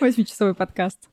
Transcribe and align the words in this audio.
Восьмичасовой 0.00 0.54
подкаст. 0.54 1.08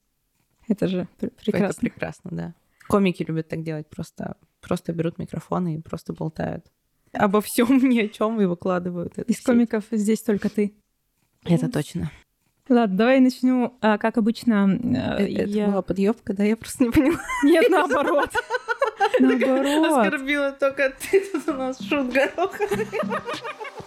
Это 0.67 0.87
же 0.87 1.07
пр- 1.19 1.31
прекрасно. 1.43 1.67
Это 1.67 1.79
прекрасно, 1.79 2.29
да. 2.31 2.53
Комики 2.87 3.23
любят 3.23 3.47
так 3.49 3.63
делать, 3.63 3.87
просто, 3.89 4.37
просто 4.61 4.93
берут 4.93 5.17
микрофоны 5.19 5.75
и 5.75 5.81
просто 5.81 6.13
болтают. 6.13 6.65
Обо 7.13 7.41
всем 7.41 7.77
ни 7.89 7.99
о 7.99 8.07
чем 8.09 8.39
и 8.41 8.45
выкладывают. 8.45 9.17
Из 9.19 9.41
комиков 9.41 9.85
здесь 9.91 10.21
только 10.21 10.49
ты. 10.49 10.73
Это 11.43 11.69
точно. 11.69 12.11
Ладно, 12.69 12.97
давай 12.97 13.21
начну. 13.21 13.77
А, 13.81 13.97
как 13.97 14.17
обычно, 14.17 14.67
э, 14.69 15.23
Э, 15.23 15.43
Это 15.43 15.49
я... 15.49 15.67
была 15.67 15.81
подъебка, 15.81 16.33
да? 16.33 16.43
Я 16.43 16.57
просто 16.57 16.83
не 16.83 16.91
поняла. 16.91 17.19
Нет, 17.43 17.65
наоборот. 17.69 18.29
Наоборот. 19.21 20.05
Оскорбила 20.05 20.51
только 20.51 20.93
ты, 20.99 21.21
тут 21.31 21.47
у 21.47 21.53
нас 21.53 21.79
шут 21.81 22.11
гороха. 22.11 22.63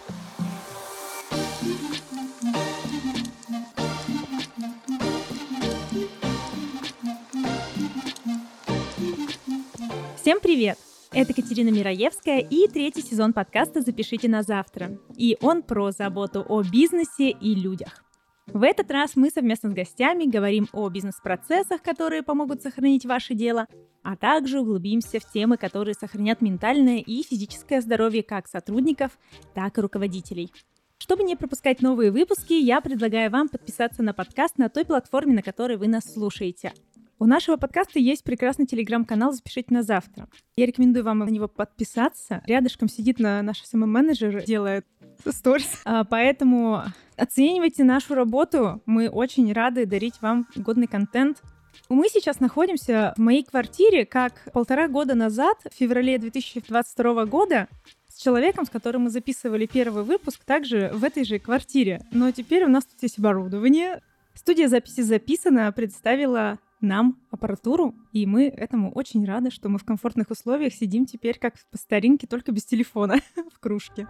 Всем 10.21 10.39
привет! 10.39 10.77
Это 11.11 11.33
Катерина 11.33 11.69
Мираевская 11.69 12.41
и 12.41 12.67
третий 12.67 13.01
сезон 13.01 13.33
подкаста 13.33 13.81
«Запишите 13.81 14.29
на 14.29 14.43
завтра». 14.43 14.99
И 15.17 15.35
он 15.41 15.63
про 15.63 15.89
заботу 15.89 16.45
о 16.47 16.61
бизнесе 16.61 17.31
и 17.31 17.55
людях. 17.55 18.03
В 18.45 18.61
этот 18.61 18.91
раз 18.91 19.15
мы 19.15 19.31
совместно 19.31 19.71
с 19.71 19.73
гостями 19.73 20.25
говорим 20.25 20.67
о 20.73 20.87
бизнес-процессах, 20.89 21.81
которые 21.81 22.21
помогут 22.21 22.61
сохранить 22.61 23.03
ваше 23.03 23.33
дело, 23.33 23.65
а 24.03 24.15
также 24.15 24.59
углубимся 24.59 25.19
в 25.19 25.25
темы, 25.31 25.57
которые 25.57 25.95
сохранят 25.95 26.39
ментальное 26.41 26.99
и 26.99 27.23
физическое 27.23 27.81
здоровье 27.81 28.21
как 28.21 28.47
сотрудников, 28.47 29.17
так 29.55 29.79
и 29.79 29.81
руководителей. 29.81 30.51
Чтобы 30.99 31.23
не 31.23 31.35
пропускать 31.35 31.81
новые 31.81 32.11
выпуски, 32.11 32.53
я 32.53 32.79
предлагаю 32.79 33.31
вам 33.31 33.49
подписаться 33.49 34.03
на 34.03 34.13
подкаст 34.13 34.59
на 34.59 34.69
той 34.69 34.85
платформе, 34.85 35.33
на 35.33 35.41
которой 35.41 35.77
вы 35.77 35.87
нас 35.87 36.03
слушаете. 36.13 36.73
У 37.21 37.27
нашего 37.27 37.55
подкаста 37.55 37.99
есть 37.99 38.23
прекрасный 38.23 38.65
телеграм-канал 38.65 39.31
«Запишите 39.31 39.71
на 39.71 39.83
завтра». 39.83 40.27
Я 40.55 40.65
рекомендую 40.65 41.05
вам 41.05 41.19
на 41.19 41.29
него 41.29 41.47
подписаться. 41.47 42.41
Рядышком 42.47 42.89
сидит 42.89 43.19
на 43.19 43.43
наш 43.43 43.61
СММ-менеджер, 43.61 44.43
делает 44.43 44.87
сторис. 45.29 45.83
А, 45.85 46.03
Поэтому 46.03 46.81
оценивайте 47.17 47.83
нашу 47.83 48.15
работу. 48.15 48.81
Мы 48.87 49.07
очень 49.07 49.53
рады 49.53 49.85
дарить 49.85 50.19
вам 50.23 50.47
годный 50.55 50.87
контент. 50.87 51.43
Мы 51.89 52.07
сейчас 52.11 52.39
находимся 52.39 53.13
в 53.15 53.19
моей 53.19 53.43
квартире, 53.43 54.07
как 54.07 54.51
полтора 54.51 54.87
года 54.87 55.13
назад, 55.13 55.59
в 55.69 55.75
феврале 55.75 56.17
2022 56.17 57.25
года, 57.27 57.67
с 58.07 58.19
человеком, 58.19 58.65
с 58.65 58.71
которым 58.71 59.03
мы 59.03 59.09
записывали 59.11 59.67
первый 59.67 60.03
выпуск, 60.03 60.43
также 60.43 60.89
в 60.91 61.03
этой 61.03 61.23
же 61.23 61.37
квартире. 61.37 62.01
Но 62.11 62.31
теперь 62.31 62.65
у 62.65 62.67
нас 62.67 62.83
тут 62.85 63.03
есть 63.03 63.19
оборудование. 63.19 64.01
Студия 64.33 64.67
записи 64.67 65.01
записана, 65.01 65.71
представила 65.71 66.57
нам 66.81 67.19
аппаратуру, 67.29 67.95
и 68.11 68.25
мы 68.25 68.47
этому 68.47 68.91
очень 68.91 69.25
рады, 69.25 69.51
что 69.51 69.69
мы 69.69 69.77
в 69.77 69.85
комфортных 69.85 70.29
условиях 70.31 70.73
сидим 70.73 71.05
теперь 71.05 71.37
как 71.39 71.55
по 71.71 71.77
старинке, 71.77 72.27
только 72.27 72.51
без 72.51 72.65
телефона 72.65 73.19
в 73.53 73.59
кружке. 73.59 74.07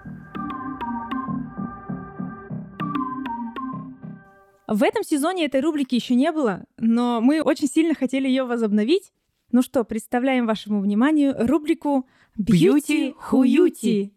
В 4.67 4.83
этом 4.83 5.03
сезоне 5.03 5.45
этой 5.45 5.59
рубрики 5.59 5.95
еще 5.95 6.15
не 6.15 6.31
было, 6.31 6.65
но 6.77 7.19
мы 7.19 7.41
очень 7.41 7.67
сильно 7.67 7.93
хотели 7.93 8.27
ее 8.27 8.45
возобновить. 8.45 9.11
Ну 9.51 9.61
что, 9.61 9.83
представляем 9.83 10.45
вашему 10.45 10.79
вниманию 10.79 11.35
рубрику 11.37 12.07
Бьюти 12.37 13.13
хуюти. 13.17 14.13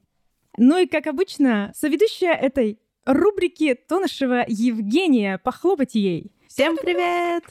Ну 0.57 0.79
и, 0.79 0.87
как 0.87 1.09
обычно, 1.09 1.73
соведущая 1.75 2.35
этой 2.35 2.79
рубрики 3.05 3.75
Тонышева 3.75 4.45
Евгения. 4.47 5.39
Похлопать 5.39 5.97
ей. 5.97 6.31
Всем 6.49 6.77
привет! 6.77 7.43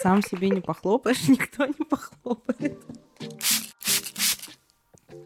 Сам 0.00 0.22
себе 0.22 0.50
не 0.50 0.60
похлопаешь, 0.60 1.28
никто 1.28 1.66
не 1.66 1.84
похлопает. 1.84 2.78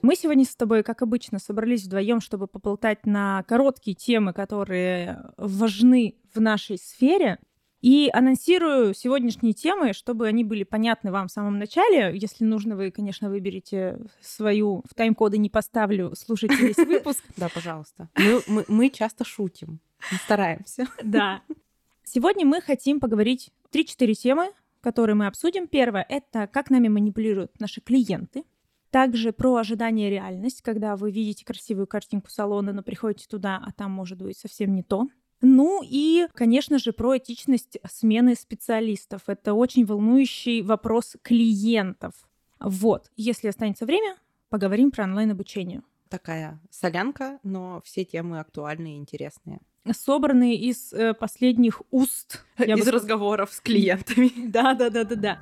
Мы 0.02 0.16
сегодня 0.16 0.44
с 0.44 0.54
тобой, 0.54 0.82
как 0.82 1.00
обычно, 1.00 1.38
собрались 1.38 1.84
вдвоем, 1.84 2.20
чтобы 2.20 2.46
поболтать 2.46 3.06
на 3.06 3.42
короткие 3.44 3.94
темы, 3.94 4.32
которые 4.32 5.30
важны 5.38 6.16
в 6.34 6.40
нашей 6.40 6.76
сфере. 6.76 7.38
И 7.80 8.10
анонсирую 8.12 8.94
сегодняшние 8.94 9.52
темы, 9.52 9.92
чтобы 9.92 10.26
они 10.26 10.42
были 10.42 10.64
понятны 10.64 11.12
вам 11.12 11.28
в 11.28 11.30
самом 11.30 11.58
начале. 11.58 12.16
Если 12.18 12.44
нужно, 12.44 12.76
вы, 12.76 12.90
конечно, 12.90 13.28
выберете 13.28 13.98
свою. 14.22 14.82
В 14.90 14.94
тайм-коды 14.94 15.36
не 15.36 15.50
поставлю, 15.50 16.14
слушайте 16.16 16.56
весь 16.56 16.76
выпуск. 16.86 17.22
Да, 17.36 17.48
пожалуйста. 17.48 18.08
Мы, 18.68 18.88
часто 18.90 19.24
шутим. 19.24 19.80
Стараемся. 20.24 20.86
Да. 21.02 21.42
Сегодня 22.04 22.44
мы 22.46 22.60
хотим 22.60 23.00
поговорить 23.00 23.50
3-4 23.72 24.14
темы, 24.14 24.52
которые 24.80 25.16
мы 25.16 25.26
обсудим. 25.26 25.66
Первое— 25.66 26.04
это 26.08 26.46
как 26.46 26.70
нами 26.70 26.88
манипулируют 26.88 27.58
наши 27.58 27.80
клиенты. 27.80 28.44
Также 28.90 29.32
про 29.32 29.56
ожидание 29.56 30.10
реальность, 30.10 30.62
когда 30.62 30.94
вы 30.94 31.10
видите 31.10 31.44
красивую 31.44 31.86
картинку 31.86 32.30
салона, 32.30 32.72
но 32.72 32.82
приходите 32.82 33.26
туда, 33.26 33.60
а 33.64 33.72
там 33.72 33.90
может 33.90 34.22
быть 34.22 34.38
совсем 34.38 34.74
не 34.74 34.82
то. 34.82 35.08
Ну 35.40 35.82
и, 35.82 36.28
конечно 36.34 36.78
же, 36.78 36.92
про 36.92 37.16
этичность 37.18 37.78
смены 37.90 38.36
специалистов. 38.36 39.22
Это 39.26 39.54
очень 39.54 39.84
волнующий 39.84 40.62
вопрос 40.62 41.16
клиентов. 41.22 42.12
Вот, 42.60 43.10
если 43.16 43.48
останется 43.48 43.84
время, 43.84 44.16
поговорим 44.48 44.90
про 44.90 45.04
онлайн-обучение. 45.04 45.82
Такая 46.08 46.60
солянка, 46.70 47.40
но 47.42 47.82
все 47.84 48.04
темы 48.04 48.38
актуальные 48.38 48.96
и 48.96 48.98
интересные. 48.98 49.60
Собранные 49.92 50.56
из 50.56 50.94
э, 50.94 51.12
последних 51.12 51.82
уст. 51.90 52.42
я 52.58 52.68
бы 52.68 52.72
Из 52.72 52.84
сказала. 52.84 52.92
разговоров 52.92 53.52
с 53.52 53.60
клиентами. 53.60 54.30
Да, 54.48 54.72
да, 54.74 54.88
да, 54.88 55.04
да, 55.04 55.14
да. 55.14 55.38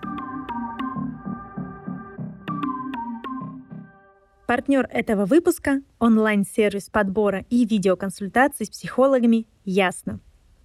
Партнер 4.48 4.88
этого 4.90 5.26
выпуска– 5.26 5.80
онлайн-сервис 6.00 6.90
подбора 6.90 7.44
и 7.50 7.64
видеоконсультаций 7.64 8.66
с 8.66 8.70
психологами 8.70 9.46
«Ясно». 9.64 10.18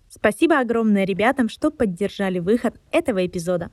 Спасибо 0.09 0.59
огромное 0.59 1.06
ребятам, 1.06 1.48
что 1.48 1.70
поддержали 1.70 2.40
выход 2.40 2.80
этого 2.92 3.26
эпизода. 3.26 3.70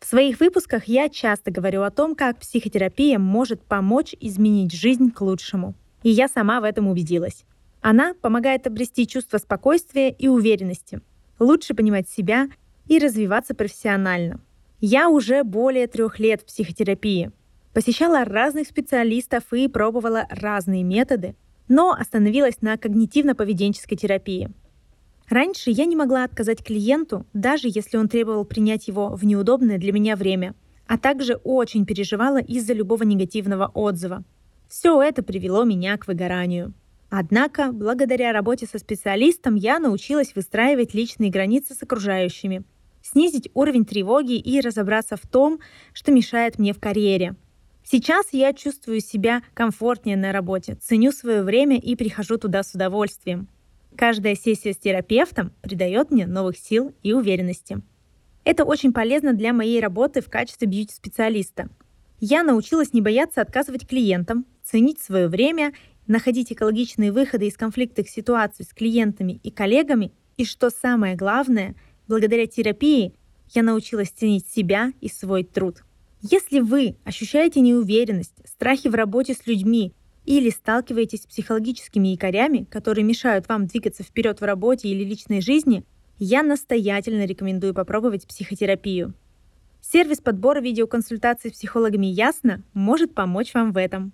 В 0.00 0.06
своих 0.06 0.40
выпусках 0.40 0.84
я 0.86 1.10
часто 1.10 1.50
говорю 1.50 1.82
о 1.82 1.90
том, 1.90 2.14
как 2.14 2.38
психотерапия 2.38 3.18
может 3.18 3.62
помочь 3.62 4.14
изменить 4.18 4.72
жизнь 4.72 5.10
к 5.10 5.20
лучшему. 5.20 5.74
И 6.02 6.08
я 6.08 6.26
сама 6.26 6.60
в 6.62 6.64
этом 6.64 6.88
убедилась. 6.88 7.44
Она 7.80 8.14
помогает 8.14 8.66
обрести 8.66 9.06
чувство 9.06 9.38
спокойствия 9.38 10.10
и 10.10 10.28
уверенности, 10.28 11.00
лучше 11.38 11.74
понимать 11.74 12.08
себя 12.08 12.48
и 12.86 12.98
развиваться 12.98 13.54
профессионально. 13.54 14.40
Я 14.80 15.08
уже 15.08 15.44
более 15.44 15.86
трех 15.86 16.18
лет 16.18 16.42
в 16.42 16.46
психотерапии. 16.46 17.30
Посещала 17.72 18.24
разных 18.24 18.66
специалистов 18.66 19.44
и 19.52 19.68
пробовала 19.68 20.26
разные 20.30 20.82
методы, 20.82 21.36
но 21.68 21.92
остановилась 21.92 22.62
на 22.62 22.74
когнитивно-поведенческой 22.74 23.96
терапии. 23.96 24.50
Раньше 25.28 25.70
я 25.70 25.84
не 25.84 25.94
могла 25.94 26.24
отказать 26.24 26.64
клиенту, 26.64 27.24
даже 27.32 27.68
если 27.68 27.96
он 27.96 28.08
требовал 28.08 28.44
принять 28.44 28.88
его 28.88 29.10
в 29.10 29.24
неудобное 29.24 29.78
для 29.78 29.92
меня 29.92 30.16
время, 30.16 30.54
а 30.88 30.98
также 30.98 31.36
очень 31.44 31.86
переживала 31.86 32.40
из-за 32.40 32.72
любого 32.72 33.04
негативного 33.04 33.70
отзыва. 33.72 34.24
Все 34.68 35.00
это 35.00 35.22
привело 35.22 35.62
меня 35.62 35.96
к 35.96 36.08
выгоранию. 36.08 36.74
Однако, 37.10 37.72
благодаря 37.72 38.32
работе 38.32 38.66
со 38.66 38.78
специалистом, 38.78 39.56
я 39.56 39.80
научилась 39.80 40.34
выстраивать 40.36 40.94
личные 40.94 41.30
границы 41.30 41.74
с 41.74 41.82
окружающими, 41.82 42.62
снизить 43.02 43.50
уровень 43.52 43.84
тревоги 43.84 44.34
и 44.34 44.60
разобраться 44.60 45.16
в 45.16 45.26
том, 45.26 45.58
что 45.92 46.12
мешает 46.12 46.60
мне 46.60 46.72
в 46.72 46.78
карьере. 46.78 47.34
Сейчас 47.82 48.28
я 48.30 48.52
чувствую 48.52 49.00
себя 49.00 49.42
комфортнее 49.54 50.16
на 50.16 50.30
работе, 50.30 50.76
ценю 50.76 51.10
свое 51.10 51.42
время 51.42 51.78
и 51.78 51.96
прихожу 51.96 52.38
туда 52.38 52.62
с 52.62 52.74
удовольствием. 52.74 53.48
Каждая 53.96 54.36
сессия 54.36 54.72
с 54.72 54.76
терапевтом 54.76 55.52
придает 55.62 56.12
мне 56.12 56.28
новых 56.28 56.56
сил 56.56 56.94
и 57.02 57.12
уверенности. 57.12 57.82
Это 58.44 58.64
очень 58.64 58.92
полезно 58.92 59.32
для 59.32 59.52
моей 59.52 59.80
работы 59.80 60.20
в 60.20 60.30
качестве 60.30 60.68
бьюти-специалиста. 60.68 61.68
Я 62.20 62.44
научилась 62.44 62.92
не 62.92 63.00
бояться 63.00 63.40
отказывать 63.40 63.88
клиентам, 63.88 64.46
ценить 64.62 65.00
свое 65.00 65.26
время, 65.26 65.72
находить 66.10 66.52
экологичные 66.52 67.12
выходы 67.12 67.46
из 67.46 67.56
конфликтных 67.56 68.10
ситуаций 68.10 68.64
с 68.64 68.74
клиентами 68.74 69.40
и 69.44 69.50
коллегами, 69.50 70.12
и 70.36 70.44
что 70.44 70.68
самое 70.68 71.14
главное, 71.14 71.76
благодаря 72.08 72.46
терапии 72.46 73.14
я 73.54 73.62
научилась 73.62 74.10
ценить 74.10 74.46
себя 74.48 74.92
и 75.00 75.08
свой 75.08 75.44
труд. 75.44 75.84
Если 76.20 76.58
вы 76.58 76.96
ощущаете 77.04 77.60
неуверенность, 77.60 78.34
страхи 78.44 78.88
в 78.88 78.94
работе 78.94 79.34
с 79.34 79.46
людьми 79.46 79.92
или 80.26 80.50
сталкиваетесь 80.50 81.22
с 81.22 81.26
психологическими 81.26 82.08
якорями, 82.08 82.64
которые 82.64 83.04
мешают 83.04 83.48
вам 83.48 83.66
двигаться 83.66 84.02
вперед 84.02 84.40
в 84.40 84.44
работе 84.44 84.88
или 84.88 85.04
личной 85.04 85.40
жизни, 85.40 85.84
я 86.18 86.42
настоятельно 86.42 87.24
рекомендую 87.24 87.72
попробовать 87.72 88.26
психотерапию. 88.26 89.14
Сервис 89.80 90.18
подбора 90.18 90.60
видеоконсультаций 90.60 91.50
с 91.50 91.54
психологами 91.54 92.06
Ясно 92.06 92.64
может 92.74 93.14
помочь 93.14 93.54
вам 93.54 93.72
в 93.72 93.76
этом. 93.76 94.12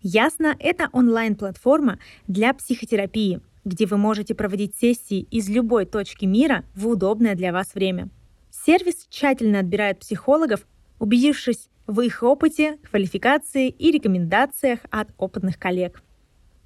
Ясно– 0.00 0.54
это 0.60 0.88
онлайн-платформа 0.92 1.98
для 2.28 2.54
психотерапии, 2.54 3.40
где 3.64 3.84
вы 3.84 3.96
можете 3.96 4.34
проводить 4.34 4.76
сессии 4.76 5.26
из 5.30 5.48
любой 5.48 5.86
точки 5.86 6.24
мира 6.24 6.64
в 6.76 6.86
удобное 6.86 7.34
для 7.34 7.52
вас 7.52 7.74
время. 7.74 8.08
Сервис 8.50 9.06
тщательно 9.10 9.58
отбирает 9.58 9.98
психологов, 9.98 10.66
убедившись 11.00 11.68
в 11.88 12.00
их 12.00 12.22
опыте, 12.22 12.78
квалификации 12.88 13.68
и 13.68 13.90
рекомендациях 13.90 14.80
от 14.90 15.08
опытных 15.18 15.58
коллег. 15.58 16.02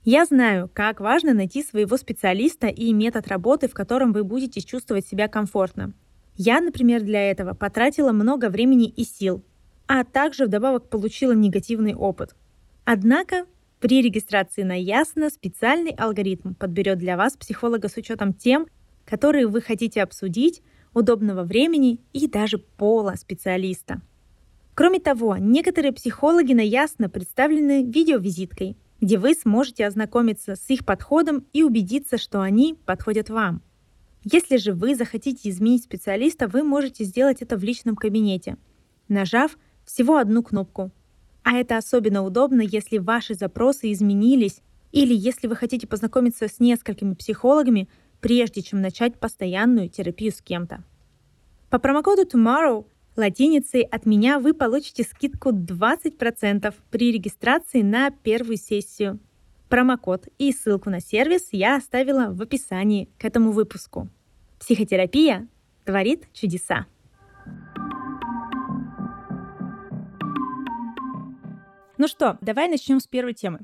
Я 0.04 0.26
знаю, 0.26 0.68
как 0.72 1.00
важно 1.00 1.32
найти 1.32 1.62
своего 1.62 1.96
специалиста 1.96 2.66
и 2.66 2.92
метод 2.92 3.28
работы, 3.28 3.68
в 3.68 3.72
котором 3.72 4.12
вы 4.12 4.24
будете 4.24 4.60
чувствовать 4.60 5.06
себя 5.06 5.28
комфортно. 5.28 5.94
Я, 6.36 6.60
например, 6.60 7.02
для 7.02 7.30
этого 7.30 7.54
потратила 7.54 8.12
много 8.12 8.50
времени 8.50 8.88
и 8.88 9.04
сил, 9.04 9.42
а 9.86 10.04
также 10.04 10.46
вдобавок 10.46 10.90
получила 10.90 11.32
негативный 11.32 11.94
опыт. 11.94 12.34
Однако 12.84 13.46
при 13.80 14.02
регистрации 14.02 14.62
на 14.62 14.80
Ясно 14.80 15.30
специальный 15.30 15.92
алгоритм 15.92 16.54
подберет 16.54 16.98
для 16.98 17.16
вас 17.16 17.36
психолога 17.36 17.88
с 17.88 17.96
учетом 17.96 18.32
тем, 18.32 18.66
которые 19.04 19.46
вы 19.46 19.60
хотите 19.60 20.02
обсудить, 20.02 20.62
удобного 20.94 21.42
времени 21.42 22.00
и 22.12 22.28
даже 22.28 22.58
пола 22.58 23.14
специалиста. 23.16 24.02
Кроме 24.74 25.00
того, 25.00 25.36
некоторые 25.36 25.92
психологи 25.92 26.52
на 26.52 26.60
Ясно 26.60 27.08
представлены 27.08 27.84
видеовизиткой, 27.84 28.76
где 29.00 29.18
вы 29.18 29.34
сможете 29.34 29.86
ознакомиться 29.86 30.54
с 30.54 30.70
их 30.70 30.84
подходом 30.84 31.44
и 31.52 31.62
убедиться, 31.62 32.18
что 32.18 32.40
они 32.40 32.78
подходят 32.86 33.30
вам. 33.30 33.62
Если 34.24 34.56
же 34.56 34.72
вы 34.72 34.94
захотите 34.94 35.50
изменить 35.50 35.82
специалиста, 35.82 36.46
вы 36.46 36.62
можете 36.62 37.04
сделать 37.04 37.42
это 37.42 37.56
в 37.56 37.64
личном 37.64 37.96
кабинете, 37.96 38.56
нажав 39.08 39.58
всего 39.84 40.18
одну 40.18 40.42
кнопку. 40.42 40.92
А 41.44 41.56
это 41.56 41.76
особенно 41.76 42.22
удобно, 42.22 42.62
если 42.62 42.98
ваши 42.98 43.34
запросы 43.34 43.92
изменились 43.92 44.62
или 44.92 45.14
если 45.14 45.46
вы 45.48 45.56
хотите 45.56 45.86
познакомиться 45.86 46.48
с 46.48 46.60
несколькими 46.60 47.14
психологами, 47.14 47.88
прежде 48.20 48.62
чем 48.62 48.80
начать 48.80 49.18
постоянную 49.18 49.88
терапию 49.88 50.32
с 50.32 50.40
кем-то. 50.40 50.84
По 51.70 51.78
промокоду 51.78 52.22
TOMORROW 52.22 52.86
латиницей 53.16 53.82
от 53.82 54.06
меня 54.06 54.38
вы 54.38 54.54
получите 54.54 55.02
скидку 55.02 55.50
20% 55.50 56.74
при 56.90 57.12
регистрации 57.12 57.82
на 57.82 58.10
первую 58.10 58.56
сессию. 58.56 59.18
Промокод 59.68 60.28
и 60.38 60.52
ссылку 60.52 60.90
на 60.90 61.00
сервис 61.00 61.48
я 61.50 61.76
оставила 61.76 62.30
в 62.30 62.42
описании 62.42 63.08
к 63.18 63.24
этому 63.24 63.52
выпуску. 63.52 64.08
Психотерапия 64.60 65.48
творит 65.84 66.24
чудеса. 66.32 66.86
Ну 72.02 72.08
что, 72.08 72.36
давай 72.40 72.68
начнем 72.68 72.98
с 72.98 73.06
первой 73.06 73.32
темы. 73.32 73.60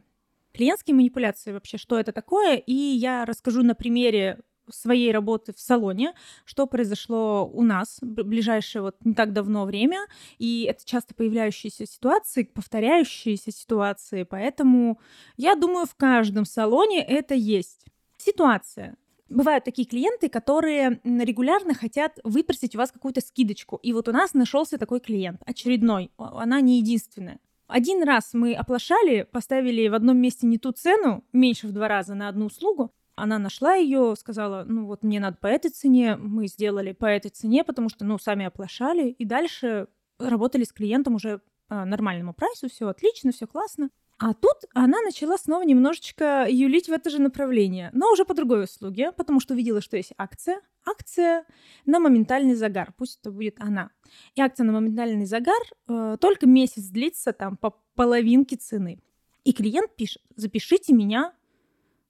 Клиентские 0.52 0.94
манипуляции 0.94 1.50
вообще, 1.50 1.76
что 1.76 1.98
это 1.98 2.12
такое? 2.12 2.54
И 2.54 2.72
я 2.72 3.24
расскажу 3.24 3.64
на 3.64 3.74
примере 3.74 4.38
своей 4.70 5.10
работы 5.10 5.52
в 5.52 5.58
салоне, 5.58 6.14
что 6.44 6.68
произошло 6.68 7.50
у 7.52 7.64
нас 7.64 7.98
ближайшее 8.00 8.82
вот 8.82 8.94
не 9.02 9.14
так 9.14 9.32
давно 9.32 9.64
время, 9.64 10.06
и 10.38 10.62
это 10.70 10.86
часто 10.86 11.16
появляющиеся 11.16 11.84
ситуации, 11.84 12.44
повторяющиеся 12.44 13.50
ситуации, 13.50 14.22
поэтому 14.22 15.00
я 15.36 15.56
думаю, 15.56 15.86
в 15.86 15.96
каждом 15.96 16.44
салоне 16.44 17.04
это 17.04 17.34
есть. 17.34 17.86
Ситуация. 18.18 18.96
Бывают 19.28 19.64
такие 19.64 19.84
клиенты, 19.88 20.28
которые 20.28 21.00
регулярно 21.02 21.74
хотят 21.74 22.20
выпросить 22.22 22.76
у 22.76 22.78
вас 22.78 22.92
какую-то 22.92 23.20
скидочку. 23.20 23.80
И 23.82 23.92
вот 23.92 24.06
у 24.06 24.12
нас 24.12 24.32
нашелся 24.32 24.78
такой 24.78 25.00
клиент, 25.00 25.42
очередной, 25.44 26.12
она 26.18 26.60
не 26.60 26.78
единственная. 26.78 27.40
Один 27.68 28.02
раз 28.02 28.30
мы 28.32 28.54
оплошали, 28.54 29.28
поставили 29.30 29.88
в 29.88 29.94
одном 29.94 30.16
месте 30.16 30.46
не 30.46 30.58
ту 30.58 30.72
цену, 30.72 31.22
меньше 31.32 31.68
в 31.68 31.72
два 31.72 31.86
раза 31.86 32.14
на 32.14 32.28
одну 32.28 32.46
услугу, 32.46 32.94
она 33.14 33.38
нашла 33.38 33.74
ее, 33.74 34.14
сказала, 34.16 34.64
ну 34.66 34.86
вот 34.86 35.02
мне 35.02 35.20
надо 35.20 35.36
по 35.36 35.48
этой 35.48 35.70
цене, 35.70 36.16
мы 36.16 36.46
сделали 36.46 36.92
по 36.92 37.04
этой 37.04 37.30
цене, 37.30 37.64
потому 37.64 37.88
что, 37.90 38.04
ну, 38.04 38.18
сами 38.18 38.46
оплошали, 38.46 39.10
и 39.10 39.24
дальше 39.24 39.88
работали 40.18 40.64
с 40.64 40.72
клиентом 40.72 41.16
уже 41.16 41.42
по 41.68 41.84
нормальному 41.84 42.32
прайсу, 42.32 42.68
все 42.70 42.88
отлично, 42.88 43.32
все 43.32 43.46
классно. 43.46 43.90
А 44.18 44.34
тут 44.34 44.64
она 44.74 45.00
начала 45.02 45.38
снова 45.38 45.62
немножечко 45.62 46.46
юлить 46.48 46.88
в 46.88 46.92
это 46.92 47.08
же 47.08 47.20
направление, 47.20 47.90
но 47.92 48.10
уже 48.12 48.24
по 48.24 48.34
другой 48.34 48.64
услуге, 48.64 49.12
потому 49.12 49.38
что 49.38 49.54
увидела, 49.54 49.80
что 49.80 49.96
есть 49.96 50.12
акция. 50.18 50.60
Акция 50.84 51.44
на 51.86 52.00
моментальный 52.00 52.54
загар, 52.54 52.92
пусть 52.96 53.20
это 53.20 53.30
будет 53.30 53.56
она. 53.60 53.90
И 54.34 54.40
акция 54.40 54.64
на 54.64 54.72
моментальный 54.72 55.24
загар 55.24 55.60
э, 55.86 56.16
только 56.20 56.46
месяц 56.46 56.88
длится 56.88 57.32
там 57.32 57.56
по 57.56 57.80
половинке 57.94 58.56
цены. 58.56 59.00
И 59.44 59.52
клиент 59.52 59.94
пишет, 59.94 60.22
запишите 60.34 60.92
меня 60.92 61.32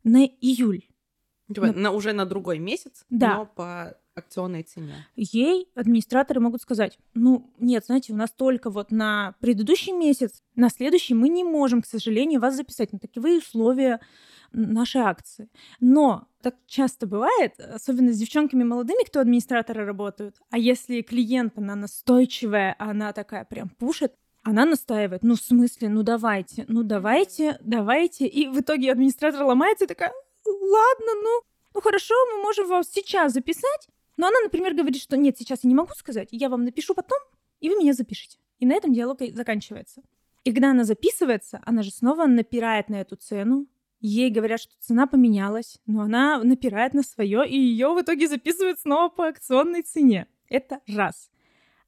на 0.03 0.25
июль. 0.25 0.85
Типа, 1.49 1.67
ну, 1.67 1.73
на, 1.75 1.93
уже 1.93 2.15
на 2.15 2.25
другой 2.25 2.59
месяц, 2.59 3.05
да. 3.11 3.37
но 3.37 3.47
по 3.47 3.99
акционной 4.19 4.63
цене. 4.63 5.07
Ей 5.17 5.69
администраторы 5.75 6.41
могут 6.41 6.63
сказать, 6.63 6.99
ну, 7.15 7.51
нет, 7.59 7.87
знаете, 7.87 8.13
у 8.13 8.17
нас 8.17 8.31
только 8.31 8.71
вот 8.71 8.91
на 8.91 9.35
предыдущий 9.41 9.93
месяц, 9.93 10.43
на 10.55 10.69
следующий 10.71 11.15
мы 11.15 11.29
не 11.29 11.45
можем, 11.45 11.83
к 11.83 11.87
сожалению, 11.87 12.41
вас 12.41 12.57
записать 12.57 12.93
на 12.93 12.99
такие 12.99 13.39
условия 13.39 14.01
нашей 14.53 15.03
акции. 15.03 15.49
Но 15.81 16.29
так 16.43 16.55
часто 16.67 17.07
бывает, 17.07 17.59
особенно 17.59 18.13
с 18.13 18.19
девчонками 18.19 18.65
молодыми, 18.65 19.05
кто 19.05 19.21
администраторы 19.21 19.85
работают, 19.85 20.37
а 20.51 20.59
если 20.59 21.03
клиент, 21.03 21.59
она 21.59 21.75
настойчивая, 21.75 22.77
она 22.79 23.13
такая 23.13 23.45
прям 23.45 23.69
пушит, 23.69 24.15
она 24.43 24.65
настаивает, 24.65 25.23
ну, 25.23 25.35
в 25.35 25.41
смысле, 25.41 25.89
ну, 25.89 26.03
давайте, 26.03 26.65
ну, 26.69 26.83
давайте, 26.83 27.59
давайте. 27.61 28.27
И 28.27 28.49
в 28.49 28.61
итоге 28.61 28.93
администратор 28.93 29.43
ломается 29.43 29.85
и 29.85 29.89
такая, 29.89 30.13
ладно, 30.47 31.15
ну, 31.23 31.41
ну 31.75 31.81
хорошо, 31.81 32.15
мы 32.33 32.43
можем 32.43 32.67
вас 32.69 32.89
сейчас 32.91 33.33
записать. 33.33 33.89
Но 34.19 34.27
она, 34.27 34.37
например, 34.43 34.75
говорит, 34.75 35.01
что 35.01 35.17
нет, 35.17 35.39
сейчас 35.39 35.65
я 35.65 35.69
не 35.69 35.75
могу 35.75 35.95
сказать, 35.95 36.29
я 36.33 36.51
вам 36.51 36.65
напишу 36.65 36.95
потом, 36.95 37.19
и 37.61 37.71
вы 37.71 37.77
меня 37.77 37.95
запишите. 37.95 38.39
И 38.59 38.67
на 38.67 38.75
этом 38.75 38.93
диалог 38.93 39.21
заканчивается. 39.33 40.03
И 40.45 40.53
когда 40.53 40.73
она 40.73 40.85
записывается, 40.85 41.63
она 41.65 41.83
же 41.83 41.91
снова 41.91 42.27
напирает 42.27 42.89
на 42.89 43.01
эту 43.01 43.17
цену. 43.17 43.69
Ей 44.01 44.31
говорят, 44.31 44.61
что 44.61 44.75
цена 44.81 45.07
поменялась, 45.07 45.81
но 45.87 46.03
она 46.03 46.43
напирает 46.43 46.95
на 46.95 47.03
свое, 47.03 47.49
и 47.49 47.57
ее 47.57 47.95
в 47.95 48.01
итоге 48.01 48.29
записывают 48.29 48.81
снова 48.81 49.09
по 49.09 49.29
акционной 49.29 49.83
цене. 49.83 50.27
Это 50.49 50.81
раз. 50.89 51.31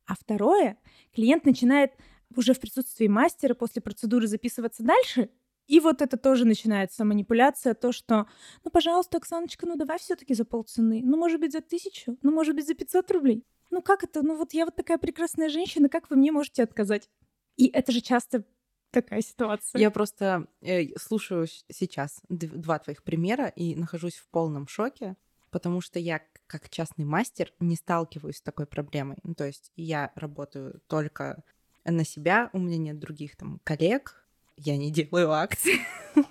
А 0.06 0.14
второе, 0.14 0.76
клиент 1.12 1.44
начинает 1.44 1.92
уже 2.36 2.54
в 2.54 2.60
присутствии 2.60 3.08
мастера 3.08 3.54
после 3.54 3.82
процедуры 3.82 4.28
записываться 4.28 4.84
дальше, 4.84 5.30
и 5.70 5.78
вот 5.78 6.02
это 6.02 6.16
тоже 6.16 6.44
начинается 6.44 7.04
манипуляция, 7.04 7.74
то, 7.74 7.92
что, 7.92 8.26
ну, 8.64 8.70
пожалуйста, 8.72 9.18
Оксаночка, 9.18 9.66
ну, 9.66 9.76
давай 9.76 10.00
все 10.00 10.16
таки 10.16 10.34
за 10.34 10.44
полцены. 10.44 11.00
Ну, 11.04 11.16
может 11.16 11.40
быть, 11.40 11.52
за 11.52 11.60
тысячу, 11.60 12.18
ну, 12.22 12.32
может 12.32 12.56
быть, 12.56 12.66
за 12.66 12.74
500 12.74 13.08
рублей. 13.12 13.46
Ну, 13.70 13.80
как 13.80 14.02
это? 14.02 14.22
Ну, 14.22 14.36
вот 14.36 14.52
я 14.52 14.64
вот 14.64 14.74
такая 14.74 14.98
прекрасная 14.98 15.48
женщина, 15.48 15.88
как 15.88 16.10
вы 16.10 16.16
мне 16.16 16.32
можете 16.32 16.64
отказать? 16.64 17.08
И 17.56 17.68
это 17.68 17.92
же 17.92 18.00
часто 18.00 18.42
такая 18.90 19.22
ситуация. 19.22 19.78
Я 19.78 19.92
просто 19.92 20.48
э, 20.60 20.88
слушаю 20.98 21.46
сейчас 21.46 22.20
два 22.28 22.80
твоих 22.80 23.04
примера 23.04 23.46
и 23.46 23.76
нахожусь 23.76 24.16
в 24.16 24.28
полном 24.28 24.66
шоке, 24.66 25.16
потому 25.52 25.80
что 25.80 26.00
я 26.00 26.20
как 26.48 26.68
частный 26.68 27.04
мастер 27.04 27.52
не 27.60 27.76
сталкиваюсь 27.76 28.38
с 28.38 28.42
такой 28.42 28.66
проблемой. 28.66 29.18
Ну, 29.22 29.36
то 29.36 29.46
есть 29.46 29.70
я 29.76 30.10
работаю 30.16 30.82
только 30.88 31.44
на 31.84 32.04
себя, 32.04 32.50
у 32.52 32.58
меня 32.58 32.76
нет 32.76 32.98
других 32.98 33.36
там 33.36 33.60
коллег, 33.62 34.26
я 34.56 34.76
не 34.76 34.90
делаю 34.90 35.32
акции. 35.32 35.78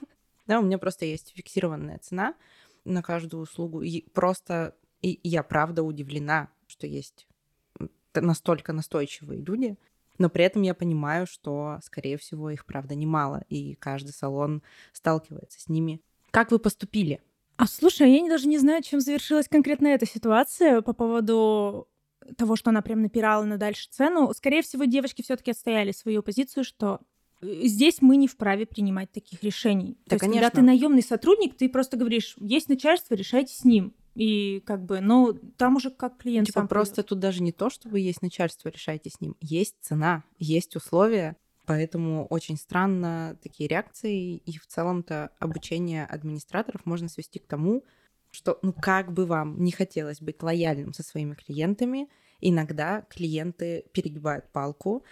Да, 0.47 0.59
у 0.59 0.63
меня 0.63 0.79
просто 0.79 1.05
есть 1.05 1.31
фиксированная 1.35 1.99
цена 1.99 2.33
на 2.83 3.03
каждую 3.03 3.43
услугу. 3.43 3.83
И 3.83 4.01
просто 4.09 4.73
и 5.01 5.19
я 5.23 5.43
правда 5.43 5.83
удивлена, 5.83 6.49
что 6.65 6.87
есть 6.87 7.27
настолько 8.15 8.73
настойчивые 8.73 9.41
люди, 9.41 9.77
но 10.17 10.29
при 10.29 10.43
этом 10.43 10.63
я 10.63 10.73
понимаю, 10.73 11.27
что, 11.27 11.79
скорее 11.83 12.17
всего, 12.17 12.49
их 12.49 12.65
правда 12.65 12.95
немало, 12.95 13.43
и 13.47 13.75
каждый 13.75 14.11
салон 14.11 14.61
сталкивается 14.91 15.61
с 15.61 15.69
ними. 15.69 16.01
Как 16.31 16.51
вы 16.51 16.59
поступили? 16.59 17.21
А 17.55 17.65
слушай, 17.67 18.11
я 18.11 18.27
даже 18.27 18.47
не 18.47 18.57
знаю, 18.57 18.83
чем 18.83 19.01
завершилась 19.01 19.47
конкретно 19.47 19.87
эта 19.87 20.05
ситуация 20.05 20.81
по 20.81 20.93
поводу 20.93 21.87
того, 22.37 22.55
что 22.55 22.69
она 22.69 22.81
прям 22.81 23.01
напирала 23.01 23.43
на 23.43 23.57
дальше 23.57 23.87
цену. 23.89 24.33
Скорее 24.33 24.61
всего, 24.61 24.85
девочки 24.85 25.21
все-таки 25.21 25.51
отстояли 25.51 25.91
свою 25.91 26.21
позицию, 26.21 26.63
что 26.63 26.99
Здесь 27.41 28.01
мы 28.01 28.17
не 28.17 28.27
вправе 28.27 28.65
принимать 28.65 29.11
таких 29.11 29.43
решений. 29.43 29.97
Да, 30.05 30.09
То 30.09 30.15
есть, 30.15 30.21
конечно. 30.21 30.41
когда 30.41 30.49
ты 30.49 30.61
наемный 30.61 31.01
сотрудник, 31.01 31.55
ты 31.55 31.69
просто 31.69 31.97
говоришь, 31.97 32.35
есть 32.39 32.69
начальство, 32.69 33.15
решайте 33.15 33.53
с 33.53 33.63
ним. 33.63 33.93
И 34.15 34.61
как 34.65 34.83
бы, 34.83 34.99
ну, 34.99 35.33
там 35.55 35.77
уже 35.77 35.91
как 35.91 36.17
клиент 36.17 36.47
типа 36.47 36.61
сам 36.61 36.67
просто 36.67 36.95
придет. 36.95 37.09
тут 37.09 37.19
даже 37.19 37.41
не 37.41 37.51
то, 37.51 37.69
чтобы 37.69 37.99
есть 37.99 38.21
начальство, 38.21 38.67
решайте 38.69 39.09
с 39.09 39.21
ним. 39.21 39.35
Есть 39.39 39.75
цена, 39.81 40.23
есть 40.37 40.75
условия. 40.75 41.37
Поэтому 41.65 42.25
очень 42.25 42.57
странно 42.57 43.37
такие 43.41 43.69
реакции. 43.69 44.37
И 44.37 44.57
в 44.57 44.65
целом-то 44.67 45.31
обучение 45.39 46.05
администраторов 46.05 46.85
можно 46.85 47.07
свести 47.07 47.39
к 47.39 47.47
тому, 47.47 47.85
что, 48.31 48.59
ну, 48.61 48.73
как 48.73 49.13
бы 49.13 49.25
вам 49.25 49.61
не 49.63 49.71
хотелось 49.71 50.19
быть 50.19 50.41
лояльным 50.43 50.93
со 50.93 51.03
своими 51.03 51.35
клиентами, 51.35 52.09
иногда 52.41 53.01
клиенты 53.09 53.85
перегибают 53.93 54.51
палку, 54.51 55.03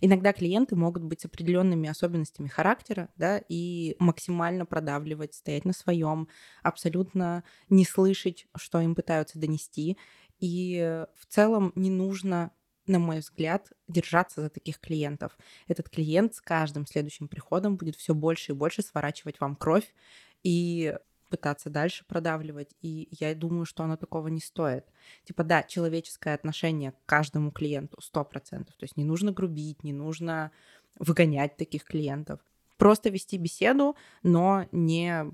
Иногда 0.00 0.32
клиенты 0.32 0.76
могут 0.76 1.02
быть 1.02 1.20
с 1.20 1.26
определенными 1.26 1.88
особенностями 1.88 2.48
характера, 2.48 3.08
да, 3.16 3.42
и 3.48 3.96
максимально 3.98 4.66
продавливать, 4.66 5.34
стоять 5.34 5.64
на 5.64 5.72
своем, 5.72 6.28
абсолютно 6.62 7.44
не 7.68 7.84
слышать, 7.84 8.46
что 8.56 8.80
им 8.80 8.94
пытаются 8.94 9.38
донести. 9.38 9.98
И 10.38 11.04
в 11.16 11.26
целом 11.26 11.72
не 11.74 11.90
нужно 11.90 12.52
на 12.86 12.98
мой 12.98 13.20
взгляд, 13.20 13.72
держаться 13.86 14.40
за 14.40 14.50
таких 14.50 14.80
клиентов. 14.80 15.38
Этот 15.68 15.88
клиент 15.88 16.34
с 16.34 16.40
каждым 16.40 16.86
следующим 16.86 17.28
приходом 17.28 17.76
будет 17.76 17.94
все 17.94 18.14
больше 18.14 18.50
и 18.50 18.54
больше 18.54 18.82
сворачивать 18.82 19.38
вам 19.38 19.54
кровь 19.54 19.94
и 20.42 20.96
пытаться 21.30 21.70
дальше 21.70 22.04
продавливать. 22.06 22.74
И 22.82 23.08
я 23.12 23.34
думаю, 23.34 23.64
что 23.64 23.84
оно 23.84 23.96
такого 23.96 24.28
не 24.28 24.40
стоит. 24.40 24.84
Типа, 25.24 25.44
да, 25.44 25.62
человеческое 25.62 26.34
отношение 26.34 26.92
к 26.92 26.96
каждому 27.06 27.50
клиенту 27.50 28.00
сто 28.02 28.24
процентов. 28.24 28.76
То 28.76 28.84
есть 28.84 28.96
не 28.96 29.04
нужно 29.04 29.32
грубить, 29.32 29.84
не 29.84 29.92
нужно 29.92 30.50
выгонять 30.98 31.56
таких 31.56 31.84
клиентов. 31.84 32.40
Просто 32.76 33.10
вести 33.10 33.38
беседу, 33.38 33.96
но 34.22 34.66
не 34.72 35.32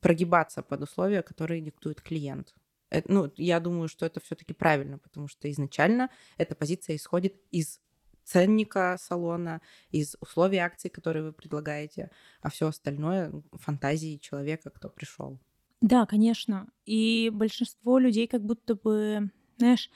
прогибаться 0.00 0.62
под 0.62 0.82
условия, 0.82 1.22
которые 1.22 1.60
диктует 1.60 2.00
клиент. 2.00 2.54
Это, 2.90 3.12
ну, 3.12 3.32
я 3.36 3.60
думаю, 3.60 3.88
что 3.88 4.06
это 4.06 4.20
все-таки 4.20 4.54
правильно, 4.54 4.98
потому 4.98 5.28
что 5.28 5.50
изначально 5.50 6.10
эта 6.38 6.54
позиция 6.54 6.96
исходит 6.96 7.36
из 7.50 7.80
ценника 8.26 8.96
салона, 9.00 9.62
из 9.90 10.16
условий 10.20 10.58
акций, 10.58 10.90
которые 10.90 11.24
вы 11.24 11.32
предлагаете, 11.32 12.10
а 12.42 12.50
все 12.50 12.66
остальное 12.66 13.32
фантазии 13.52 14.18
человека, 14.18 14.70
кто 14.70 14.88
пришел. 14.88 15.38
Да, 15.80 16.06
конечно. 16.06 16.68
И 16.84 17.30
большинство 17.32 17.98
людей 17.98 18.26
как 18.26 18.44
будто 18.44 18.74
бы, 18.74 19.30
знаешь, 19.58 19.90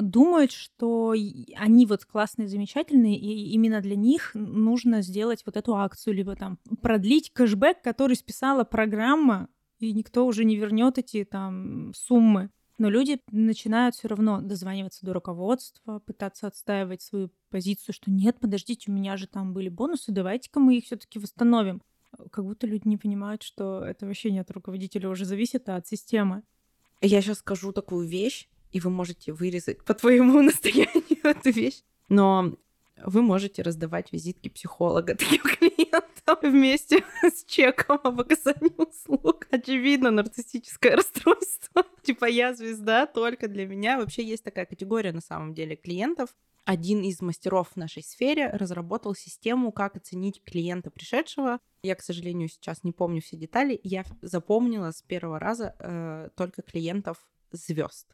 думают, 0.00 0.52
что 0.52 1.10
они 1.56 1.86
вот 1.86 2.04
классные, 2.04 2.48
замечательные, 2.48 3.18
и 3.18 3.50
именно 3.52 3.80
для 3.80 3.96
них 3.96 4.30
нужно 4.34 5.02
сделать 5.02 5.42
вот 5.44 5.56
эту 5.56 5.74
акцию, 5.74 6.14
либо 6.14 6.36
там 6.36 6.58
продлить 6.80 7.32
кэшбэк, 7.32 7.82
который 7.82 8.16
списала 8.16 8.64
программа, 8.64 9.48
и 9.78 9.92
никто 9.92 10.26
уже 10.26 10.44
не 10.44 10.56
вернет 10.56 10.98
эти 10.98 11.24
там 11.24 11.92
суммы. 11.94 12.50
Но 12.78 12.90
люди 12.90 13.20
начинают 13.30 13.94
все 13.94 14.08
равно 14.08 14.40
дозваниваться 14.40 15.06
до 15.06 15.12
руководства, 15.12 16.00
пытаться 16.00 16.46
отстаивать 16.46 17.02
свою 17.02 17.30
позицию, 17.50 17.94
что 17.94 18.10
нет, 18.10 18.40
подождите, 18.40 18.90
у 18.90 18.94
меня 18.94 19.16
же 19.16 19.26
там 19.26 19.52
были 19.52 19.68
бонусы, 19.68 20.10
давайте-ка 20.10 20.58
мы 20.58 20.76
их 20.76 20.84
все-таки 20.86 21.18
восстановим. 21.18 21.82
Как 22.30 22.44
будто 22.44 22.66
люди 22.66 22.86
не 22.86 22.96
понимают, 22.96 23.42
что 23.42 23.84
это 23.84 24.06
вообще 24.06 24.30
не 24.30 24.40
от 24.40 24.50
руководителя 24.50 25.08
уже 25.08 25.24
зависит, 25.24 25.68
а 25.68 25.76
от 25.76 25.86
системы. 25.86 26.42
Я 27.00 27.20
сейчас 27.20 27.38
скажу 27.38 27.72
такую 27.72 28.08
вещь, 28.08 28.48
и 28.72 28.80
вы 28.80 28.90
можете 28.90 29.32
вырезать 29.32 29.84
по 29.84 29.94
твоему 29.94 30.42
настоянию 30.42 31.24
эту 31.24 31.50
вещь. 31.50 31.82
Но 32.08 32.56
вы 32.96 33.22
можете 33.22 33.62
раздавать 33.62 34.12
визитки 34.12 34.48
психолога 34.48 35.14
таким 35.16 35.42
клиентам 35.42 36.38
вместе 36.42 37.04
с 37.22 37.44
чеком 37.44 38.00
об 38.02 38.20
оказании 38.20 38.74
услуг. 38.76 39.46
Очевидно, 39.50 40.10
нарциссическое 40.10 40.96
расстройство. 40.96 41.84
Типа 42.02 42.26
я 42.26 42.54
звезда 42.54 43.06
только 43.06 43.48
для 43.48 43.66
меня. 43.66 43.98
Вообще 43.98 44.22
есть 44.24 44.44
такая 44.44 44.66
категория 44.66 45.12
на 45.12 45.20
самом 45.20 45.54
деле 45.54 45.76
клиентов. 45.76 46.30
Один 46.64 47.02
из 47.02 47.20
мастеров 47.20 47.68
в 47.72 47.76
нашей 47.76 48.02
сфере 48.02 48.48
разработал 48.48 49.14
систему, 49.14 49.70
как 49.70 49.96
оценить 49.96 50.42
клиента 50.44 50.90
пришедшего. 50.90 51.58
Я, 51.82 51.94
к 51.94 52.02
сожалению, 52.02 52.48
сейчас 52.48 52.84
не 52.84 52.92
помню 52.92 53.20
все 53.20 53.36
детали. 53.36 53.78
Я 53.82 54.04
запомнила 54.22 54.90
с 54.90 55.02
первого 55.02 55.38
раза 55.38 55.76
э, 55.78 56.30
только 56.36 56.62
клиентов 56.62 57.18
звезд. 57.52 58.06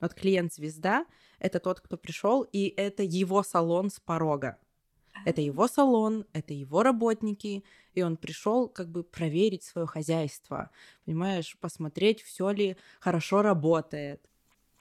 Вот 0.00 0.14
клиент-звезда— 0.14 1.06
это 1.38 1.60
тот, 1.60 1.80
кто 1.80 1.96
пришел, 1.96 2.42
и 2.42 2.72
это 2.76 3.02
его 3.02 3.42
салон 3.42 3.90
с 3.90 4.00
порога. 4.00 4.58
Это 5.24 5.40
его 5.40 5.66
салон, 5.66 6.26
это 6.32 6.52
его 6.52 6.82
работники, 6.82 7.64
и 7.94 8.02
он 8.02 8.16
пришел 8.16 8.68
как 8.68 8.88
бы 8.90 9.02
проверить 9.02 9.64
свое 9.64 9.86
хозяйство, 9.86 10.70
понимаешь, 11.04 11.56
посмотреть, 11.58 12.22
все 12.22 12.50
ли 12.50 12.76
хорошо 13.00 13.42
работает, 13.42 14.20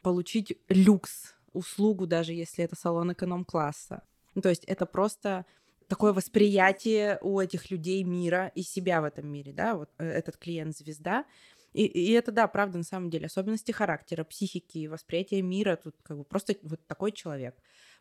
получить 0.02 0.58
люкс, 0.68 1.36
услугу, 1.54 2.06
даже 2.06 2.34
если 2.34 2.64
это 2.66 2.76
салон 2.76 3.14
эконом-класса. 3.14 4.04
Ну, 4.36 4.42
то 4.42 4.50
есть 4.50 4.66
это 4.66 4.86
просто 4.86 5.46
такое 5.88 6.14
восприятие 6.14 7.18
у 7.22 7.40
этих 7.40 7.72
людей 7.72 8.04
мира 8.04 8.52
и 8.56 8.64
себя 8.64 9.02
в 9.02 9.06
этом 9.06 9.28
мире, 9.28 9.54
да, 9.54 9.76
вот 9.76 9.90
э, 9.98 10.08
этот 10.08 10.38
клиент-звезда, 10.38 11.26
и, 11.76 11.86
и 11.86 12.12
это, 12.14 12.32
да, 12.32 12.48
правда, 12.48 12.78
на 12.78 12.84
самом 12.86 13.10
деле, 13.10 13.26
особенности 13.26 13.74
характера, 13.74 14.24
психики, 14.24 14.88
восприятия 14.88 15.42
мира, 15.42 15.76
тут 15.76 15.96
как 16.04 16.18
бы 16.18 16.24
просто 16.24 16.56
вот 16.64 16.80
такой 16.88 17.12
человек. 17.12 17.56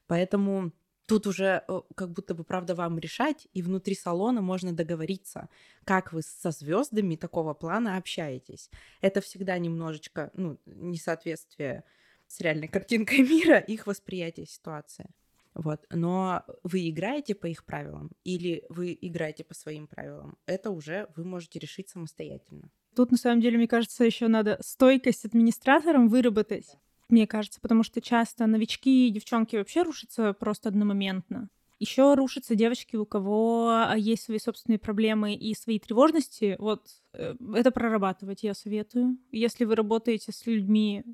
Поэтому 0.06 0.70
тут 1.06 1.26
уже 1.26 1.64
э, 1.66 1.80
как 1.96 2.12
будто 2.12 2.34
бы, 2.34 2.44
правда, 2.44 2.76
вам 2.76 3.00
решать, 3.00 3.48
и 3.52 3.62
внутри 3.62 3.96
салона 3.96 4.40
можно 4.40 4.72
договориться, 4.72 5.48
как 5.82 6.12
вы 6.12 6.22
со 6.22 6.52
звездами 6.52 7.16
такого 7.16 7.52
плана 7.52 7.96
общаетесь. 7.96 8.70
Это 9.00 9.20
всегда 9.20 9.58
немножечко, 9.58 10.30
ну, 10.34 10.56
несоответствие 10.66 11.82
с 12.28 12.40
реальной 12.40 12.68
картинкой 12.68 13.18
мира, 13.28 13.58
их 13.58 13.88
восприятия 13.88 14.46
ситуации. 14.46 15.10
Вот. 15.54 15.84
Но 15.90 16.44
вы 16.62 16.88
играете 16.88 17.34
по 17.34 17.46
их 17.46 17.64
правилам 17.64 18.12
или 18.22 18.64
вы 18.68 18.96
играете 19.00 19.42
по 19.42 19.54
своим 19.54 19.88
правилам, 19.88 20.38
это 20.46 20.70
уже 20.70 21.08
вы 21.16 21.24
можете 21.24 21.58
решить 21.58 21.88
самостоятельно. 21.88 22.70
Тут, 22.94 23.10
на 23.10 23.16
самом 23.16 23.40
деле, 23.40 23.58
мне 23.58 23.68
кажется, 23.68 24.04
еще 24.04 24.28
надо 24.28 24.58
стойкость 24.60 25.24
администраторам 25.24 26.08
выработать. 26.08 26.76
Мне 27.08 27.26
кажется, 27.26 27.60
потому 27.60 27.82
что 27.82 28.00
часто 28.00 28.46
новички 28.46 29.08
и 29.08 29.10
девчонки 29.10 29.56
вообще 29.56 29.82
рушатся 29.82 30.32
просто 30.32 30.68
одномоментно. 30.68 31.48
Еще 31.80 32.14
рушатся 32.14 32.54
девочки, 32.54 32.96
у 32.96 33.04
кого 33.04 33.68
а, 33.68 33.94
есть 33.96 34.24
свои 34.24 34.38
собственные 34.38 34.78
проблемы 34.78 35.34
и 35.34 35.54
свои 35.54 35.78
тревожности. 35.78 36.56
Вот 36.58 36.86
э, 37.12 37.34
это 37.54 37.70
прорабатывать 37.72 38.42
я 38.42 38.54
советую. 38.54 39.18
Если 39.32 39.64
вы 39.64 39.74
работаете 39.74 40.32
с 40.32 40.46
людьми, 40.46 41.04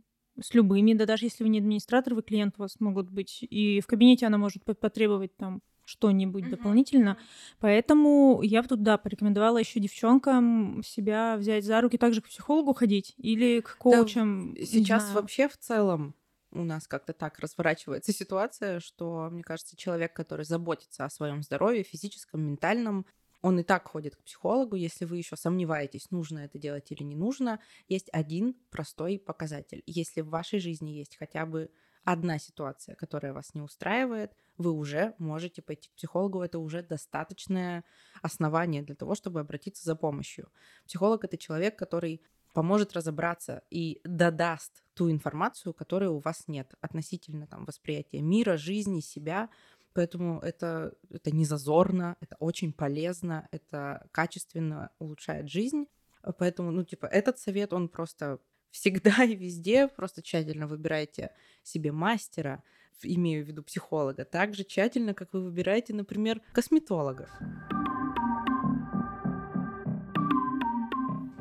с 0.40 0.54
любыми, 0.54 0.94
да 0.94 1.06
даже 1.06 1.26
если 1.26 1.42
вы 1.42 1.50
не 1.50 1.58
администратор, 1.58 2.14
вы 2.14 2.22
клиент 2.22 2.54
у 2.58 2.62
вас 2.62 2.78
могут 2.80 3.10
быть, 3.10 3.38
и 3.42 3.80
в 3.80 3.86
кабинете 3.86 4.26
она 4.26 4.38
может 4.38 4.64
потребовать 4.64 5.36
там 5.36 5.62
что-нибудь 5.84 6.44
mm-hmm. 6.44 6.50
дополнительно. 6.50 7.18
Поэтому 7.58 8.40
я 8.42 8.62
бы 8.62 8.68
тут, 8.68 8.82
да, 8.82 8.96
порекомендовала 8.96 9.58
еще 9.58 9.80
девчонкам 9.80 10.82
себя 10.84 11.36
взять 11.36 11.64
за 11.64 11.80
руки, 11.80 11.98
также 11.98 12.20
к 12.22 12.28
психологу 12.28 12.74
ходить 12.74 13.14
или 13.16 13.60
к 13.60 13.76
коучам. 13.78 14.54
Да, 14.54 14.64
сейчас 14.64 15.12
вообще 15.12 15.48
в 15.48 15.56
целом 15.56 16.14
у 16.52 16.64
нас 16.64 16.86
как-то 16.86 17.12
так 17.12 17.38
разворачивается 17.38 18.12
ситуация, 18.12 18.80
что, 18.80 19.28
мне 19.30 19.42
кажется, 19.42 19.76
человек, 19.76 20.12
который 20.12 20.44
заботится 20.44 21.04
о 21.04 21.10
своем 21.10 21.42
здоровье, 21.42 21.82
физическом, 21.82 22.42
ментальном, 22.42 23.06
он 23.42 23.58
и 23.58 23.62
так 23.62 23.88
ходит 23.88 24.16
к 24.16 24.22
психологу, 24.22 24.76
если 24.76 25.04
вы 25.04 25.16
еще 25.16 25.36
сомневаетесь, 25.36 26.10
нужно 26.10 26.40
это 26.40 26.58
делать 26.58 26.90
или 26.92 27.02
не 27.02 27.16
нужно, 27.16 27.60
есть 27.88 28.08
один 28.12 28.54
простой 28.70 29.18
показатель. 29.18 29.82
Если 29.86 30.20
в 30.20 30.28
вашей 30.28 30.58
жизни 30.58 30.90
есть 30.90 31.16
хотя 31.16 31.46
бы 31.46 31.70
одна 32.04 32.38
ситуация, 32.38 32.94
которая 32.94 33.32
вас 33.32 33.54
не 33.54 33.60
устраивает, 33.60 34.32
вы 34.56 34.72
уже 34.72 35.14
можете 35.18 35.62
пойти 35.62 35.88
к 35.88 35.94
психологу. 35.94 36.42
Это 36.42 36.58
уже 36.58 36.82
достаточное 36.82 37.84
основание 38.22 38.82
для 38.82 38.94
того, 38.94 39.14
чтобы 39.14 39.40
обратиться 39.40 39.84
за 39.84 39.96
помощью. 39.96 40.50
Психолог— 40.86 41.24
это 41.24 41.36
человек, 41.36 41.78
который 41.78 42.22
поможет 42.52 42.92
разобраться 42.94 43.62
и 43.70 44.00
додаст 44.04 44.82
ту 44.94 45.10
информацию, 45.10 45.72
которой 45.72 46.08
у 46.08 46.18
вас 46.18 46.44
нет 46.48 46.74
относительно 46.80 47.46
там, 47.46 47.64
восприятия 47.64 48.20
мира, 48.20 48.56
жизни, 48.56 49.00
себя. 49.00 49.48
Поэтому 49.92 50.38
это, 50.40 50.94
это 51.10 51.30
не 51.30 51.44
зазорно, 51.44 52.16
это 52.20 52.36
очень 52.38 52.72
полезно, 52.72 53.48
это 53.50 54.06
качественно 54.12 54.90
улучшает 54.98 55.48
жизнь. 55.48 55.86
Поэтому, 56.38 56.70
ну, 56.70 56.84
типа, 56.84 57.06
этот 57.06 57.38
совет, 57.38 57.72
он 57.72 57.88
просто 57.88 58.38
всегда 58.70 59.24
и 59.24 59.34
везде. 59.34 59.88
Просто 59.88 60.22
тщательно 60.22 60.66
выбирайте 60.66 61.30
себе 61.62 61.92
мастера, 61.92 62.62
имею 63.02 63.44
в 63.44 63.48
виду 63.48 63.62
психолога, 63.62 64.24
так 64.24 64.54
же 64.54 64.64
тщательно, 64.64 65.14
как 65.14 65.32
вы 65.32 65.42
выбираете, 65.42 65.94
например, 65.94 66.40
косметолога. 66.52 67.28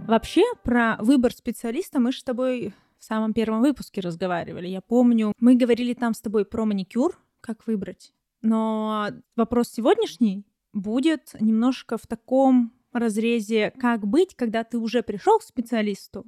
Вообще, 0.08 0.44
про 0.63 0.98
выбор 1.00 1.32
специалиста 1.34 2.00
мы 2.00 2.12
с 2.12 2.24
тобой 2.24 2.74
в 2.98 3.03
самом 3.03 3.34
первом 3.34 3.62
выпуске 3.62 4.01
разговаривали. 4.01 4.68
Я 4.68 4.82
помню, 4.82 5.34
мы 5.39 5.56
говорили 5.56 5.94
там 5.94 6.13
с 6.13 6.22
тобой 6.22 6.46
про 6.46 6.65
маникюр, 6.65 7.15
как 7.41 7.68
выбрать. 7.68 8.13
Но 8.41 9.10
вопрос 9.36 9.69
сегодняшний 9.69 10.46
будет 10.74 11.36
немножко 11.39 11.98
в 11.98 12.08
таком 12.08 12.74
разрезе, 12.91 13.72
как 13.77 14.08
быть, 14.08 14.36
когда 14.36 14.63
ты 14.63 14.77
уже 14.77 15.03
пришел 15.03 15.39
к 15.39 15.43
специалисту, 15.43 16.25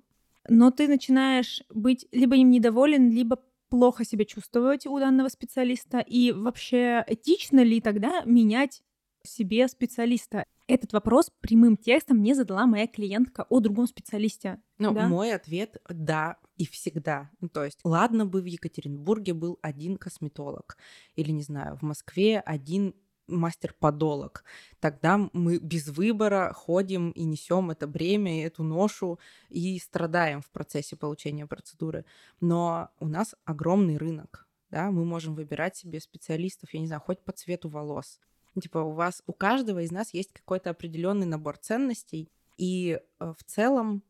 но 0.48 0.72
ты 0.72 0.88
начинаешь 0.88 1.64
быть 1.70 2.08
либо 2.12 2.36
им 2.36 2.50
недоволен, 2.50 3.10
либо 3.10 3.40
плохо 3.70 4.04
себя 4.04 4.26
чувствовать 4.26 4.86
у 4.86 5.00
данного 5.00 5.30
специалиста, 5.30 6.00
и 6.00 6.32
вообще 6.32 7.04
этично 7.08 7.62
ли 7.62 7.80
тогда 7.80 8.24
менять 8.26 8.84
себе 9.24 9.68
специалиста? 9.68 10.46
Этот 10.72 10.94
вопрос 10.94 11.30
прямым 11.42 11.76
текстом 11.76 12.20
мне 12.20 12.34
задала 12.34 12.66
моя 12.66 12.88
клиентка 12.88 13.46
о 13.50 13.60
другом 13.60 13.88
специалисте. 13.88 14.62
Ну, 14.78 14.94
да? 14.94 15.06
мой 15.10 15.34
ответ— 15.34 15.82
да, 15.90 16.38
и 16.56 16.66
всегда. 16.66 17.30
Ну, 17.42 17.50
то 17.50 17.66
есть, 17.66 17.82
ладно 17.84 18.26
бы 18.26 18.42
в 18.42 18.46
Екатеринбурге 18.46 19.34
был 19.34 19.60
один 19.62 19.98
косметолог, 19.98 20.78
или, 21.18 21.32
не 21.32 21.42
знаю, 21.42 21.76
в 21.76 21.82
Москве 21.82 22.40
один 22.40 22.96
мастер-подолог. 23.28 24.46
Тогда 24.80 25.30
мы 25.34 25.58
без 25.58 25.90
выбора 25.90 26.54
ходим 26.54 27.12
и 27.12 27.26
несем 27.26 27.70
это 27.72 27.86
бремя, 27.86 28.40
и 28.40 28.44
эту 28.44 28.64
ношу, 28.64 29.20
и 29.50 29.78
страдаем 29.78 30.42
в 30.42 30.50
процессе 30.52 30.96
получения 30.96 31.46
процедуры. 31.46 32.06
Но 32.40 32.92
у 33.02 33.10
нас 33.10 33.36
огромный 33.44 33.98
рынок. 33.98 34.48
Да, 34.70 34.90
мы 34.90 35.04
можем 35.04 35.36
выбирать 35.36 35.76
себе 35.76 36.00
специалистов, 36.00 36.74
я 36.74 36.80
не 36.80 36.88
знаю, 36.88 37.02
хоть 37.02 37.20
по 37.20 37.34
цвету 37.34 37.68
волос. 37.68 38.22
Типа 38.60 38.80
у 38.80 38.92
вас, 38.92 39.24
у 39.28 39.34
каждого 39.34 39.80
из 39.80 39.92
нас 39.92 40.14
есть 40.14 40.34
какой-то 40.34 40.72
определенный 40.72 41.26
набор 41.26 41.58
ценностей, 41.58 42.30
и 42.58 43.00
э, 43.20 43.34
в 43.38 43.44
целом 43.46 44.04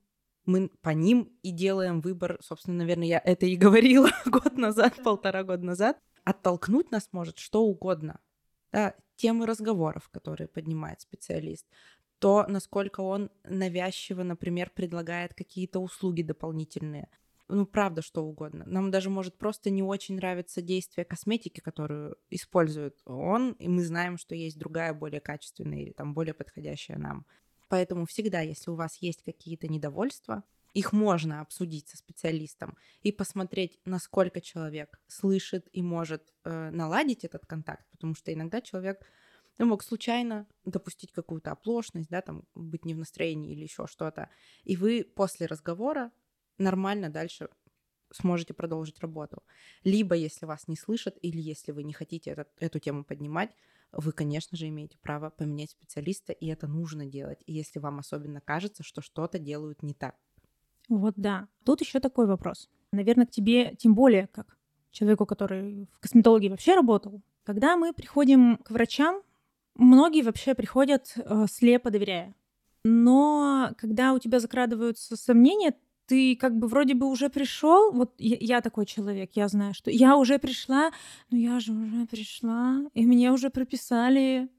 мы 0.46 0.70
по 0.82 0.90
ним 0.90 1.32
и 1.44 1.52
делаем 1.52 2.02
выбор. 2.02 2.38
Собственно, 2.42 2.78
наверное, 2.78 3.08
я 3.08 3.22
это 3.24 3.46
и 3.46 3.56
говорила 3.56 4.10
год 4.26 4.58
назад, 4.58 4.96
полтора 5.04 5.44
года 5.44 5.64
назад. 5.64 6.00
Оттолкнуть 6.24 6.92
нас 6.92 7.10
может 7.12 7.38
что 7.40 7.64
угодно. 7.64 8.20
Да, 8.72 8.96
темы 9.16 9.46
разговоров, 9.46 10.10
которые 10.10 10.48
поднимает 10.48 11.02
специалист, 11.02 11.68
то, 12.20 12.46
насколько 12.48 13.02
он 13.02 13.30
навязчиво, 13.44 14.24
например, 14.24 14.72
предлагает 14.74 15.34
какие-то 15.34 15.80
услуги 15.80 16.22
дополнительные. 16.22 17.10
Ну, 17.54 17.66
правда, 17.66 18.02
что 18.02 18.24
угодно. 18.24 18.64
Нам 18.66 18.92
даже 18.92 19.10
может 19.10 19.38
просто 19.38 19.70
не 19.72 19.84
очень 19.84 20.16
нравиться 20.16 20.62
действие 20.62 21.04
косметики, 21.04 21.60
которую 21.60 22.16
использует 22.30 22.98
он, 23.04 23.52
и 23.60 23.68
мы 23.68 23.84
знаем, 23.84 24.18
что 24.18 24.36
есть 24.36 24.58
другая, 24.58 24.94
более 24.94 25.20
качественная 25.20 25.80
или 25.80 25.92
там 25.92 26.14
более 26.14 26.34
подходящая 26.34 26.98
нам. 26.98 27.26
Поэтому 27.68 28.06
всегда, 28.06 28.40
если 28.40 28.72
у 28.72 28.76
вас 28.76 28.98
есть 29.02 29.24
какие-то 29.24 29.68
недовольства, 29.68 30.46
их 30.74 30.94
можно 30.94 31.42
обсудить 31.42 31.90
со 31.90 31.98
специалистом 31.98 32.78
и 33.02 33.12
посмотреть, 33.12 33.82
насколько 33.84 34.40
человек 34.40 35.02
слышит 35.08 35.68
и 35.74 35.82
может 35.82 36.34
э, 36.46 36.70
наладить 36.70 37.26
этот 37.26 37.46
контакт, 37.46 37.86
потому 37.92 38.16
что 38.16 38.34
иногда 38.34 38.62
человек 38.62 39.06
ну, 39.58 39.66
мог 39.66 39.84
случайно 39.84 40.48
допустить 40.64 41.12
какую-то 41.12 41.52
оплошность, 41.52 42.10
да, 42.10 42.22
там 42.22 42.44
быть 42.56 42.86
не 42.86 42.94
в 42.94 43.00
настроении 43.00 43.52
или 43.52 43.64
еще 43.64 43.88
что-то, 43.88 44.30
и 44.64 44.78
вы 44.78 45.04
после 45.04 45.48
разговора 45.48 46.12
нормально 46.62 47.10
дальше 47.10 47.50
сможете 48.14 48.54
продолжить 48.54 49.00
работу. 49.00 49.44
Либо, 49.84 50.16
если 50.16 50.46
вас 50.46 50.68
не 50.68 50.76
слышат, 50.76 51.18
или 51.22 51.40
если 51.40 51.72
вы 51.72 51.84
не 51.84 51.94
хотите 51.94 52.32
этот, 52.32 52.50
эту 52.60 52.80
тему 52.80 53.04
поднимать, 53.04 53.52
вы, 53.92 54.12
конечно 54.12 54.58
же, 54.58 54.68
имеете 54.68 54.98
право 55.00 55.30
поменять 55.30 55.72
специалиста, 55.72 56.34
и 56.34 56.48
это 56.48 56.68
нужно 56.68 57.06
делать. 57.06 57.40
Если 57.46 57.80
вам 57.80 58.00
особенно 58.00 58.42
кажется, 58.42 58.84
что 58.84 59.02
что-то 59.02 59.40
делают 59.40 59.84
не 59.84 59.94
так. 59.94 60.16
Вот 60.88 61.14
да. 61.18 61.48
Тут 61.66 61.82
еще 61.82 62.00
такой 62.00 62.28
вопрос. 62.28 62.70
Наверное, 62.92 63.26
к 63.26 63.32
тебе, 63.32 63.76
тем 63.76 63.96
более, 63.96 64.28
как 64.28 64.58
человеку, 64.92 65.26
который 65.26 65.88
в 65.94 66.00
косметологии 66.00 66.50
вообще 66.50 66.76
работал, 66.76 67.22
когда 67.44 67.76
мы 67.78 67.94
приходим 67.94 68.58
к 68.58 68.72
врачам, 68.72 69.22
многие 69.76 70.22
вообще 70.22 70.54
приходят 70.54 71.14
э, 71.16 71.46
слепо 71.50 71.90
доверяя. 71.90 72.36
Но 72.84 73.72
когда 73.78 74.14
у 74.14 74.20
тебя 74.20 74.40
закрадываются 74.40 75.16
сомнения, 75.16 75.76
ты 76.12 76.36
как 76.36 76.58
бы 76.60 76.68
вроде 76.68 76.94
бы 76.94 77.08
уже 77.08 77.30
пришел, 77.30 77.90
вот 77.94 78.14
я, 78.18 78.36
я 78.42 78.62
такой 78.62 78.86
человек, 78.86 79.32
я 79.36 79.48
знаю, 79.48 79.74
что 79.74 79.90
я 79.90 80.18
уже 80.18 80.40
пришла, 80.40 80.92
но 81.30 81.38
я 81.38 81.62
же 81.62 81.72
уже 81.72 82.06
пришла, 82.06 82.82
и 82.94 83.06
мне 83.06 83.32
уже 83.32 83.50
прописали 83.50 84.50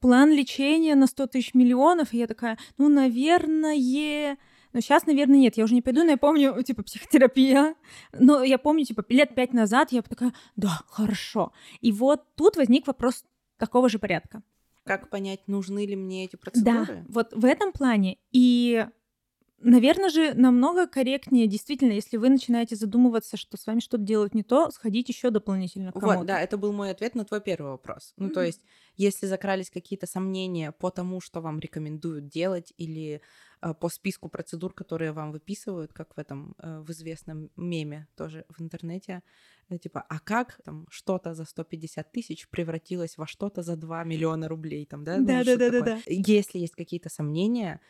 план 0.00 0.30
лечения 0.30 0.94
на 0.94 1.06
100 1.06 1.26
тысяч 1.26 1.52
миллионов, 1.52 2.14
и 2.14 2.16
я 2.16 2.26
такая, 2.26 2.56
ну, 2.78 2.88
наверное, 2.88 4.38
но 4.72 4.80
сейчас, 4.80 5.04
наверное, 5.04 5.36
нет, 5.36 5.58
я 5.58 5.64
уже 5.64 5.74
не 5.74 5.82
пойду, 5.82 6.02
но 6.02 6.12
я 6.12 6.16
помню, 6.16 6.62
типа, 6.62 6.82
психотерапия. 6.82 7.74
Но 8.18 8.42
я 8.42 8.56
помню, 8.56 8.86
типа, 8.86 9.04
лет 9.10 9.34
пять 9.34 9.52
назад 9.52 9.92
я 9.92 10.00
такая, 10.00 10.32
да, 10.56 10.80
хорошо. 10.88 11.52
И 11.82 11.92
вот 11.92 12.22
тут 12.36 12.56
возник 12.56 12.86
вопрос 12.86 13.26
такого 13.58 13.90
же 13.90 13.98
порядка. 13.98 14.42
Как 14.84 15.10
понять, 15.10 15.46
нужны 15.46 15.84
ли 15.84 15.94
мне 15.94 16.24
эти 16.24 16.36
процедуры? 16.36 16.86
Да, 16.86 17.04
вот 17.10 17.34
в 17.34 17.44
этом 17.44 17.72
плане. 17.72 18.16
И 18.32 18.86
Наверное 19.64 20.10
же, 20.10 20.34
намного 20.34 20.86
корректнее, 20.86 21.46
действительно, 21.46 21.92
если 21.92 22.16
вы 22.16 22.28
начинаете 22.28 22.76
задумываться, 22.76 23.36
что 23.36 23.56
с 23.56 23.66
вами 23.66 23.80
что-то 23.80 24.02
делают 24.02 24.34
не 24.34 24.42
то, 24.42 24.70
сходить 24.70 25.08
еще 25.08 25.30
дополнительно 25.30 25.92
к 25.92 25.94
кому-то. 25.94 26.18
Вот, 26.18 26.26
да, 26.26 26.40
это 26.40 26.56
был 26.56 26.72
мой 26.72 26.90
ответ 26.90 27.14
на 27.14 27.24
твой 27.24 27.40
первый 27.40 27.70
вопрос. 27.70 28.12
Ну, 28.16 28.28
mm-hmm. 28.28 28.32
то 28.32 28.42
есть, 28.42 28.60
если 28.96 29.26
закрались 29.26 29.70
какие-то 29.70 30.06
сомнения 30.06 30.72
по 30.72 30.90
тому, 30.90 31.20
что 31.20 31.40
вам 31.40 31.60
рекомендуют 31.60 32.28
делать, 32.28 32.72
или 32.76 33.20
э, 33.62 33.74
по 33.74 33.88
списку 33.88 34.28
процедур, 34.28 34.74
которые 34.74 35.12
вам 35.12 35.32
выписывают, 35.32 35.92
как 35.92 36.16
в 36.16 36.18
этом 36.18 36.54
э, 36.58 36.80
в 36.80 36.90
известном 36.90 37.50
меме 37.56 38.08
тоже 38.16 38.44
в 38.48 38.60
интернете, 38.60 39.22
э, 39.68 39.78
типа, 39.78 40.04
а 40.08 40.18
как 40.18 40.60
там 40.64 40.86
что-то 40.90 41.34
за 41.34 41.44
150 41.44 42.10
тысяч 42.10 42.48
превратилось 42.48 43.16
во 43.16 43.26
что-то 43.26 43.62
за 43.62 43.76
2 43.76 44.04
миллиона 44.04 44.48
рублей, 44.48 44.86
там, 44.86 45.04
да? 45.04 45.18
Да, 45.18 45.44
да, 45.44 45.56
да, 45.56 45.70
да, 45.70 45.80
да. 45.80 45.98
Если 46.06 46.58
есть 46.58 46.74
какие-то 46.74 47.08
сомнения, 47.08 47.80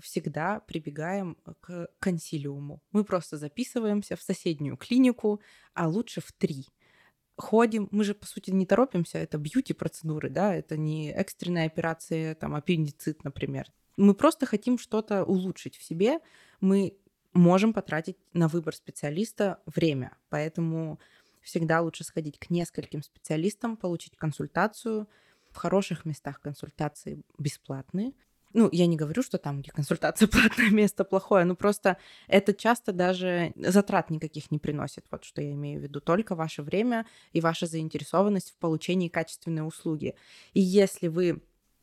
всегда 0.00 0.60
прибегаем 0.60 1.36
к 1.60 1.88
консилиуму. 1.98 2.82
Мы 2.92 3.04
просто 3.04 3.36
записываемся 3.36 4.16
в 4.16 4.22
соседнюю 4.22 4.76
клинику, 4.76 5.40
а 5.74 5.88
лучше 5.88 6.20
в 6.20 6.32
три. 6.32 6.66
Ходим, 7.36 7.88
мы 7.90 8.04
же, 8.04 8.14
по 8.14 8.26
сути, 8.26 8.50
не 8.50 8.66
торопимся, 8.66 9.18
это 9.18 9.38
бьюти-процедуры, 9.38 10.30
да, 10.30 10.54
это 10.54 10.76
не 10.76 11.10
экстренная 11.10 11.66
операция, 11.66 12.34
там, 12.34 12.54
аппендицит, 12.54 13.24
например. 13.24 13.72
Мы 13.96 14.14
просто 14.14 14.46
хотим 14.46 14.78
что-то 14.78 15.24
улучшить 15.24 15.76
в 15.76 15.82
себе, 15.82 16.20
мы 16.60 16.96
можем 17.32 17.72
потратить 17.72 18.16
на 18.32 18.48
выбор 18.48 18.74
специалиста 18.74 19.60
время, 19.66 20.16
поэтому 20.28 21.00
всегда 21.40 21.80
лучше 21.80 22.04
сходить 22.04 22.38
к 22.38 22.50
нескольким 22.50 23.02
специалистам, 23.02 23.76
получить 23.76 24.16
консультацию. 24.16 25.08
В 25.50 25.56
хороших 25.56 26.06
местах 26.06 26.40
консультации 26.40 27.22
бесплатные, 27.38 28.12
ну, 28.54 28.68
я 28.72 28.86
не 28.86 28.96
говорю, 28.96 29.22
что 29.22 29.38
там, 29.38 29.60
где 29.60 29.70
консультация 29.70 30.28
платное 30.32 30.70
место 30.70 31.04
плохое, 31.04 31.44
но 31.44 31.54
просто 31.54 31.96
это 32.28 32.52
часто 32.54 32.92
даже 32.92 33.52
затрат 33.56 34.10
никаких 34.10 34.50
не 34.50 34.58
приносит, 34.58 35.04
вот 35.10 35.24
что 35.24 35.42
я 35.42 35.52
имею 35.52 35.80
в 35.80 35.82
виду, 35.82 36.00
только 36.00 36.34
ваше 36.34 36.62
время 36.62 37.06
и 37.32 37.40
ваша 37.40 37.66
заинтересованность 37.66 38.50
в 38.50 38.56
получении 38.56 39.08
качественной 39.08 39.66
услуги. 39.66 40.14
И 40.52 40.60
если 40.60 41.08
вы 41.08 41.42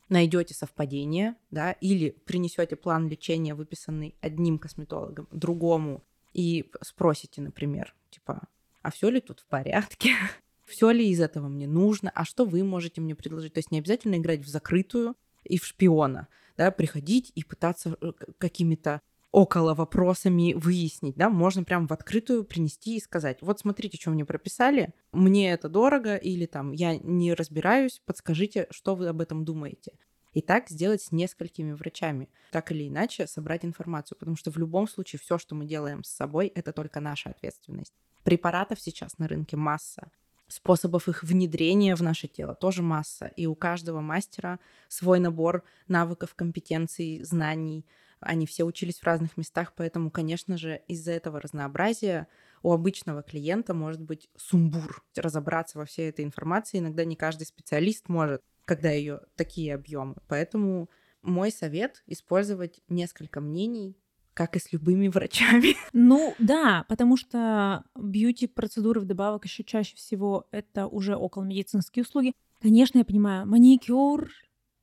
найдете 0.10 0.54
совпадение, 0.54 1.36
да, 1.52 1.72
или 1.74 2.10
принесете 2.26 2.76
план 2.76 3.08
лечения, 3.08 3.54
выписанный 3.54 4.16
одним 4.22 4.58
косметологом, 4.58 5.28
другому, 5.32 6.04
и 6.34 6.70
спросите, 6.82 7.42
например, 7.42 7.96
типа, 8.10 8.44
а 8.82 8.92
все 8.92 9.10
ли 9.10 9.20
тут 9.20 9.40
в 9.40 9.46
порядке? 9.46 10.14
все 10.66 10.92
ли 10.92 11.10
из 11.10 11.20
этого 11.20 11.48
мне 11.48 11.68
нужно? 11.68 12.12
А 12.14 12.26
что 12.26 12.46
вы 12.46 12.64
можете 12.64 13.02
мне 13.02 13.16
предложить? 13.16 13.54
То 13.54 13.60
есть 13.60 13.72
не 13.72 13.80
обязательно 13.80 14.16
играть 14.16 14.42
в 14.42 14.48
закрытую 14.48 15.16
и 15.44 15.58
в 15.58 15.66
шпиона 15.66 16.28
да, 16.60 16.72
приходить 16.72 17.32
и 17.36 17.44
пытаться 17.46 17.96
э, 18.02 18.12
какими-то 18.38 19.02
около 19.32 19.74
вопросами 19.74 20.54
выяснить, 20.54 21.16
да, 21.16 21.30
можно 21.30 21.64
прям 21.64 21.88
в 21.88 21.94
открытую 21.94 22.44
принести 22.44 22.98
и 22.98 23.00
сказать, 23.00 23.38
вот 23.42 23.62
смотрите, 23.62 23.98
что 23.98 24.10
мне 24.10 24.26
прописали, 24.26 24.94
мне 25.14 25.54
это 25.54 25.70
дорого, 25.70 26.18
или 26.18 26.46
там, 26.48 26.74
я 26.74 26.98
не 26.98 27.34
разбираюсь, 27.34 28.02
подскажите, 28.06 28.68
что 28.72 28.96
вы 28.96 29.08
об 29.08 29.22
этом 29.22 29.46
думаете. 29.46 29.94
И 30.34 30.42
так 30.42 30.70
сделать 30.70 31.02
с 31.02 31.14
несколькими 31.14 31.72
врачами, 31.72 32.28
так 32.52 32.74
или 32.74 32.90
иначе 32.90 33.26
собрать 33.26 33.64
информацию, 33.64 34.18
потому 34.18 34.36
что 34.36 34.52
в 34.52 34.58
любом 34.58 34.90
случае 34.90 35.22
все, 35.22 35.38
что 35.38 35.56
мы 35.56 35.66
делаем 35.66 36.04
с 36.04 36.10
собой, 36.10 36.48
это 36.48 36.74
только 36.74 37.00
наша 37.00 37.30
ответственность. 37.30 37.94
Препаратов 38.24 38.82
сейчас 38.82 39.18
на 39.18 39.30
рынке 39.30 39.56
масса 39.56 40.12
способов 40.50 41.08
их 41.08 41.24
внедрения 41.24 41.96
в 41.96 42.02
наше 42.02 42.28
тело 42.28 42.56
тоже 42.56 42.82
масса. 42.82 43.28
И 43.36 43.46
у 43.46 43.56
каждого 43.56 44.02
мастера 44.02 44.60
свой 44.88 45.20
набор 45.20 45.64
навыков, 45.88 46.36
компетенций, 46.36 47.24
знаний. 47.24 47.86
Они 48.20 48.46
все 48.46 48.66
учились 48.66 49.00
в 49.00 49.06
разных 49.06 49.38
местах, 49.38 49.74
поэтому, 49.76 50.12
конечно 50.12 50.58
же, 50.58 50.82
из-за 50.88 51.12
этого 51.14 51.40
разнообразия 51.40 52.28
у 52.64 52.74
обычного 52.74 53.24
клиента 53.24 53.74
может 53.74 54.02
быть 54.02 54.30
сумбур. 54.36 55.06
Разобраться 55.16 55.78
во 55.78 55.86
всей 55.86 56.10
этой 56.10 56.26
информации 56.26 56.80
иногда 56.80 57.06
не 57.06 57.16
каждый 57.16 57.46
специалист 57.46 58.10
может, 58.10 58.42
когда 58.66 58.90
ее 58.90 59.22
такие 59.36 59.74
объемы. 59.74 60.16
Поэтому 60.28 60.90
мой 61.22 61.52
совет 61.52 62.04
использовать 62.08 62.82
несколько 62.90 63.40
мнений, 63.40 63.98
как 64.40 64.56
и 64.56 64.60
с 64.60 64.72
любыми 64.72 65.10
врачами. 65.10 65.76
Ну 65.92 66.34
да, 66.40 66.86
потому 66.88 67.18
что 67.18 67.84
бьюти-процедуры 67.98 69.02
вдобавок 69.02 69.44
еще 69.44 69.66
чаще 69.66 69.98
всего 69.98 70.48
это 70.52 70.88
уже 70.88 71.18
около 71.18 71.44
медицинские 71.44 72.04
услуги. 72.04 72.32
Конечно, 72.62 73.00
я 73.00 73.04
понимаю, 73.04 73.46
маникюр, 73.46 74.32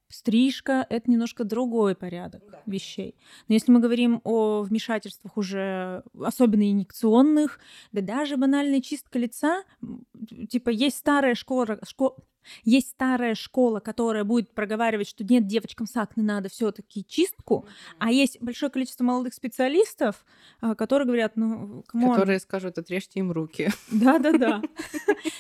стрижка— 0.09 0.87
это 0.91 1.11
немножко 1.11 1.45
другой 1.45 1.95
порядок 1.95 2.43
да. 2.51 2.61
вещей. 2.67 3.15
Но 3.49 3.55
если 3.55 3.73
мы 3.73 3.81
говорим 3.81 4.21
о 4.25 4.61
вмешательствах 4.61 5.39
уже 5.39 6.03
особенно 6.21 6.71
инъекционных, 6.71 7.59
да 7.93 8.03
даже 8.03 8.37
банальная 8.37 8.83
чистка 8.83 9.19
лица, 9.19 9.65
типа 10.51 10.69
есть 10.69 10.99
старая 10.99 11.35
школа, 11.35 11.79
школа 11.83 12.17
Есть 12.65 12.91
старая 12.91 13.35
школа, 13.35 13.81
которая 13.81 14.25
будет 14.25 14.53
проговаривать, 14.53 15.09
что 15.09 15.25
нет, 15.25 15.47
девочкам 15.47 15.87
с 15.87 15.97
акне 15.97 16.23
надо 16.23 16.49
все 16.49 16.73
таки 16.73 17.05
чистку, 17.07 17.67
а 17.99 18.11
есть 18.11 18.41
большое 18.41 18.71
количество 18.71 19.05
молодых 19.05 19.35
специалистов, 19.35 20.25
а, 20.61 20.75
которые 20.75 21.07
говорят, 21.07 21.37
ну, 21.37 21.83
come 21.87 22.00
on. 22.00 22.11
Которые 22.11 22.41
скажут, 22.41 22.79
отрежьте 22.79 23.21
им 23.21 23.33
руки. 23.33 23.71
Да-да-да. 23.91 24.63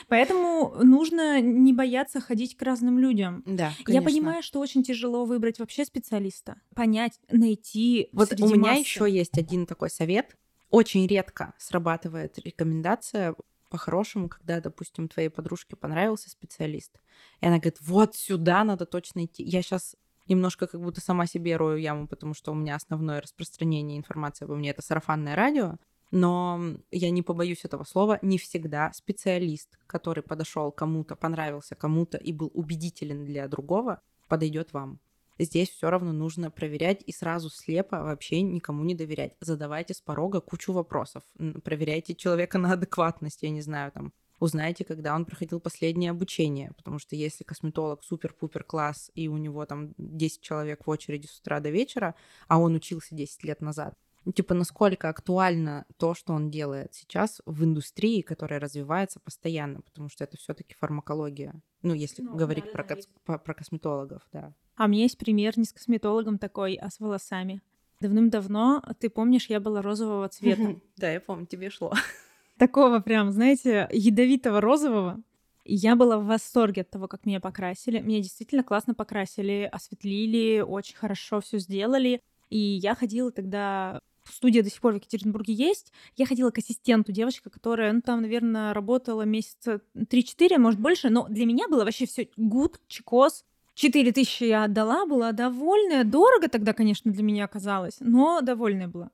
Поэтому 0.08 0.74
нужно 0.82 1.40
не 1.40 1.72
бояться 1.72 2.20
ходить 2.20 2.56
к 2.56 2.62
разным 2.62 2.98
людям. 2.98 3.42
Да, 3.46 3.72
Я 3.86 4.02
понимаю, 4.02 4.42
что 4.42 4.60
очень 4.60 4.82
тяжело 4.82 5.24
выбрать 5.24 5.58
вообще 5.58 5.84
специалиста, 5.84 6.60
понять, 6.74 7.20
найти. 7.30 8.08
Вот 8.12 8.32
у 8.40 8.48
меня 8.48 8.72
еще 8.72 9.10
есть 9.10 9.38
один 9.38 9.66
такой 9.66 9.90
совет. 9.90 10.36
Очень 10.70 11.06
редко 11.06 11.54
срабатывает 11.58 12.38
рекомендация 12.38 13.34
по-хорошему, 13.68 14.28
когда, 14.28 14.60
допустим, 14.60 15.08
твоей 15.08 15.28
подружке 15.28 15.76
понравился 15.76 16.30
специалист, 16.30 17.00
и 17.40 17.46
она 17.46 17.56
говорит, 17.56 17.78
вот 17.80 18.14
сюда 18.14 18.64
надо 18.64 18.86
точно 18.86 19.24
идти. 19.24 19.42
Я 19.42 19.62
сейчас 19.62 19.96
немножко 20.28 20.66
как 20.66 20.80
будто 20.80 21.00
сама 21.00 21.26
себе 21.26 21.56
рою 21.56 21.76
яму, 21.76 22.08
потому 22.08 22.34
что 22.34 22.52
у 22.52 22.54
меня 22.54 22.76
основное 22.76 23.20
распространение 23.20 23.98
информации 23.98 24.44
обо 24.44 24.56
мне— 24.56 24.70
это 24.70 24.82
сарафанное 24.82 25.36
радио, 25.36 25.76
но 26.10 26.60
я 26.90 27.10
не 27.10 27.22
побоюсь 27.22 27.64
этого 27.64 27.84
слова, 27.84 28.18
не 28.22 28.38
всегда 28.38 28.92
специалист, 28.92 29.76
который 29.86 30.22
подошел 30.22 30.70
кому-то, 30.70 31.16
понравился 31.16 31.74
кому-то 31.74 32.16
и 32.16 32.32
был 32.32 32.50
убедителен 32.54 33.24
для 33.24 33.48
другого, 33.48 34.00
подойдет 34.28 34.72
вам. 34.72 35.00
Здесь 35.38 35.70
все 35.70 35.90
равно 35.90 36.12
нужно 36.12 36.50
проверять 36.50 37.02
и 37.06 37.12
сразу 37.12 37.50
слепо 37.50 38.02
вообще 38.02 38.42
никому 38.42 38.84
не 38.84 38.94
доверять. 38.94 39.36
Задавайте 39.40 39.94
с 39.94 40.00
порога 40.00 40.40
кучу 40.40 40.72
вопросов. 40.72 41.22
Проверяйте 41.62 42.14
человека 42.14 42.58
на 42.58 42.72
адекватность, 42.72 43.42
я 43.42 43.50
не 43.50 43.60
знаю, 43.60 43.92
там, 43.92 44.12
узнайте, 44.40 44.84
когда 44.84 45.14
он 45.14 45.24
проходил 45.24 45.60
последнее 45.60 46.10
обучение, 46.10 46.72
потому 46.76 46.98
что 46.98 47.16
если 47.16 47.44
косметолог 47.44 48.04
супер-пупер 48.04 48.64
класс, 48.64 49.10
и 49.14 49.28
у 49.28 49.36
него 49.36 49.64
там 49.66 49.94
10 49.98 50.40
человек 50.40 50.86
в 50.86 50.90
очереди 50.90 51.26
с 51.26 51.40
утра 51.40 51.60
до 51.60 51.70
вечера, 51.70 52.14
а 52.48 52.58
он 52.58 52.74
учился 52.74 53.14
10 53.14 53.44
лет 53.44 53.60
назад, 53.60 53.94
ну, 54.26 54.32
типа, 54.32 54.54
насколько 54.54 55.08
актуально 55.08 55.86
то, 55.98 56.12
что 56.12 56.32
он 56.32 56.50
делает 56.50 56.92
сейчас 56.94 57.40
в 57.46 57.62
индустрии, 57.62 58.22
которая 58.22 58.58
развивается 58.58 59.20
постоянно, 59.20 59.82
потому 59.82 60.08
что 60.08 60.24
это 60.24 60.36
все-таки 60.36 60.74
фармакология. 60.74 61.54
Ну, 61.86 61.94
если 61.94 62.22
Ну, 62.22 62.36
говорить 62.36 62.64
да-да-да, 62.64 62.82
про, 62.84 62.94
кос- 62.96 63.08
по- 63.24 63.38
про 63.38 63.54
косметологов, 63.54 64.22
да. 64.32 64.52
А 64.76 64.86
у 64.86 64.88
меня 64.88 65.02
есть 65.04 65.16
пример 65.18 65.56
не 65.56 65.64
с 65.64 65.72
косметологом 65.72 66.38
такой, 66.38 66.74
а 66.74 66.90
с 66.90 66.98
волосами. 66.98 67.62
Давным-давно, 68.00 68.82
ты 68.98 69.08
помнишь, 69.08 69.46
я 69.46 69.60
была 69.60 69.82
розового 69.82 70.28
цвета. 70.28 70.76
Да, 70.96 71.10
я 71.10 71.20
помню, 71.20 71.46
тебе 71.46 71.70
шло. 71.70 71.92
Такого 72.58 72.98
прям, 73.00 73.30
знаете, 73.30 73.88
ядовитого 73.92 74.60
розового. 74.60 75.22
Я 75.64 75.94
была 75.96 76.18
в 76.18 76.26
восторге 76.26 76.82
от 76.82 76.90
того, 76.90 77.06
как 77.08 77.24
меня 77.24 77.40
покрасили. 77.40 78.00
Меня 78.00 78.18
действительно 78.20 78.64
классно 78.64 78.94
покрасили, 78.94 79.68
осветлили, 79.70 80.60
очень 80.60 80.96
хорошо 80.96 81.40
все 81.40 81.58
сделали. 81.58 82.20
И 82.50 82.58
я 82.58 82.94
ходила 82.94 83.30
тогда 83.30 84.00
студия 84.32 84.62
до 84.62 84.70
сих 84.70 84.80
пор 84.80 84.92
в 84.92 84.96
Екатеринбурге 84.96 85.54
есть. 85.54 85.92
Я 86.16 86.26
ходила 86.26 86.50
к 86.50 86.58
ассистенту, 86.58 87.12
девочка, 87.12 87.50
которая, 87.50 87.92
ну, 87.92 88.00
там, 88.00 88.22
наверное, 88.22 88.74
работала 88.74 89.22
месяца 89.22 89.80
3-4, 89.94 90.58
может, 90.58 90.80
больше, 90.80 91.10
но 91.10 91.26
для 91.28 91.46
меня 91.46 91.68
было 91.68 91.84
вообще 91.84 92.06
все 92.06 92.28
гуд, 92.36 92.80
чекос. 92.88 93.44
4 93.74 94.12
тысячи 94.12 94.44
я 94.44 94.64
отдала, 94.64 95.04
была 95.04 95.32
довольная. 95.32 96.04
Дорого 96.04 96.48
тогда, 96.48 96.72
конечно, 96.72 97.12
для 97.12 97.22
меня 97.22 97.44
оказалось, 97.44 97.96
но 98.00 98.40
довольная 98.40 98.88
была. 98.88 99.10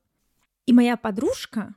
И 0.66 0.72
моя 0.72 0.96
подружка 0.96 1.74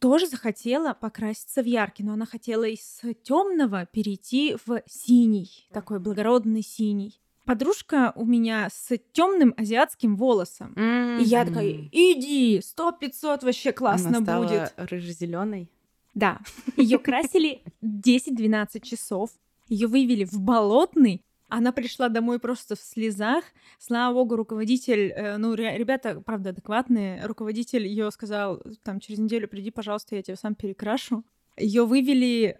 тоже 0.00 0.26
захотела 0.26 0.92
покраситься 0.92 1.62
в 1.62 1.66
яркий, 1.66 2.02
но 2.02 2.12
она 2.12 2.26
хотела 2.26 2.64
из 2.64 3.00
темного 3.22 3.86
перейти 3.86 4.56
в 4.66 4.82
синий, 4.86 5.66
такой 5.72 6.00
благородный 6.00 6.62
синий. 6.62 7.20
Подружка 7.44 8.12
у 8.16 8.24
меня 8.24 8.68
с 8.72 8.96
темным 9.12 9.54
азиатским 9.56 10.16
волосом. 10.16 10.72
И 11.18 11.22
я 11.24 11.44
такая, 11.44 11.88
иди, 11.92 12.60
сто 12.64 12.90
пятьсот 12.92 13.42
вообще 13.42 13.72
классно 13.72 14.08
Она 14.08 14.20
стала 14.22 14.44
будет. 14.46 14.72
рыже-зеленой. 14.76 15.70
Да. 16.14 16.38
Ее 16.76 16.98
красили 16.98 17.62
10-12 17.82 18.80
часов. 18.80 19.30
Ее 19.68 19.86
вывели 19.86 20.24
в 20.24 20.40
болотный. 20.40 21.22
Она 21.48 21.72
пришла 21.72 22.08
домой 22.08 22.38
просто 22.38 22.74
в 22.76 22.80
слезах. 22.80 23.44
Слава 23.78 24.14
богу, 24.14 24.36
руководитель, 24.36 25.12
э, 25.14 25.36
ну, 25.36 25.54
ре- 25.54 25.76
ребята, 25.76 26.20
правда, 26.20 26.50
адекватные. 26.50 27.24
Руководитель 27.26 27.86
ее 27.86 28.10
сказал, 28.10 28.62
там, 28.82 29.00
через 29.00 29.18
неделю 29.18 29.46
приди, 29.48 29.70
пожалуйста, 29.70 30.16
я 30.16 30.22
тебя 30.22 30.36
сам 30.36 30.54
перекрашу. 30.54 31.24
Ее 31.56 31.84
вывели 31.84 32.58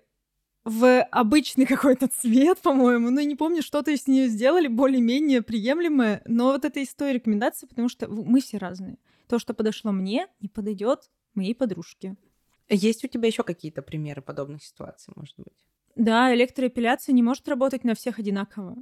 в 0.64 1.02
обычный 1.02 1.66
какой-то 1.66 2.08
цвет, 2.08 2.58
по-моему. 2.58 3.10
Ну, 3.10 3.20
не 3.20 3.36
помню, 3.36 3.62
что-то 3.62 3.96
с 3.96 4.06
нее 4.06 4.28
сделали 4.28 4.66
более-менее 4.66 5.42
приемлемое. 5.42 6.22
Но 6.26 6.52
вот 6.52 6.64
это 6.64 6.80
из 6.80 6.94
той 6.94 7.12
рекомендации, 7.12 7.66
потому 7.66 7.88
что 7.88 8.08
мы 8.08 8.40
все 8.40 8.58
разные. 8.58 8.98
То, 9.28 9.38
что 9.38 9.54
подошло 9.54 9.92
мне, 9.92 10.26
не 10.40 10.48
подойдет 10.48 11.10
моей 11.34 11.54
подружке. 11.54 12.16
Есть 12.68 13.04
у 13.04 13.08
тебя 13.08 13.26
еще 13.28 13.42
какие-то 13.42 13.82
примеры 13.82 14.22
подобных 14.22 14.62
ситуаций, 14.62 15.12
может 15.16 15.34
быть? 15.36 15.52
Да, 15.96 16.34
электроэпиляция 16.34 17.12
не 17.12 17.22
может 17.22 17.48
работать 17.48 17.84
на 17.84 17.94
всех 17.94 18.18
одинаково. 18.18 18.76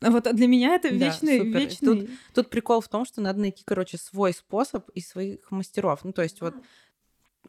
А 0.00 0.10
Вот 0.10 0.28
для 0.34 0.46
меня 0.46 0.74
это 0.74 0.90
Да, 0.90 0.96
вечный, 0.96 1.38
супер. 1.38 1.58
вечный. 1.58 2.10
Тут 2.34 2.50
прикол 2.50 2.80
в 2.80 2.88
том, 2.88 3.04
что 3.04 3.20
надо 3.20 3.40
найти, 3.40 3.62
короче, 3.64 3.98
свой 3.98 4.32
способ 4.32 4.88
и 4.90 5.00
своих 5.00 5.50
мастеров. 5.50 6.04
Ну, 6.04 6.12
то 6.12 6.22
есть 6.22 6.40
вот 6.40 6.54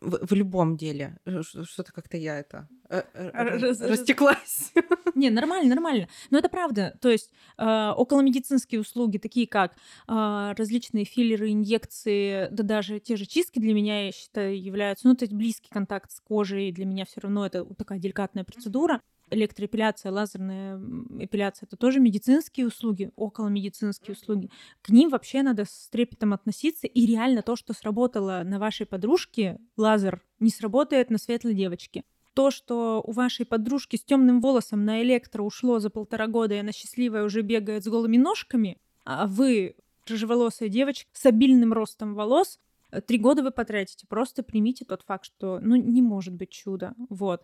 в, 0.01 0.27
в 0.27 0.34
любом 0.34 0.77
деле. 0.77 1.17
Э, 1.25 1.41
Что-то 1.41 1.91
как-то 1.93 2.17
я 2.17 2.39
это... 2.39 2.67
э, 2.89 3.03
э, 3.13 3.29
Раз- 3.34 3.62
раз- 3.62 3.82
Растеклась. 3.82 4.71
Не, 5.15 5.29
нормально, 5.29 5.75
нормально. 5.75 6.08
Но 6.29 6.39
это 6.39 6.49
правда. 6.49 6.97
То 7.01 7.10
есть 7.10 7.32
э, 7.58 7.89
околомедицинские 7.95 8.82
услуги, 8.82 9.17
такие 9.17 9.47
как 9.47 9.73
э, 10.08 10.53
различные 10.58 11.06
филлеры, 11.06 11.51
инъекции, 11.51 12.47
да 12.51 12.63
даже 12.63 12.99
те 12.99 13.15
же 13.15 13.25
чистки 13.25 13.60
для 13.60 13.73
меня, 13.73 14.06
я 14.06 14.12
считаю, 14.12 14.62
являются, 14.62 15.08
ну, 15.08 15.15
то 15.15 15.23
есть 15.23 15.34
близкий 15.34 15.69
контакт 15.69 16.12
с 16.12 16.19
кожей 16.21 16.71
для 16.71 16.86
меня 16.86 17.06
все 17.06 17.21
равно 17.21 17.45
это 17.45 17.65
такая 17.75 17.99
деликатная 17.99 18.43
процедура. 18.43 19.01
Электроэпиляция, 19.34 20.12
лазерная 20.12 20.80
эпиляция— 21.19 21.67
это 21.67 21.76
тоже 21.76 22.00
медицинские 22.00 22.67
услуги, 22.67 23.12
околомедицинские 23.15 24.13
услуги. 24.13 24.50
К 24.82 24.89
ним 24.89 25.10
вообще 25.10 25.41
надо 25.41 25.65
с 25.65 25.89
трепетом 25.89 26.34
относиться. 26.34 26.88
И 26.88 27.06
реально 27.06 27.41
то, 27.41 27.56
что 27.56 27.74
сработало 27.74 28.43
на 28.46 28.60
вашей 28.60 28.86
подружке, 28.86 29.60
лазер, 29.78 30.22
не 30.39 30.50
сработает 30.50 31.10
на 31.10 31.17
светлой 31.17 31.54
девочке 31.54 32.04
то, 32.34 32.52
что 32.52 33.02
у 33.06 33.12
вашей 33.12 33.46
подружки 33.46 33.96
с 33.96 34.04
темным 34.04 34.41
волосом 34.41 34.86
на 34.86 35.02
электро 35.02 35.43
ушло 35.43 35.80
за 35.80 35.89
полтора 35.89 36.28
года, 36.28 36.56
и 36.56 36.60
она 36.60 36.72
счастливая 36.72 37.24
уже 37.24 37.41
бегает 37.41 37.84
с 37.84 37.88
голыми 37.88 38.17
ножками, 38.17 38.80
а 39.06 39.28
вы, 39.28 39.76
рыжеволосая 40.08 40.69
девочка 40.69 41.10
с 41.13 41.26
обильным 41.26 41.74
ростом 41.74 42.15
волос, 42.15 42.60
э, 42.91 43.02
три 43.02 43.17
года 43.17 43.43
вы 43.43 43.52
потратите. 43.52 44.08
Просто 44.08 44.43
примите 44.43 44.86
тот 44.86 45.04
факт, 45.04 45.26
что 45.26 45.60
ну, 45.62 45.76
не 45.76 46.02
может 46.02 46.34
быть 46.34 46.50
чуда. 46.50 46.93
Вот. 47.10 47.43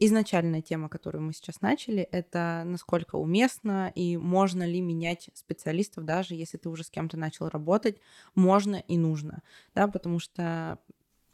Изначальная 0.00 0.62
тема, 0.62 0.88
которую 0.88 1.22
мы 1.22 1.32
сейчас 1.32 1.60
начали, 1.60 2.02
это 2.02 2.62
насколько 2.64 3.16
уместно 3.16 3.90
и 3.94 4.16
можно 4.16 4.64
ли 4.64 4.80
менять 4.80 5.28
специалистов, 5.34 6.04
даже 6.04 6.34
если 6.34 6.56
ты 6.56 6.68
уже 6.68 6.84
с 6.84 6.90
кем-то 6.90 7.16
начал 7.16 7.48
работать, 7.48 7.98
можно 8.36 8.76
и 8.76 8.96
нужно, 8.96 9.42
да, 9.74 9.88
потому 9.88 10.20
что 10.20 10.78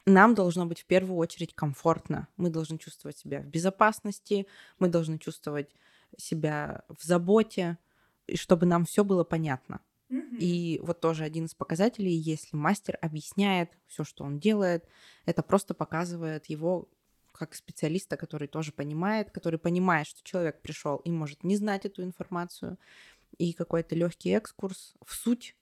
нам 0.07 0.35
должно 0.35 0.64
быть 0.64 0.81
в 0.81 0.87
первую 0.87 1.18
очередь 1.18 1.55
комфортно. 1.55 2.29
Мы 2.37 2.50
должны 2.50 2.79
чувствовать 2.79 3.18
себя 3.18 3.40
в 3.40 3.46
безопасности, 3.46 4.46
мы 4.79 4.88
должны 4.88 5.18
чувствовать 5.18 5.74
себя 6.16 6.85
в 6.88 7.03
заботе, 7.05 7.79
и 8.27 8.37
чтобы 8.37 8.64
нам 8.66 8.87
все 8.87 9.05
было 9.05 9.24
понятно. 9.24 9.81
И 10.38 10.81
вот 10.83 11.00
тоже 11.00 11.24
один 11.24 11.46
из 11.46 11.55
показателей, 11.55 12.12
если 12.12 12.57
мастер 12.57 12.98
объясняет 13.00 13.77
все, 13.87 14.05
что 14.05 14.24
он 14.24 14.38
делает, 14.38 14.87
это 15.27 15.42
просто 15.42 15.74
показывает 15.74 16.46
его 16.46 16.88
как 17.36 17.54
специалиста, 17.54 18.16
который 18.16 18.48
тоже 18.48 18.72
понимает, 18.72 19.30
который 19.30 19.58
понимает, 19.58 20.06
что 20.06 20.22
человек 20.22 20.62
пришел 20.62 20.96
и 20.98 21.10
может 21.10 21.44
не 21.44 21.56
знать 21.56 21.84
эту 21.84 22.02
информацию, 22.02 22.78
и 23.36 23.52
какой-то 23.52 23.94
легкий 23.94 24.30
экскурс 24.30 24.94
в 25.04 25.14
суть 25.14 25.56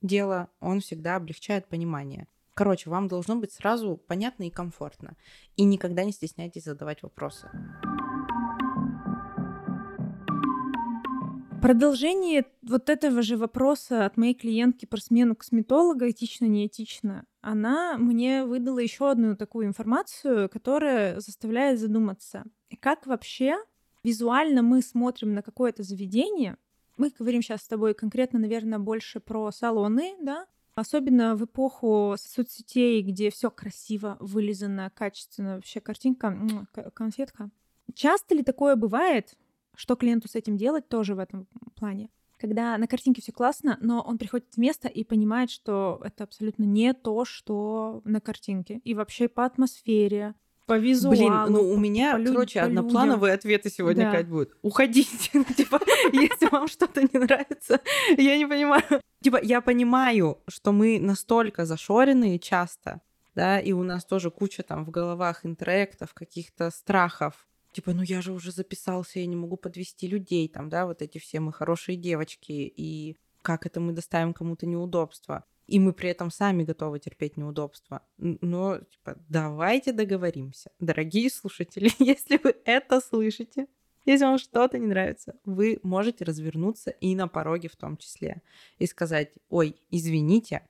дела, 0.00 0.48
он 0.60 0.80
всегда 0.80 1.16
облегчает 1.16 1.68
понимание. 1.68 2.26
Короче, 2.54 2.90
вам 2.90 3.06
должно 3.06 3.36
быть 3.36 3.52
сразу 3.52 3.96
понятно 3.96 4.44
и 4.44 4.50
комфортно. 4.50 5.16
И 5.56 5.64
никогда 5.64 6.02
не 6.04 6.12
стесняйтесь 6.12 6.64
задавать 6.64 7.02
вопросы. 7.02 7.48
Продолжение 11.68 12.46
вот 12.62 12.88
этого 12.88 13.20
же 13.20 13.36
вопроса 13.36 14.06
от 14.06 14.16
моей 14.16 14.32
клиентки 14.32 14.86
про 14.86 14.98
смену 15.02 15.36
косметолога, 15.36 16.08
этично, 16.08 16.46
неэтично, 16.46 17.26
она 17.42 17.98
мне 17.98 18.46
выдала 18.46 18.78
еще 18.78 19.10
одну 19.10 19.36
такую 19.36 19.66
информацию, 19.66 20.48
которая 20.48 21.20
заставляет 21.20 21.78
задуматься, 21.78 22.44
как 22.80 23.06
вообще 23.06 23.58
визуально 24.02 24.62
мы 24.62 24.80
смотрим 24.80 25.34
на 25.34 25.42
какое-то 25.42 25.82
заведение. 25.82 26.56
Мы 26.96 27.10
говорим 27.10 27.42
сейчас 27.42 27.64
с 27.64 27.68
тобой 27.68 27.92
конкретно, 27.92 28.38
наверное, 28.38 28.78
больше 28.78 29.20
про 29.20 29.52
салоны, 29.52 30.16
да, 30.22 30.46
Особенно 30.74 31.36
в 31.36 31.44
эпоху 31.44 32.14
соцсетей, 32.18 33.02
где 33.02 33.28
все 33.28 33.50
красиво, 33.50 34.16
вылизано, 34.20 34.90
качественно, 34.94 35.56
вообще 35.56 35.82
картинка, 35.82 36.66
конфетка. 36.94 37.50
Часто 37.92 38.34
ли 38.34 38.42
такое 38.42 38.74
бывает, 38.76 39.36
что 39.78 39.94
клиенту 39.94 40.28
с 40.28 40.34
этим 40.34 40.56
делать, 40.56 40.88
тоже 40.88 41.14
в 41.14 41.20
этом 41.20 41.46
плане. 41.76 42.10
Когда 42.36 42.76
на 42.78 42.88
картинке 42.88 43.22
все 43.22 43.32
классно, 43.32 43.78
но 43.80 44.00
он 44.00 44.18
приходит 44.18 44.46
в 44.52 44.58
место 44.58 44.88
и 44.88 45.04
понимает, 45.04 45.50
что 45.50 46.00
это 46.04 46.24
абсолютно 46.24 46.64
не 46.64 46.92
то, 46.94 47.24
что 47.24 48.02
на 48.04 48.20
картинке. 48.20 48.80
И 48.82 48.94
вообще 48.94 49.28
по 49.28 49.44
атмосфере, 49.44 50.34
по 50.66 50.78
визуалу. 50.78 51.16
Блин, 51.16 51.32
ну 51.48 51.70
у 51.70 51.76
меня, 51.78 52.18
по 52.18 52.24
короче, 52.24 52.60
по 52.60 52.66
одноплановые 52.66 53.34
ответы 53.34 53.70
сегодня, 53.70 54.04
Да. 54.04 54.12
Кать, 54.12 54.28
будут. 54.28 54.50
Уходите. 54.62 55.44
Типа, 55.56 55.80
если 56.12 56.46
вам 56.50 56.68
что-то 56.68 57.00
не 57.02 57.18
нравится, 57.18 57.80
я 58.16 58.36
не 58.36 58.46
понимаю. 58.46 59.00
Типа, 59.22 59.40
я 59.42 59.60
понимаю, 59.60 60.38
что 60.48 60.72
мы 60.72 60.98
настолько 61.00 61.64
зашоренные 61.64 62.38
часто, 62.38 63.00
да, 63.34 63.60
и 63.60 63.72
у 63.72 63.82
нас 63.82 64.04
тоже 64.04 64.30
куча 64.30 64.62
там 64.62 64.84
в 64.84 64.90
головах 64.90 65.46
интроектов, 65.46 66.12
каких-то 66.12 66.70
страхов. 66.70 67.46
Типа, 67.72 67.92
ну 67.92 68.02
я 68.02 68.22
же 68.22 68.32
уже 68.32 68.50
записался, 68.50 69.20
я 69.20 69.26
не 69.26 69.36
могу 69.36 69.56
подвести 69.56 70.08
людей, 70.08 70.48
там, 70.48 70.68
да, 70.68 70.86
вот 70.86 71.02
эти 71.02 71.18
все 71.18 71.40
мы 71.40 71.52
хорошие 71.52 71.96
девочки, 71.96 72.52
и 72.52 73.16
как 73.42 73.66
это 73.66 73.80
мы 73.80 73.92
доставим 73.92 74.32
кому-то 74.32 74.66
неудобства. 74.66 75.44
И 75.66 75.78
мы 75.78 75.92
при 75.92 76.08
этом 76.08 76.30
сами 76.30 76.64
готовы 76.64 76.98
терпеть 76.98 77.36
неудобства. 77.36 78.02
Но, 78.16 78.78
типа, 78.78 79.18
давайте 79.28 79.92
договоримся. 79.92 80.70
Дорогие 80.80 81.30
слушатели, 81.30 81.90
если 81.98 82.40
вы 82.42 82.56
это 82.64 83.00
слышите, 83.00 83.66
если 84.06 84.24
вам 84.24 84.38
что-то 84.38 84.78
не 84.78 84.86
нравится, 84.86 85.34
вы 85.44 85.78
можете 85.82 86.24
развернуться 86.24 86.90
и 86.90 87.14
на 87.14 87.28
пороге 87.28 87.68
в 87.68 87.76
том 87.76 87.98
числе. 87.98 88.40
И 88.78 88.86
сказать, 88.86 89.32
ой, 89.50 89.76
извините, 89.90 90.62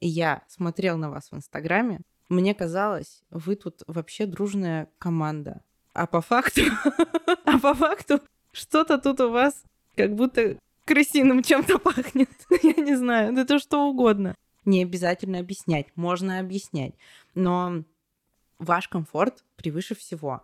я 0.00 0.42
смотрел 0.48 0.96
на 0.96 1.10
вас 1.10 1.30
в 1.30 1.36
Инстаграме, 1.36 2.00
мне 2.30 2.54
казалось, 2.54 3.22
вы 3.30 3.56
тут 3.56 3.82
вообще 3.86 4.26
дружная 4.26 4.88
команда. 4.98 5.62
А 5.96 6.06
по 6.06 6.20
факту, 6.20 6.60
а 7.46 7.58
по 7.58 7.72
факту, 7.72 8.20
что-то 8.52 8.98
тут 8.98 9.18
у 9.20 9.30
вас 9.30 9.64
как 9.96 10.14
будто 10.14 10.58
крысиным 10.84 11.42
чем-то 11.42 11.78
пахнет. 11.84 12.28
Я 12.62 12.74
не 12.74 12.94
знаю, 12.96 13.34
это 13.34 13.58
что 13.58 13.88
угодно. 13.88 14.34
Не 14.66 14.82
обязательно 14.82 15.38
объяснять, 15.38 15.86
можно 15.96 16.38
объяснять. 16.38 16.92
Но 17.34 17.82
ваш 18.58 18.88
комфорт 18.88 19.42
превыше 19.56 19.94
всего. 19.94 20.42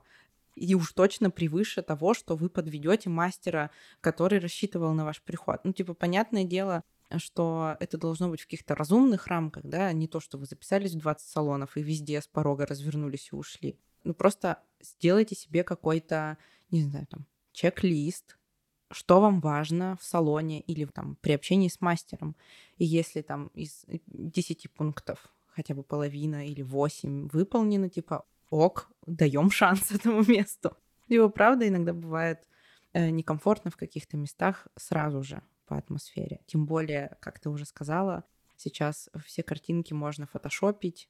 И 0.55 0.75
уж 0.75 0.91
точно 0.95 1.31
превыше 1.31 1.83
того, 1.83 2.15
что 2.15 2.35
вы 2.35 2.49
подведете 2.49 3.11
мастера, 3.11 3.71
который 4.01 4.39
рассчитывал 4.39 4.95
на 4.95 5.05
ваш 5.05 5.21
приход. 5.21 5.61
Ну, 5.65 5.75
типа, 5.75 5.93
понятное 5.93 6.45
дело, 6.45 6.83
что 7.19 7.77
это 7.79 7.99
должно 7.99 8.31
быть 8.31 8.41
в 8.41 8.45
каких-то 8.45 8.75
разумных 8.75 9.27
рамках, 9.27 9.65
да, 9.67 9.93
не 9.93 10.09
то, 10.09 10.19
что 10.19 10.39
вы 10.39 10.47
записались 10.47 10.95
в 10.95 11.01
20 11.01 11.29
салонов 11.29 11.77
и 11.77 11.83
везде 11.83 12.23
с 12.23 12.27
порога 12.27 12.65
развернулись 12.65 13.29
и 13.33 13.37
ушли. 13.37 13.77
Ну, 14.05 14.15
просто 14.15 14.59
сделайте 14.81 15.35
себе 15.35 15.65
какой-то, 15.65 16.39
не 16.71 16.83
знаю, 16.83 17.07
там, 17.07 17.27
чек-лист, 17.53 18.39
что 18.91 19.21
вам 19.21 19.41
важно 19.41 19.97
в 20.01 20.05
салоне 20.05 20.61
или 20.61 20.85
там 20.85 21.17
при 21.21 21.33
общении 21.33 21.69
с 21.69 21.81
мастером. 21.81 22.37
И 22.77 22.85
если 22.85 23.23
там 23.23 23.49
из 23.55 23.85
10 24.07 24.71
пунктов 24.71 25.33
хотя 25.49 25.75
бы 25.75 25.83
половина 25.83 26.47
или 26.47 26.63
8 26.63 27.29
выполнены, 27.29 27.89
типа, 27.89 28.25
ок, 28.51 28.91
даем 29.07 29.51
шанс 29.51 29.93
этому 29.93 30.25
месту. 30.25 30.77
Его, 31.09 31.29
правда, 31.29 31.69
иногда 31.69 31.93
бывает 31.93 32.47
э, 32.93 33.11
некомфортно 33.11 33.71
в 33.71 33.77
каких-то 33.77 34.17
местах 34.17 34.67
сразу 34.77 35.23
же 35.23 35.43
по 35.67 35.77
атмосфере. 35.77 36.41
Тем 36.47 36.67
более, 36.67 37.17
как 37.21 37.39
ты 37.39 37.51
уже 37.51 37.65
сказала, 37.65 38.25
сейчас 38.57 39.11
все 39.27 39.43
картинки 39.43 39.93
можно 39.93 40.27
фотошопить, 40.27 41.09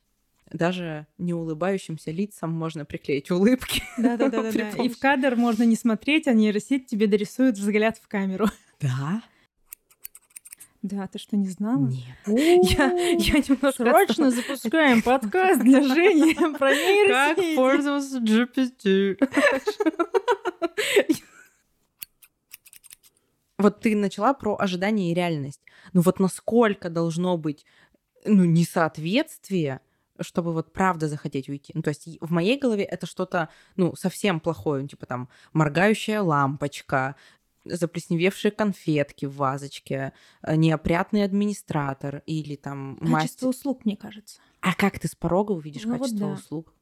даже 0.53 1.07
не 1.19 1.35
улыбающимся 1.35 2.11
лицам 2.11 2.51
можно 2.53 2.85
приклеить 2.85 3.31
улыбки. 3.31 3.83
Да-да-да. 3.99 4.49
И 4.83 4.89
в 4.89 4.99
кадр 4.99 5.37
можно 5.37 5.63
не 5.65 5.77
смотреть, 5.77 6.29
а 6.29 6.33
нейросеть 6.33 6.87
тебе 6.87 7.07
дорисует 7.07 7.57
взгляд 7.57 7.99
в 7.99 8.09
камеру. 8.09 8.47
Да? 8.81 9.23
Да, 10.83 11.07
ты 11.07 11.19
что, 11.19 11.37
не 11.37 11.49
знала? 11.49 11.87
Нет. 11.87 12.17
Я, 12.27 12.91
я 12.91 13.39
немножко... 13.39 13.85
Срочно 13.85 14.31
запускаем 14.33 15.01
подкаст 15.01 15.61
для 15.63 15.81
Жени 15.83 16.35
про 16.35 16.71
Как 16.71 16.77
нейросети. 16.77 17.57
пользоваться 17.57 18.19
GPT? 18.19 19.17
Вот 23.59 23.81
ты 23.81 23.95
начала 23.95 24.35
про 24.35 24.57
ожидание 24.59 25.13
и 25.13 25.15
реальность. 25.15 25.61
Ну 25.93 26.01
вот 26.01 26.19
насколько 26.19 26.91
должно 26.91 27.39
быть 27.39 27.65
ну, 28.25 28.45
несоответствие, 28.45 29.81
чтобы 30.23 30.53
вот 30.53 30.73
правда 30.73 31.09
захотеть 31.09 31.49
уйти. 31.49 31.73
Ну, 31.75 31.83
то 31.83 31.91
есть 31.91 32.09
в 32.21 32.31
моей 32.31 32.59
голове 32.59 32.85
это 32.85 33.07
что-то, 33.07 33.49
ну, 33.77 33.95
совсем 33.97 34.41
плохое, 34.41 34.83
ну, 34.83 34.89
типа 34.89 35.07
там 35.07 35.29
моргающая 35.53 36.21
лампочка, 36.21 37.17
заплесневевшие 37.65 38.51
конфетки 38.51 39.27
в 39.27 39.37
вазочке, 39.37 40.13
э, 40.43 40.57
неопрятный 40.57 41.25
администратор 41.25 42.23
или 42.27 42.57
там 42.57 42.97
Качество 42.97 43.13
мастер. 43.13 43.49
услуг, 43.49 43.85
мне 43.85 43.97
кажется. 43.97 44.41
А 44.61 44.75
как 44.75 44.99
ты 44.99 45.09
с 45.09 45.15
порога 45.15 45.53
увидишь 45.53 45.85
Ну 45.85 45.93
вот 45.93 46.01
качество 46.01 46.29
да. 46.29 46.35
услуг? 46.35 46.75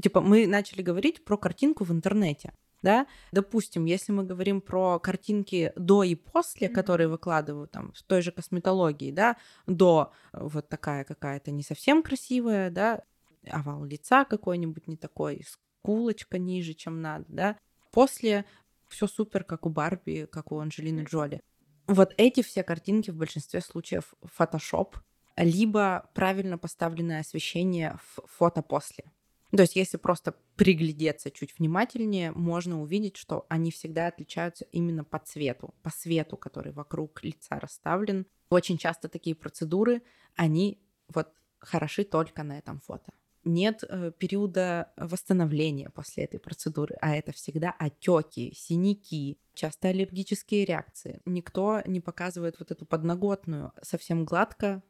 Типа, 0.00 0.20
мы 0.20 0.46
начали 0.46 0.82
говорить 0.82 1.24
про 1.24 1.36
картинку 1.36 1.84
в 1.84 1.90
интернете. 1.92 2.52
Да? 2.82 3.06
Допустим, 3.32 3.84
если 3.86 4.12
мы 4.12 4.24
говорим 4.24 4.60
про 4.60 4.98
картинки 5.00 5.72
до 5.76 6.04
и 6.04 6.14
после, 6.14 6.68
Мгм. 6.68 6.74
которые 6.74 7.08
выкладывают 7.08 7.70
там 7.72 7.92
в 7.92 8.02
той 8.04 8.22
же 8.22 8.30
косметологии, 8.30 9.10
да, 9.10 9.36
до 9.66 10.12
э, 10.32 10.38
вот 10.40 10.68
такая 10.68 11.04
какая-то 11.04 11.50
не 11.50 11.62
совсем 11.62 12.02
красивая, 12.02 12.70
да, 12.70 13.02
овал 13.50 13.84
лица 13.84 14.24
какой-нибудь 14.24 14.86
не 14.86 14.96
такой, 14.96 15.44
скулочка 15.82 16.38
ниже, 16.38 16.74
чем 16.74 17.02
надо, 17.02 17.24
да, 17.28 17.56
после 17.90 18.44
все 18.88 19.06
супер, 19.06 19.44
как 19.44 19.66
у 19.66 19.70
Барби, 19.70 20.28
как 20.30 20.52
у 20.52 20.58
Анджелины 20.58 21.00
Джоли. 21.00 21.42
Вот 21.86 22.14
эти 22.16 22.42
все 22.42 22.62
картинки 22.62 23.10
в 23.10 23.16
большинстве 23.16 23.60
случаев 23.60 24.14
фотошоп, 24.22 24.96
либо 25.36 26.10
правильно 26.14 26.58
поставленное 26.58 27.20
освещение 27.20 27.98
в 28.02 28.26
фото 28.26 28.62
после. 28.62 29.04
То 29.50 29.62
есть, 29.62 29.76
если 29.76 29.96
просто 29.96 30.34
приглядеться 30.56 31.30
чуть 31.30 31.58
внимательнее, 31.58 32.32
можно 32.32 32.82
увидеть, 32.82 33.16
что 33.16 33.46
они 33.48 33.70
всегда 33.70 34.08
отличаются 34.08 34.66
именно 34.72 35.04
по 35.04 35.18
цвету, 35.18 35.74
по 35.82 35.90
свету, 35.90 36.36
который 36.36 36.72
вокруг 36.72 37.22
лица 37.24 37.58
расставлен. 37.58 38.26
Очень 38.50 38.76
часто 38.76 39.08
такие 39.08 39.34
процедуры, 39.34 40.02
они 40.36 40.82
вот 41.08 41.28
хороши 41.60 42.04
только 42.04 42.42
на 42.42 42.58
этом 42.58 42.80
фото. 42.80 43.12
Нет 43.44 43.82
э, 43.88 44.12
периода 44.18 44.92
восстановления 44.96 45.88
после 45.90 46.24
этой 46.24 46.38
процедуры, 46.38 46.96
а 47.00 47.16
это 47.16 47.32
всегда 47.32 47.70
отеки, 47.70 48.52
синяки, 48.54 49.38
часто 49.54 49.88
аллергические 49.88 50.66
реакции. 50.66 51.20
Никто 51.24 51.80
не 51.86 52.00
показывает 52.00 52.58
вот 52.58 52.70
эту 52.70 52.84
подноготную. 52.84 53.72
Совсем 53.80 54.26
гладко 54.26 54.82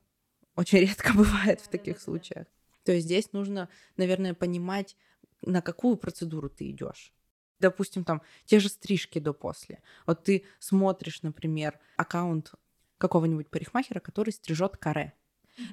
очень 0.57 0.79
редко 0.87 1.13
бывает 1.13 1.61
в 1.61 1.69
таких 1.69 2.01
случаях. 2.01 2.47
То 2.89 2.95
есть 2.95 3.05
здесь 3.05 3.35
нужно, 3.35 3.69
наверное, 3.99 4.33
понимать, 4.33 4.97
на 5.43 5.61
какую 5.61 5.99
процедуру 5.99 6.49
ты 6.49 6.71
идешь. 6.71 7.13
Допустим, 7.61 8.03
там 8.03 8.23
те 8.47 8.61
же 8.61 8.71
стрижки 8.71 9.19
до-после. 9.19 9.83
Вот 10.07 10.25
ты 10.25 10.47
смотришь, 10.59 11.21
например, 11.21 11.79
аккаунт 11.99 12.55
какого-нибудь 12.97 13.51
парикмахера, 13.51 14.01
который 14.01 14.31
стрижет 14.31 14.79
каре. 14.79 15.13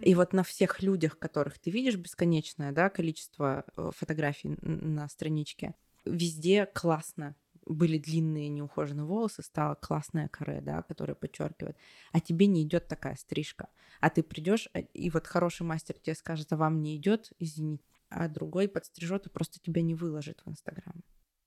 И 0.01 0.13
вот 0.13 0.33
на 0.33 0.43
всех 0.43 0.81
людях, 0.81 1.17
которых 1.17 1.57
ты 1.57 1.71
видишь 1.71 1.95
бесконечное 1.95 2.73
да, 2.73 2.89
количество 2.89 3.63
э, 3.77 3.91
фотографий 3.95 4.57
на 4.61 5.07
страничке, 5.07 5.73
везде 6.03 6.65
классно 6.65 7.37
были 7.65 7.97
длинные 7.97 8.49
неухоженные 8.49 9.05
волосы, 9.05 9.43
стала 9.43 9.75
классная 9.75 10.27
каре, 10.27 10.61
да, 10.61 10.81
которая 10.83 11.15
подчеркивает. 11.15 11.77
А 12.11 12.19
тебе 12.19 12.47
не 12.47 12.63
идет 12.63 12.87
такая 12.87 13.15
стрижка. 13.15 13.69
А 14.01 14.09
ты 14.09 14.23
придешь, 14.23 14.69
и 14.93 15.09
вот 15.09 15.27
хороший 15.27 15.63
мастер 15.63 15.97
тебе 15.97 16.15
скажет, 16.15 16.51
а 16.53 16.57
вам 16.57 16.81
не 16.81 16.95
идет, 16.95 17.31
извините. 17.39 17.83
А 18.09 18.27
другой 18.27 18.67
подстрижет 18.67 19.25
и 19.25 19.29
просто 19.29 19.59
тебя 19.59 19.81
не 19.81 19.95
выложит 19.95 20.41
в 20.45 20.49
Инстаграм. 20.49 21.03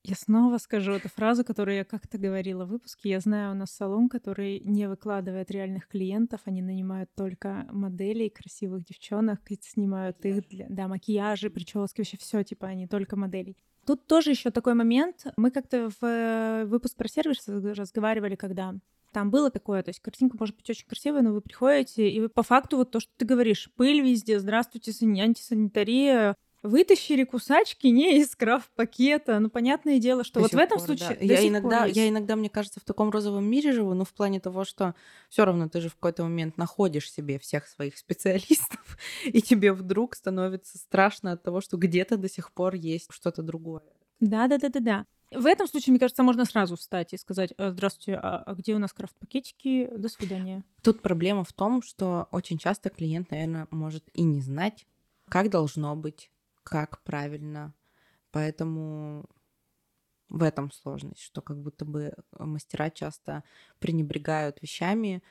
Я 0.08 0.14
снова 0.14 0.56
скажу 0.56 0.92
эту 0.92 1.10
фразу, 1.10 1.44
которую 1.44 1.76
я 1.76 1.84
как-то 1.84 2.16
говорила 2.16 2.64
в 2.64 2.70
выпуске. 2.70 3.10
Я 3.10 3.20
знаю 3.20 3.52
у 3.52 3.54
нас 3.54 3.72
салон, 3.72 4.08
который 4.08 4.60
не 4.60 4.88
выкладывает 4.88 5.50
реальных 5.50 5.86
клиентов. 5.86 6.40
Они 6.46 6.62
нанимают 6.62 7.10
только 7.14 7.66
моделей, 7.70 8.30
красивых 8.30 8.86
девчонок, 8.86 9.40
и 9.50 9.58
снимают 9.60 10.24
их 10.24 10.48
для 10.48 10.64
да, 10.70 10.88
макияжи, 10.88 11.50
прически, 11.50 12.00
вообще 12.00 12.16
все, 12.16 12.42
типа 12.42 12.68
они 12.68 12.86
только 12.86 13.16
моделей. 13.16 13.58
Тут 13.84 14.06
тоже 14.06 14.30
еще 14.30 14.50
такой 14.50 14.72
момент. 14.72 15.26
Мы 15.36 15.50
как-то 15.50 15.90
в 16.00 16.64
выпуск 16.64 16.96
про 16.96 17.06
сервис 17.06 17.46
разговаривали, 17.46 18.34
когда 18.34 18.76
там 19.12 19.30
было 19.30 19.50
такое, 19.50 19.82
то 19.82 19.90
есть 19.90 20.00
картинка 20.00 20.38
может 20.40 20.56
быть 20.56 20.70
очень 20.70 20.86
красивая, 20.86 21.20
но 21.20 21.32
вы 21.34 21.42
приходите, 21.42 22.08
и 22.08 22.20
вы 22.20 22.30
по 22.30 22.42
факту 22.42 22.78
вот 22.78 22.92
то, 22.92 23.00
что 23.00 23.10
ты 23.18 23.26
говоришь, 23.26 23.70
пыль 23.76 24.00
везде, 24.00 24.38
здравствуйте, 24.38 24.92
сан- 24.92 25.18
антисанитария, 25.18 26.34
Вытащили 26.62 27.22
кусачки 27.24 27.86
не 27.86 28.18
из 28.20 28.34
крафт-пакета. 28.34 29.38
Ну, 29.38 29.48
понятное 29.48 29.98
дело, 29.98 30.24
что 30.24 30.34
До 30.34 30.40
вот 30.40 30.52
в 30.52 30.56
этом 30.56 30.78
пор, 30.78 30.86
случае... 30.86 31.16
да. 31.20 31.24
Я 31.24 31.46
иногда, 31.46 31.86
я 31.86 32.08
иногда, 32.08 32.34
мне 32.34 32.50
кажется, 32.50 32.80
в 32.80 32.84
таком 32.84 33.10
розовом 33.10 33.44
мире 33.44 33.72
живу, 33.72 33.94
но 33.94 34.04
в 34.04 34.12
плане 34.12 34.40
того, 34.40 34.64
что 34.64 34.94
все 35.28 35.44
равно 35.44 35.68
ты 35.68 35.80
же 35.80 35.88
в 35.88 35.94
какой-то 35.94 36.24
момент 36.24 36.56
находишь 36.56 37.10
себе 37.10 37.38
всех 37.38 37.68
своих 37.68 37.96
специалистов, 37.96 38.98
и 39.24 39.40
тебе 39.40 39.72
вдруг 39.72 40.16
становится 40.16 40.78
страшно 40.78 41.32
от 41.32 41.42
того, 41.42 41.60
что 41.60 41.76
где-то 41.76 42.16
до 42.16 42.28
сих 42.28 42.52
пор 42.52 42.74
есть 42.74 43.06
что-то 43.10 43.42
другое. 43.42 43.82
Да, 44.18 44.48
да, 44.48 44.58
да, 44.58 44.68
да, 44.68 44.80
да. 44.80 45.06
В 45.30 45.46
этом 45.46 45.68
случае, 45.68 45.92
мне 45.92 46.00
кажется, 46.00 46.22
можно 46.22 46.44
сразу 46.44 46.76
встать 46.76 47.12
и 47.12 47.18
сказать, 47.18 47.52
«Э, 47.58 47.70
здравствуйте, 47.70 48.18
а, 48.20 48.42
а 48.44 48.54
где 48.54 48.74
у 48.74 48.78
нас 48.78 48.92
крафт-пакетики? 48.92 49.88
До 49.94 50.08
свидания. 50.08 50.64
Тут 50.82 51.02
проблема 51.02 51.44
в 51.44 51.52
том, 51.52 51.82
что 51.82 52.28
очень 52.32 52.56
часто 52.58 52.88
клиент, 52.88 53.30
наверное, 53.30 53.68
может 53.70 54.04
и 54.14 54.22
не 54.22 54.40
знать, 54.40 54.86
как 55.28 55.50
должно 55.50 55.94
быть, 55.94 56.30
как 56.68 57.02
правильно. 57.02 57.74
Поэтому 58.30 59.24
в 60.28 60.42
этом 60.42 60.70
сложность, 60.70 61.20
что 61.22 61.40
как 61.40 61.58
будто 61.62 61.86
бы 61.86 62.14
мастера 62.38 62.90
часто 62.90 63.44
пренебрегают 63.78 64.60
вещами, 64.60 65.22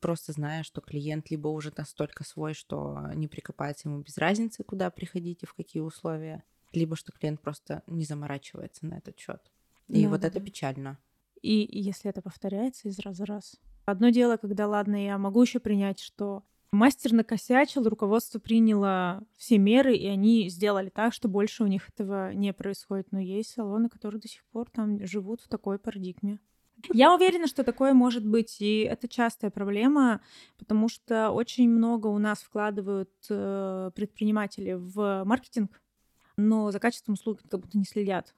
просто 0.00 0.32
зная, 0.32 0.64
что 0.64 0.80
клиент 0.80 1.30
либо 1.30 1.48
уже 1.48 1.72
настолько 1.76 2.24
свой, 2.24 2.54
что 2.54 2.98
не 3.14 3.28
прикопается 3.28 3.88
ему 3.88 4.00
без 4.00 4.18
разницы, 4.18 4.64
куда 4.64 4.90
приходить 4.90 5.44
и 5.44 5.46
в 5.46 5.54
какие 5.54 5.82
условия, 5.82 6.42
либо 6.72 6.96
что 6.96 7.12
клиент 7.12 7.40
просто 7.40 7.84
не 7.86 8.04
заморачивается 8.04 8.86
на 8.86 8.94
этот 8.94 9.16
счет. 9.18 9.52
И 9.88 10.02
Да, 10.02 10.10
вот 10.10 10.20
да, 10.22 10.28
это 10.28 10.40
да. 10.40 10.44
печально. 10.44 10.98
И 11.42 11.68
если 11.70 12.10
это 12.10 12.20
повторяется 12.20 12.88
из 12.88 12.98
раза 12.98 13.24
в 13.24 13.28
раз. 13.28 13.56
Одно 13.86 14.10
дело, 14.10 14.36
когда, 14.36 14.66
ладно, 14.66 15.02
я 15.02 15.16
могу 15.16 15.42
еще 15.42 15.58
принять, 15.58 16.00
что 16.00 16.44
мастер 16.72 17.12
накосячил, 17.12 17.88
руководство 17.88 18.38
приняло 18.38 19.22
все 19.36 19.58
меры, 19.58 19.96
и 19.96 20.06
они 20.06 20.48
сделали 20.48 20.88
так, 20.88 21.12
что 21.12 21.28
больше 21.28 21.64
у 21.64 21.66
них 21.66 21.88
этого 21.88 22.32
не 22.32 22.52
происходит. 22.52 23.08
Но 23.12 23.18
есть 23.18 23.52
салоны, 23.52 23.88
которые 23.88 24.20
до 24.20 24.28
сих 24.28 24.44
пор 24.46 24.70
там 24.70 25.04
живут 25.06 25.40
в 25.40 25.48
такой 25.48 25.78
парадигме. 25.78 26.38
Я 26.92 27.14
уверена, 27.14 27.46
что 27.46 27.62
такое 27.62 27.92
может 27.92 28.24
быть, 28.24 28.60
и 28.60 28.80
это 28.80 29.06
частая 29.06 29.50
проблема, 29.50 30.22
потому 30.58 30.88
что 30.88 31.30
очень 31.30 31.68
много 31.68 32.06
у 32.06 32.18
нас 32.18 32.40
вкладывают 32.40 33.10
э, 33.28 33.90
предприниматели 33.94 34.72
в 34.72 35.24
маркетинг, 35.24 35.82
но 36.36 36.70
за 36.70 36.78
качеством 36.78 37.14
услуги 37.14 37.40
как 37.48 37.60
будто 37.60 37.76
не 37.76 37.84
следят. 37.84 38.34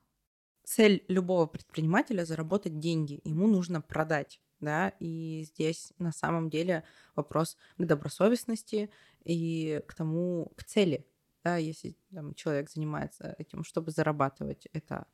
Цель 0.64 1.04
любого 1.08 1.46
предпринимателя 1.46 2.24
заработать 2.24 2.78
деньги. 2.78 3.20
Ему 3.24 3.46
нужно 3.46 3.80
продать. 3.80 4.40
Да, 4.62 4.92
и 5.00 5.42
здесь 5.44 5.92
на 5.98 6.12
самом 6.12 6.48
деле 6.48 6.84
вопрос 7.16 7.56
к 7.78 7.84
добросовестности 7.84 8.90
и 9.24 9.82
к 9.88 9.94
тому, 9.94 10.52
к 10.56 10.62
цели. 10.62 11.04
Да, 11.42 11.56
если 11.56 11.96
там, 12.14 12.32
человек 12.34 12.70
занимается 12.70 13.34
этим, 13.38 13.64
чтобы 13.64 13.90
зарабатывать, 13.90 14.68
это 14.72 15.08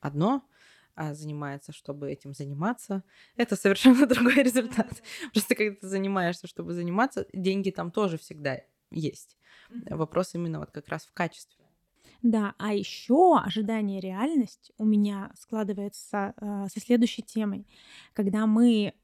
одно, 0.00 0.48
а 0.94 1.12
занимается, 1.12 1.72
чтобы 1.72 2.10
этим 2.10 2.32
заниматься, 2.32 3.04
это 3.36 3.54
совершенно 3.54 4.06
другой 4.06 4.42
результат. 4.42 5.02
Просто 5.34 5.54
когда 5.54 5.76
ты 5.76 5.86
занимаешься, 5.86 6.46
чтобы 6.46 6.72
заниматься, 6.72 7.26
деньги 7.34 7.70
там 7.70 7.90
тоже 7.90 8.16
всегда 8.16 8.62
есть. 8.90 9.36
Вопрос 9.90 10.34
именно 10.34 10.58
вот 10.58 10.70
как 10.70 10.88
раз 10.88 11.04
в 11.04 11.12
качестве. 11.12 11.65
Да, 12.22 12.54
а 12.58 12.74
еще 12.74 13.38
ожидание 13.38 14.00
реальность 14.00 14.72
у 14.78 14.84
меня 14.84 15.32
складывается 15.38 16.34
э, 16.40 16.66
со 16.72 16.80
следующей 16.80 17.22
темой. 17.22 17.66
Когда 18.14 18.46
мы 18.46 18.94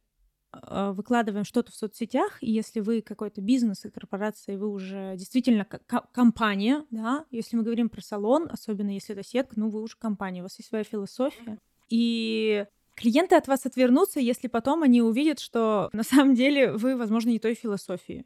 э, 0.53 0.93
выкладываем 0.93 1.45
что-то 1.45 1.73
в 1.73 1.75
соцсетях, 1.75 2.43
и 2.43 2.51
если 2.51 2.81
вы 2.81 3.03
какой-то 3.03 3.41
бизнес 3.41 3.85
и 3.85 3.91
корпорация, 3.91 4.55
и 4.55 4.59
вы 4.59 4.69
уже 4.69 5.15
действительно 5.17 5.65
ко- 5.65 5.81
ко- 5.87 6.07
компания, 6.13 6.85
да, 6.91 7.25
если 7.31 7.57
мы 7.57 7.63
говорим 7.63 7.89
про 7.89 8.01
салон, 8.01 8.49
особенно 8.51 8.91
если 8.91 9.15
это 9.15 9.27
сетка, 9.27 9.59
ну 9.59 9.71
вы 9.71 9.83
уже 9.83 9.97
компания, 9.97 10.41
у 10.41 10.45
вас 10.45 10.59
есть 10.59 10.69
своя 10.69 10.85
философия. 10.85 11.59
И 11.89 12.67
клиенты 12.95 13.37
от 13.37 13.49
вас 13.49 13.67
отвернутся, 13.67 14.21
если 14.21 14.49
потом 14.49 14.83
они 14.83 15.03
увидят, 15.03 15.41
что 15.41 15.91
на 15.93 16.03
самом 16.03 16.35
деле 16.35 16.73
вы, 16.73 16.97
возможно, 16.97 17.31
не 17.31 17.39
той 17.39 17.55
философии. 17.55 18.25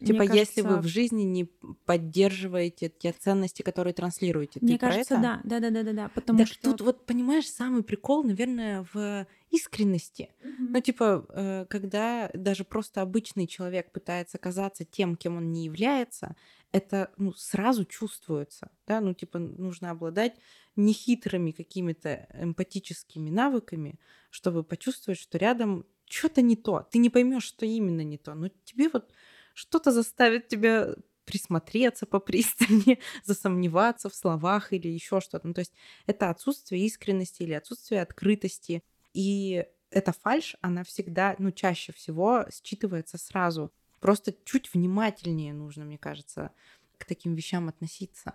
Мне 0.00 0.20
Типа, 0.20 0.22
если 0.22 0.62
вы 0.62 0.78
кажется, 0.78 0.80
в 0.80 0.86
жизни 0.86 1.22
не 1.22 1.44
поддерживаете 1.84 2.88
те 2.88 3.12
ценности, 3.12 3.62
которые 3.62 3.94
транслируете, 3.94 4.60
Мне 4.60 4.76
ты 4.76 4.78
про 4.78 4.96
кажется, 4.96 4.96
это? 4.96 5.18
да, 5.18 5.40
да, 5.44 5.60
да, 5.60 5.70
да, 5.70 5.82
да, 5.82 5.92
да, 5.92 6.08
потому 6.08 6.44
Так 6.44 6.46
что 6.46 6.60
тут 6.62 6.80
вот, 6.80 7.06
понимаешь, 7.06 7.48
самый 7.50 7.82
прикол, 7.82 8.22
наверное, 8.22 8.86
в 8.92 9.26
искренности. 9.50 10.34
Мгм. 10.42 10.68
Ну, 10.72 10.80
типа, 10.80 11.26
э, 11.30 11.66
когда 11.68 12.30
даже 12.34 12.64
просто 12.64 13.00
обычный 13.02 13.46
человек 13.46 13.90
пытается 13.92 14.38
казаться 14.38 14.84
тем, 14.84 15.16
кем 15.16 15.36
он 15.38 15.50
не 15.52 15.64
является, 15.64 16.36
это 16.72 17.10
ну, 17.16 17.32
сразу 17.32 17.84
чувствуется. 17.86 18.70
Да? 18.86 19.00
Ну, 19.00 19.14
типа, 19.14 19.38
нужно 19.38 19.90
обладать 19.90 20.36
нехитрыми 20.76 21.50
какими-то 21.52 22.28
эмпатическими 22.34 23.30
навыками, 23.30 23.98
чтобы 24.30 24.62
почувствовать, 24.62 25.18
что 25.18 25.38
рядом 25.38 25.86
что-то 26.04 26.42
не 26.42 26.56
то. 26.56 26.86
Ты 26.90 26.98
не 26.98 27.10
поймешь, 27.10 27.44
что 27.44 27.64
именно 27.66 28.02
не 28.02 28.18
то. 28.18 28.34
Но 28.34 28.48
тебе 28.64 28.88
вот 28.92 29.12
что-то 29.58 29.90
заставит 29.90 30.46
тебя 30.46 30.94
присмотреться 31.24 32.06
попристальнее, 32.06 32.98
засомневаться 33.24 34.08
в 34.08 34.14
словах 34.14 34.72
или 34.72 34.86
еще 34.86 35.20
что-то. 35.20 35.48
Ну, 35.48 35.54
то 35.54 35.60
есть 35.60 35.74
это 36.06 36.30
отсутствие 36.30 36.86
искренности 36.86 37.42
или 37.42 37.54
отсутствие 37.54 38.02
открытости. 38.02 38.84
И 39.14 39.66
эта 39.90 40.12
фальш, 40.12 40.56
она 40.60 40.84
всегда, 40.84 41.34
ну, 41.38 41.50
чаще 41.50 41.92
всего 41.92 42.46
считывается 42.50 43.18
сразу. 43.18 43.72
Просто 44.00 44.32
чуть 44.44 44.72
внимательнее 44.72 45.52
нужно, 45.52 45.84
мне 45.84 45.98
кажется, 45.98 46.52
к 46.96 47.04
таким 47.04 47.34
вещам 47.34 47.68
относиться. 47.68 48.34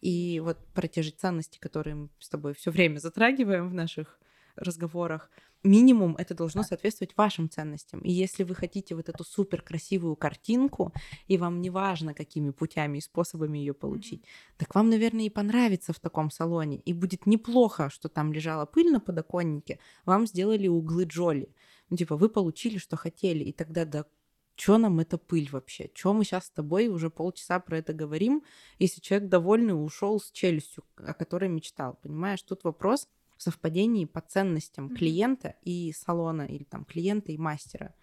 И 0.00 0.40
вот 0.40 0.64
про 0.72 0.86
те 0.86 1.02
же 1.02 1.10
ценности, 1.10 1.58
которые 1.58 1.96
мы 1.96 2.08
с 2.20 2.28
тобой 2.28 2.54
все 2.54 2.70
время 2.70 2.98
затрагиваем 2.98 3.68
в 3.68 3.74
наших 3.74 4.20
разговорах, 4.54 5.30
минимум 5.62 6.16
это 6.16 6.34
должно 6.34 6.62
соответствовать 6.62 7.16
вашим 7.16 7.48
ценностям. 7.50 8.00
И 8.00 8.10
если 8.10 8.44
вы 8.44 8.54
хотите 8.54 8.94
вот 8.94 9.08
эту 9.08 9.24
супер 9.24 9.62
красивую 9.62 10.16
картинку, 10.16 10.92
и 11.26 11.36
вам 11.36 11.60
не 11.60 11.70
важно, 11.70 12.14
какими 12.14 12.50
путями 12.50 12.98
и 12.98 13.00
способами 13.00 13.58
ее 13.58 13.74
получить, 13.74 14.24
так 14.56 14.74
вам, 14.74 14.90
наверное, 14.90 15.24
и 15.24 15.30
понравится 15.30 15.92
в 15.92 16.00
таком 16.00 16.30
салоне. 16.30 16.78
И 16.78 16.92
будет 16.92 17.26
неплохо, 17.26 17.90
что 17.90 18.08
там 18.08 18.32
лежала 18.32 18.66
пыль 18.66 18.90
на 18.90 19.00
подоконнике, 19.00 19.78
вам 20.04 20.26
сделали 20.26 20.68
углы 20.68 21.04
Джоли. 21.04 21.54
Ну, 21.90 21.96
типа, 21.96 22.16
вы 22.16 22.28
получили, 22.28 22.78
что 22.78 22.96
хотели, 22.96 23.44
и 23.44 23.52
тогда 23.52 23.84
да 23.84 24.04
что 24.60 24.76
нам 24.76 25.00
эта 25.00 25.16
пыль 25.16 25.48
вообще? 25.50 25.90
Что 25.94 26.12
мы 26.12 26.22
сейчас 26.22 26.44
с 26.44 26.50
тобой 26.50 26.88
уже 26.88 27.08
полчаса 27.08 27.60
про 27.60 27.78
это 27.78 27.94
говорим, 27.94 28.44
если 28.78 29.00
человек 29.00 29.30
довольный 29.30 29.72
ушел 29.72 30.20
с 30.20 30.30
челюстью, 30.30 30.84
о 30.96 31.14
которой 31.14 31.48
мечтал, 31.48 31.98
понимаешь? 32.02 32.42
Тут 32.42 32.64
вопрос 32.64 33.08
в 33.40 33.42
совпадении 33.42 34.04
по 34.04 34.20
ценностям 34.20 34.94
клиента 34.94 35.54
и 35.62 35.94
салона, 35.96 36.42
или 36.42 36.64
там 36.64 36.84
клиента 36.84 37.32
и 37.32 37.38
мастера. 37.38 37.94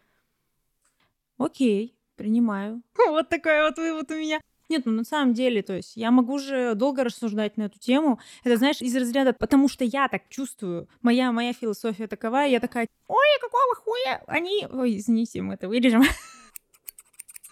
Окей, 1.38 1.96
принимаю. 2.16 2.82
Вот 3.08 3.30
такой 3.30 3.62
вот 3.62 3.78
вывод 3.78 4.10
у 4.10 4.16
меня. 4.16 4.42
Нет, 4.68 4.86
ну 4.86 4.94
на 4.94 5.04
самом 5.04 5.36
деле, 5.36 5.62
то 5.62 5.76
есть 5.76 5.96
я 5.96 6.10
могу 6.10 6.40
же 6.40 6.74
долго 6.74 7.04
рассуждать 7.04 7.56
на 7.56 7.64
эту 7.64 7.78
тему. 7.78 8.20
Это, 8.44 8.58
знаешь, 8.58 8.82
из 8.82 8.96
разряда, 8.96 9.32
потому 9.32 9.70
что 9.70 9.86
я 9.86 10.08
так 10.08 10.28
чувствую, 10.28 10.90
моя, 11.04 11.32
моя 11.32 11.54
философия 11.54 12.08
такова, 12.08 12.38
я 12.38 12.60
такая, 12.60 12.88
ой, 13.08 13.28
какого 13.40 13.76
хуя 13.76 14.24
они... 14.26 14.68
Ой, 14.72 14.98
извините, 14.98 15.44
мы 15.44 15.54
это 15.54 15.68
вырежем. 15.68 16.04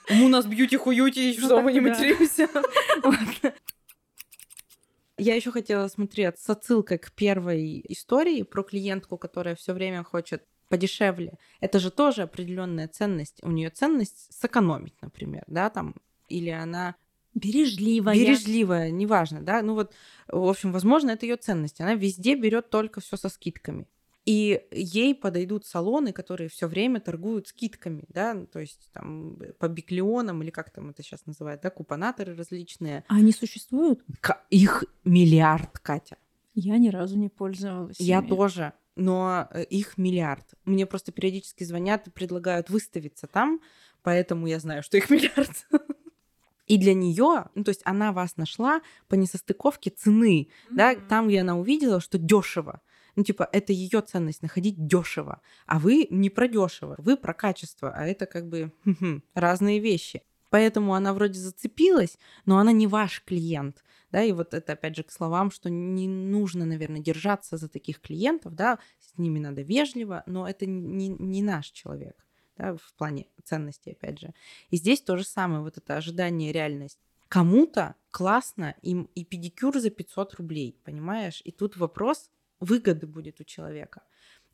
У 0.10 0.28
нас 0.28 0.48
бьюти-хуюти, 0.48 1.38
Ну, 1.40 1.46
что 1.46 1.62
мы 1.62 1.72
не 1.72 1.82
да. 1.82 1.90
материмся. 1.90 2.50
Я 5.18 5.36
еще 5.36 5.52
хотела 5.52 5.88
смотреть 5.88 6.40
с 6.40 6.50
отсылкой 6.50 6.98
к 6.98 7.12
первой 7.12 7.84
истории 7.88 8.44
про 8.44 8.64
клиентку, 8.64 9.18
которая 9.18 9.56
все 9.56 9.74
время 9.74 10.04
хочет 10.04 10.44
подешевле. 10.68 11.38
Это 11.62 11.80
же 11.80 11.90
тоже 11.92 12.24
определенная 12.24 12.88
ценность. 12.88 13.40
У 13.44 13.52
нее 13.52 13.70
ценность 13.70 14.34
сэкономить, 14.34 15.02
например, 15.02 15.44
да, 15.48 15.70
там, 15.70 15.96
или 16.28 16.50
она 16.50 16.96
Бережливая. 17.36 18.16
бережливая, 18.16 18.92
неважно, 18.92 19.42
да. 19.42 19.62
Ну 19.62 19.74
вот, 19.74 19.94
в 20.28 20.48
общем, 20.48 20.72
возможно, 20.72 21.12
это 21.12 21.26
ее 21.26 21.36
ценность. 21.36 21.82
Она 21.82 21.96
везде 21.96 22.36
берет 22.36 22.70
только 22.70 23.02
все 23.02 23.18
со 23.18 23.28
скидками. 23.28 23.88
И 24.26 24.62
ей 24.72 25.14
подойдут 25.14 25.66
салоны, 25.68 26.12
которые 26.12 26.50
все 26.50 26.68
время 26.68 27.00
торгуют 27.00 27.48
скидками, 27.48 28.06
да, 28.10 28.34
ну, 28.34 28.48
то 28.48 28.60
есть 28.60 28.90
там 28.92 29.38
по 29.60 29.68
биклионам 29.68 30.42
или 30.42 30.50
как 30.50 30.72
там 30.72 30.90
это 30.90 31.04
сейчас 31.04 31.26
называют, 31.28 31.62
да, 31.62 31.70
купонаторы 31.70 32.36
различные. 32.36 33.04
А 33.08 33.18
они 33.18 33.32
существуют? 33.32 34.04
Ка- 34.22 34.42
Их 34.50 34.84
миллиард, 35.04 35.78
Катя. 35.78 36.18
Я 36.56 36.78
ни 36.80 36.90
разу 36.90 37.18
не 37.20 37.30
пользовалась. 37.30 38.00
Я 38.00 38.20
ими. 38.20 38.28
тоже, 38.30 38.74
но 38.96 39.48
э, 39.52 39.64
их 39.66 39.98
миллиард. 40.00 40.56
Мне 40.64 40.88
просто 40.88 41.12
периодически 41.12 41.64
звонят 41.64 42.08
и 42.08 42.10
предлагают 42.10 42.72
выставиться 42.72 43.28
там, 43.28 43.62
поэтому 44.02 44.48
я 44.48 44.60
знаю, 44.60 44.82
что 44.82 44.98
их 44.98 45.10
миллиард. 45.12 45.68
И 46.66 46.80
для 46.80 46.96
нее, 46.96 47.46
ну 47.54 47.64
то 47.64 47.70
есть 47.70 47.82
она 47.86 48.12
вас 48.12 48.38
нашла 48.38 48.82
по 49.08 49.14
несостыковке 49.14 49.92
цены, 49.92 50.48
да, 50.72 50.94
Мгм. 50.94 51.08
там, 51.08 51.28
где 51.28 51.42
она 51.42 51.56
увидела, 51.60 52.00
что 52.00 52.18
дешево. 52.18 52.82
Ну, 53.16 53.24
типа, 53.24 53.48
это 53.52 53.72
ее 53.74 54.02
ценность 54.02 54.42
находить 54.42 54.88
дешево, 54.88 55.42
а 55.66 55.80
вы 55.80 56.08
не 56.10 56.30
про 56.30 56.48
дешево, 56.48 56.96
вы 56.98 57.18
про 57.18 57.34
качество, 57.34 57.92
а 57.96 58.06
это 58.06 58.26
как 58.26 58.48
бы 58.48 58.72
разные 59.34 59.80
вещи. 59.80 60.24
Поэтому 60.50 60.94
она 60.94 61.14
вроде 61.14 61.40
зацепилась, 61.40 62.18
но 62.46 62.60
она 62.60 62.72
не 62.72 62.88
ваш 62.88 63.24
клиент. 63.26 63.84
Да, 64.12 64.24
и 64.24 64.32
вот 64.32 64.54
это 64.54 64.74
опять 64.74 64.96
же 64.96 65.04
к 65.04 65.12
словам, 65.12 65.52
что 65.52 65.70
не 65.70 66.08
нужно, 66.08 66.66
наверное, 66.66 67.02
держаться 67.02 67.58
за 67.58 67.68
таких 67.68 68.00
клиентов, 68.00 68.56
да, 68.56 68.80
с 69.00 69.18
ними 69.18 69.40
надо 69.40 69.62
вежливо, 69.62 70.24
но 70.26 70.48
это 70.48 70.66
не, 70.66 71.10
не 71.10 71.42
наш 71.42 71.72
человек, 71.72 72.16
да, 72.58 72.76
в 72.76 72.94
плане 72.94 73.28
ценностей, 73.44 73.92
опять 73.92 74.20
же. 74.20 74.34
И 74.70 74.78
здесь 74.78 75.02
то 75.02 75.18
же 75.18 75.26
самое, 75.26 75.62
вот 75.62 75.78
это 75.78 75.98
ожидание, 75.98 76.54
реальность. 76.54 77.00
Кому-то 77.28 77.96
классно 78.12 78.76
им 78.82 79.10
и 79.16 79.26
педикюр 79.26 79.78
за 79.80 79.90
500 79.90 80.36
рублей, 80.36 80.80
понимаешь? 80.86 81.42
И 81.44 81.52
тут 81.52 81.76
вопрос 81.76 82.30
выгоды 82.66 83.08
будет 83.08 83.40
у 83.40 83.44
человека. 83.44 84.02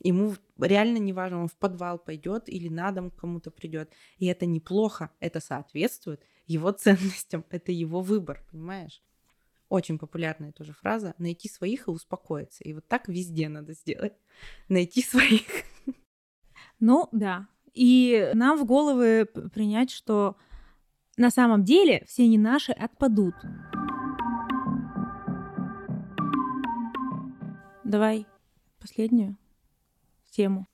Ему 0.03 0.35
реально 0.59 0.97
не 0.97 1.13
важно, 1.13 1.41
он 1.41 1.47
в 1.47 1.55
подвал 1.55 1.99
пойдет 1.99 2.49
или 2.49 2.69
на 2.69 2.91
дом 2.91 3.11
кому-то 3.11 3.51
придет. 3.51 3.91
И 4.17 4.25
это 4.25 4.45
неплохо, 4.45 5.11
это 5.19 5.39
соответствует 5.39 6.23
его 6.47 6.71
ценностям, 6.83 7.45
это 7.49 7.71
его 7.71 8.01
выбор, 8.01 8.45
понимаешь? 8.51 9.01
Очень 9.69 9.97
популярная 9.97 10.51
тоже 10.51 10.73
фраза 10.73 11.15
«найти 11.17 11.47
своих 11.47 11.87
и 11.87 11.91
успокоиться». 11.91 12.63
И 12.63 12.73
вот 12.73 12.85
так 12.87 13.07
везде 13.07 13.47
надо 13.47 13.73
сделать. 13.73 14.13
Найти 14.69 15.01
своих. 15.01 15.45
Ну, 16.83 17.07
да. 17.11 17.47
И 17.73 18.31
нам 18.33 18.57
в 18.57 18.65
головы 18.65 19.27
принять, 19.53 19.91
что 19.91 20.35
на 21.15 21.29
самом 21.29 21.63
деле 21.63 22.03
все 22.07 22.27
не 22.27 22.39
наши 22.39 22.71
отпадут. 22.71 23.35
Давай 27.91 28.25
последнюю 28.79 29.35
тему. 30.29 30.65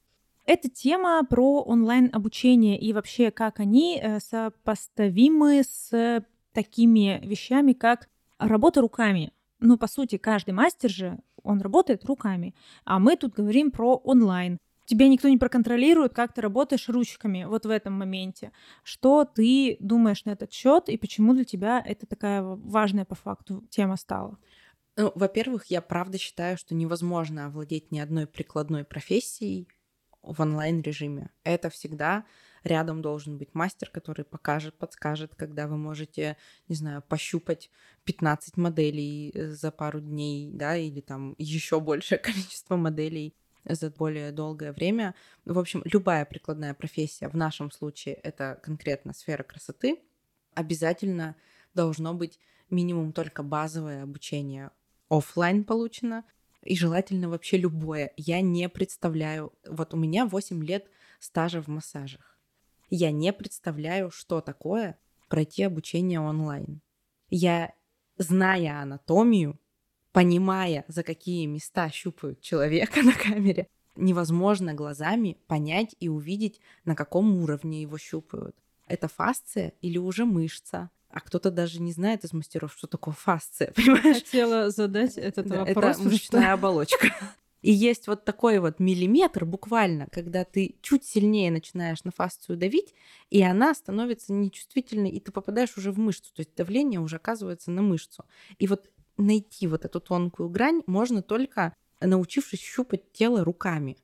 Это 0.46 0.70
тема 0.70 1.26
про 1.28 1.64
онлайн-обучение 1.64 2.80
и 2.80 2.94
вообще, 2.94 3.32
как 3.32 3.60
они 3.60 4.00
э, 4.00 4.20
сопоставимы 4.20 5.64
с 5.64 6.24
такими 6.54 7.20
вещами, 7.24 7.74
как 7.74 8.08
работа 8.38 8.82
руками. 8.82 9.34
Ну, 9.60 9.80
по 9.80 9.88
сути, 9.88 10.20
каждый 10.20 10.52
мастер 10.52 10.92
же, 10.92 11.18
он 11.42 11.60
работает 11.60 12.06
руками. 12.06 12.54
А 12.86 13.00
мы 13.00 13.16
тут 13.16 13.34
говорим 13.34 13.72
про 13.72 13.96
онлайн. 13.96 14.60
Тебя 14.86 15.08
никто 15.08 15.28
не 15.28 15.40
проконтролирует, 15.40 16.14
как 16.14 16.34
ты 16.34 16.42
работаешь 16.42 16.88
ручками 16.88 17.46
вот 17.46 17.66
в 17.66 17.72
этом 17.72 17.94
моменте. 17.94 18.52
Что 18.84 19.26
ты 19.26 19.78
думаешь 19.80 20.24
на 20.26 20.30
этот 20.30 20.54
счет 20.54 20.88
и 20.88 20.98
почему 20.98 21.34
для 21.34 21.46
тебя 21.46 21.84
это 21.84 22.06
такая 22.06 22.44
важная 22.44 23.06
по 23.06 23.16
факту 23.16 23.64
тема 23.72 23.96
стала? 23.96 24.38
Ну, 25.00 25.12
во-первых, 25.14 25.68
я 25.68 25.82
правда 25.82 26.18
считаю, 26.18 26.58
что 26.58 26.74
невозможно 26.74 27.46
овладеть 27.46 27.92
ни 27.92 28.00
одной 28.00 28.26
прикладной 28.26 28.84
профессией 28.84 29.68
в 30.24 30.42
онлайн-режиме. 30.42 31.30
Это 31.44 31.70
всегда 31.70 32.26
рядом 32.64 33.04
должен 33.04 33.38
быть 33.38 33.54
мастер, 33.54 33.92
который 33.92 34.26
покажет, 34.26 34.76
подскажет, 34.76 35.36
когда 35.36 35.68
вы 35.68 35.78
можете, 35.78 36.36
не 36.68 36.76
знаю, 36.76 37.04
пощупать 37.08 37.70
15 38.06 38.58
моделей 38.58 39.32
э, 39.36 39.52
за 39.52 39.72
пару 39.72 40.00
дней, 40.00 40.50
да, 40.52 40.76
или 40.76 41.02
там 41.02 41.36
еще 41.38 41.80
большее 41.80 42.18
количество 42.18 42.76
моделей 42.76 43.36
за 43.66 43.92
более 43.92 44.32
долгое 44.32 44.74
время. 44.74 45.14
В 45.46 45.60
общем, 45.60 45.84
любая 45.86 46.26
прикладная 46.26 46.74
профессия, 46.74 47.30
в 47.30 47.36
нашем 47.36 47.70
случае 47.70 48.16
это 48.16 48.60
конкретно 48.64 49.14
сфера 49.14 49.44
красоты, 49.44 50.02
обязательно 50.56 51.36
должно 51.76 52.16
быть 52.16 52.40
минимум 52.72 53.14
только 53.14 53.44
базовое 53.44 54.02
обучение 54.02 54.72
офлайн 55.10 55.64
получено, 55.64 56.26
и 56.64 56.76
желательно 56.76 57.30
вообще 57.30 57.58
любое. 57.58 58.12
Я 58.18 58.42
не 58.42 58.68
представляю, 58.68 59.54
вот 59.66 59.94
у 59.94 59.98
меня 59.98 60.26
8 60.26 60.64
лет 60.64 60.90
стажа 61.20 61.62
в 61.62 61.68
массажах. 61.68 62.38
Я 62.90 63.12
не 63.12 63.32
представляю, 63.34 64.12
что 64.12 64.42
такое 64.42 65.00
пройти 65.28 65.64
обучение 65.64 66.20
онлайн. 66.20 66.82
Я, 67.30 67.74
зная 68.18 68.82
анатомию, 68.82 69.60
понимая, 70.12 70.86
за 70.88 71.04
какие 71.04 71.46
места 71.46 71.90
щупают 71.90 72.42
человека 72.42 73.02
на 73.04 73.14
камере, 73.14 73.68
невозможно 73.96 74.74
глазами 74.74 75.38
понять 75.48 75.96
и 76.00 76.10
увидеть, 76.10 76.60
на 76.86 76.96
каком 76.96 77.38
уровне 77.44 77.82
его 77.82 77.98
щупают. 77.98 78.56
Это 78.88 79.08
фасция 79.08 79.74
или 79.82 79.98
уже 79.98 80.26
мышца? 80.26 80.90
А 81.10 81.20
кто-то 81.20 81.52
даже 81.52 81.82
не 81.82 81.92
знает 81.92 82.24
из 82.24 82.34
мастеров, 82.34 82.74
что 82.74 82.88
такое 82.88 83.14
фасция, 83.14 83.72
понимаешь? 83.76 84.24
Хотела 84.24 84.70
задать 84.70 85.18
этот 85.18 85.48
да, 85.48 85.66
вопрос. 85.66 85.98
Это 85.98 86.04
мышечная 86.04 86.42
что... 86.42 86.54
оболочка. 86.54 87.08
И 87.62 87.72
есть 87.72 88.08
вот 88.08 88.24
такой 88.24 88.60
вот 88.60 88.80
миллиметр 88.80 89.44
буквально, 89.44 90.08
когда 90.12 90.46
ты 90.46 90.76
чуть 90.82 91.04
сильнее 91.06 91.52
начинаешь 91.52 92.04
на 92.04 92.12
фасцию 92.12 92.58
давить, 92.58 92.94
и 93.30 93.42
она 93.42 93.74
становится 93.74 94.32
нечувствительной, 94.32 95.10
и 95.10 95.20
ты 95.20 95.32
попадаешь 95.32 95.76
уже 95.78 95.92
в 95.92 95.98
мышцу. 95.98 96.34
То 96.36 96.42
есть 96.42 96.56
давление 96.56 97.00
уже 97.00 97.16
оказывается 97.16 97.72
на 97.72 97.82
мышцу. 97.82 98.26
И 98.60 98.68
вот 98.68 98.90
найти 99.18 99.68
вот 99.68 99.86
эту 99.86 100.00
тонкую 100.00 100.50
грань 100.50 100.84
можно 100.86 101.22
только 101.22 101.74
научившись 102.00 102.62
щупать 102.62 103.12
тело 103.12 103.44
руками, 103.44 103.98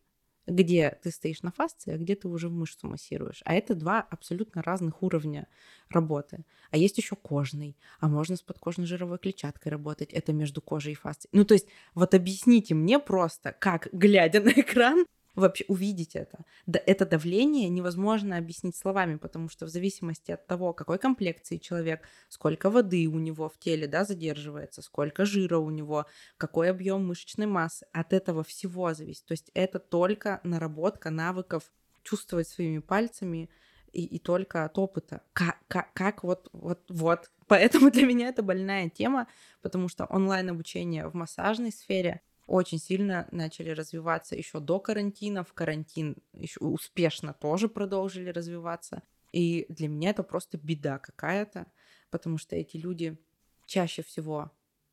где 0.47 0.97
ты 1.01 1.11
стоишь 1.11 1.41
на 1.41 1.51
фасции, 1.51 1.93
а 1.93 1.97
где 1.97 2.15
ты 2.15 2.27
уже 2.27 2.49
в 2.49 2.53
мышцу 2.53 2.87
массируешь. 2.87 3.41
А 3.45 3.53
это 3.53 3.75
два 3.75 4.01
абсолютно 4.01 4.61
разных 4.61 5.01
уровня 5.01 5.47
работы. 5.89 6.45
А 6.71 6.77
есть 6.77 6.97
еще 6.97 7.15
кожный, 7.15 7.77
а 7.99 8.07
можно 8.07 8.35
с 8.35 8.41
подкожной 8.41 8.87
жировой 8.87 9.19
клетчаткой 9.19 9.71
работать. 9.71 10.11
Это 10.11 10.33
между 10.33 10.61
кожей 10.61 10.93
и 10.93 10.95
фасцией. 10.95 11.29
Ну, 11.33 11.45
то 11.45 11.53
есть, 11.53 11.67
вот 11.93 12.13
объясните 12.13 12.73
мне 12.73 12.99
просто, 12.99 13.51
как, 13.51 13.87
глядя 13.91 14.41
на 14.41 14.49
экран, 14.49 15.05
вообще 15.35 15.65
увидеть 15.67 16.15
это. 16.15 16.45
Да, 16.65 16.79
это 16.85 17.05
давление 17.05 17.69
невозможно 17.69 18.37
объяснить 18.37 18.75
словами, 18.75 19.15
потому 19.15 19.49
что 19.49 19.65
в 19.65 19.69
зависимости 19.69 20.31
от 20.31 20.45
того, 20.45 20.73
какой 20.73 20.99
комплекции 20.99 21.57
человек, 21.57 22.07
сколько 22.29 22.69
воды 22.69 23.07
у 23.07 23.19
него 23.19 23.49
в 23.49 23.57
теле 23.57 23.87
да, 23.87 24.05
задерживается, 24.05 24.81
сколько 24.81 25.25
жира 25.25 25.57
у 25.57 25.69
него, 25.69 26.05
какой 26.37 26.69
объем 26.69 27.07
мышечной 27.07 27.47
массы, 27.47 27.85
от 27.91 28.13
этого 28.13 28.43
всего 28.43 28.93
зависит. 28.93 29.25
То 29.25 29.33
есть 29.33 29.49
это 29.53 29.79
только 29.79 30.39
наработка 30.43 31.09
навыков 31.09 31.71
чувствовать 32.03 32.47
своими 32.47 32.79
пальцами 32.79 33.49
и, 33.91 34.05
и 34.05 34.19
только 34.19 34.65
от 34.65 34.77
опыта. 34.77 35.21
Как, 35.33 35.57
как, 35.67 35.93
как 35.93 36.23
вот, 36.23 36.49
вот, 36.53 36.83
вот. 36.89 37.31
Поэтому 37.47 37.91
для 37.91 38.05
меня 38.05 38.29
это 38.29 38.43
больная 38.43 38.89
тема, 38.89 39.27
потому 39.61 39.87
что 39.87 40.05
онлайн-обучение 40.05 41.07
в 41.07 41.13
массажной 41.15 41.71
сфере— 41.71 42.21
очень 42.45 42.79
сильно 42.79 43.27
начали 43.31 43.69
развиваться 43.69 44.35
еще 44.35 44.59
до 44.59 44.79
карантина. 44.79 45.43
В 45.43 45.53
карантин 45.53 46.17
еще 46.33 46.59
успешно 46.59 47.33
тоже 47.33 47.69
продолжили 47.69 48.29
развиваться. 48.29 49.03
И 49.31 49.65
для 49.69 49.87
меня 49.87 50.11
это 50.11 50.23
просто 50.23 50.57
беда 50.57 50.99
какая-то, 50.99 51.65
потому 52.11 52.37
что 52.37 52.55
эти 52.55 52.77
люди 52.77 53.17
чаще 53.65 54.03
всего 54.03 54.51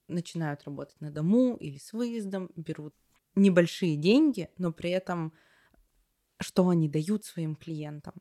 начинают 0.08 0.64
работать 0.64 1.00
на 1.00 1.10
дому 1.10 1.56
или 1.56 1.78
с 1.78 1.92
выездом, 1.92 2.50
берут 2.56 2.94
небольшие 3.34 3.96
деньги, 3.96 4.48
но 4.58 4.72
при 4.72 4.90
этом 4.90 5.32
что 6.40 6.68
они 6.68 6.88
дают 6.88 7.24
своим 7.24 7.54
клиентам? 7.54 8.14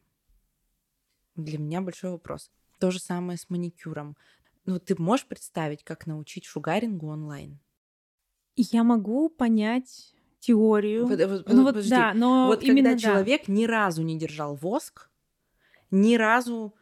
Для 1.36 1.58
меня 1.58 1.82
большой 1.82 2.12
вопрос. 2.12 2.52
То 2.80 2.92
же 2.92 3.00
самое 3.00 3.38
с 3.38 3.50
маникюром. 3.50 4.18
Ну, 4.66 4.80
ты 4.80 5.02
можешь 5.02 5.26
представить, 5.26 5.84
как 5.84 6.06
научить 6.06 6.46
шугарингу 6.46 7.08
онлайн? 7.08 7.60
Я 8.62 8.84
могу 8.84 9.30
понять 9.30 10.14
теорию. 10.41 11.07
Под, 11.07 11.20
под, 11.20 11.47
ну, 11.47 11.64
вот, 11.64 11.70
подожди. 11.76 11.89
да, 11.91 12.14
но 12.14 12.47
вот 12.47 12.62
именно 12.62 12.89
когда 12.89 13.07
да. 13.07 13.14
человек 13.14 13.47
ни 13.47 13.66
разу 13.66 14.01
не 14.01 14.18
держал 14.18 14.55
воск, 14.55 15.10
ни 15.91 16.16
разу 16.16 16.76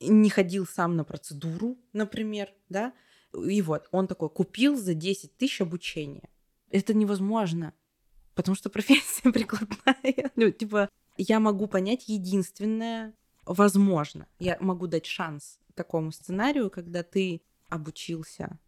не 0.00 0.30
ходил 0.30 0.66
сам 0.66 0.94
на 0.94 1.02
процедуру, 1.02 1.78
например, 1.92 2.52
да, 2.68 2.92
и 3.32 3.60
вот 3.62 3.88
он 3.90 4.06
такой 4.06 4.30
купил 4.30 4.76
за 4.76 4.94
10 4.94 5.36
тысяч 5.36 5.60
обучения. 5.60 6.28
Это 6.70 6.94
невозможно, 6.94 7.74
потому 8.36 8.54
что 8.54 8.70
профессия 8.70 9.32
прикладная. 9.32 10.30
Ну, 10.36 10.50
типа, 10.50 10.88
я 11.16 11.40
могу 11.40 11.66
понять 11.66 12.08
единственное, 12.08 13.14
возможно, 13.46 14.28
я 14.38 14.56
могу 14.60 14.86
дать 14.86 15.06
шанс 15.06 15.58
такому 15.74 16.12
сценарию, 16.12 16.70
когда 16.70 17.02
ты 17.02 17.42
обучился, 17.68 18.60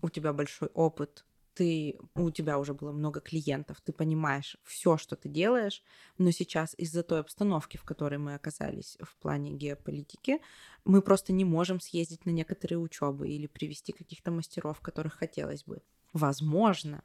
у 0.00 0.08
тебя 0.08 0.32
большой 0.32 0.68
опыт, 0.68 1.26
ты, 1.54 1.98
у 2.14 2.30
тебя 2.30 2.58
уже 2.58 2.74
было 2.74 2.92
много 2.92 3.20
клиентов, 3.20 3.80
ты 3.80 3.92
понимаешь 3.92 4.56
все, 4.64 4.96
что 4.96 5.16
ты 5.16 5.28
делаешь, 5.28 5.82
но 6.18 6.30
сейчас 6.30 6.74
из-за 6.76 7.02
той 7.02 7.20
обстановки, 7.20 7.76
в 7.76 7.84
которой 7.84 8.18
мы 8.18 8.34
оказались 8.34 8.98
в 9.00 9.16
плане 9.16 9.52
геополитики, 9.52 10.40
мы 10.84 11.00
просто 11.00 11.32
не 11.32 11.44
можем 11.44 11.80
съездить 11.80 12.26
на 12.26 12.30
некоторые 12.30 12.78
учебы 12.78 13.28
или 13.28 13.46
привести 13.46 13.92
каких-то 13.92 14.30
мастеров, 14.30 14.80
которых 14.80 15.14
хотелось 15.14 15.64
бы. 15.64 15.82
Возможно, 16.12 17.02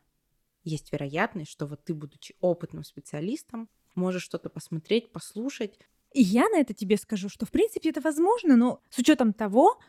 есть 0.64 0.91
вероятность, 0.91 1.52
что 1.52 1.66
вот 1.66 1.84
ты, 1.84 1.93
будучи 1.93 2.36
опытным 2.41 2.84
специалистом, 2.84 3.70
можешь 3.95 4.24
что-то 4.24 4.50
посмотреть, 4.50 5.12
послушать. 5.12 5.80
И 6.14 6.22
я 6.22 6.50
на 6.50 6.60
это 6.60 6.74
тебе 6.74 6.97
скажу, 6.97 7.30
что 7.30 7.45
в 7.45 7.52
принципе 7.52 7.89
это 7.89 8.02
возможно, 8.02 8.56
но 8.56 8.82
с 8.89 8.97
учетом 8.97 9.34
того, 9.34 9.80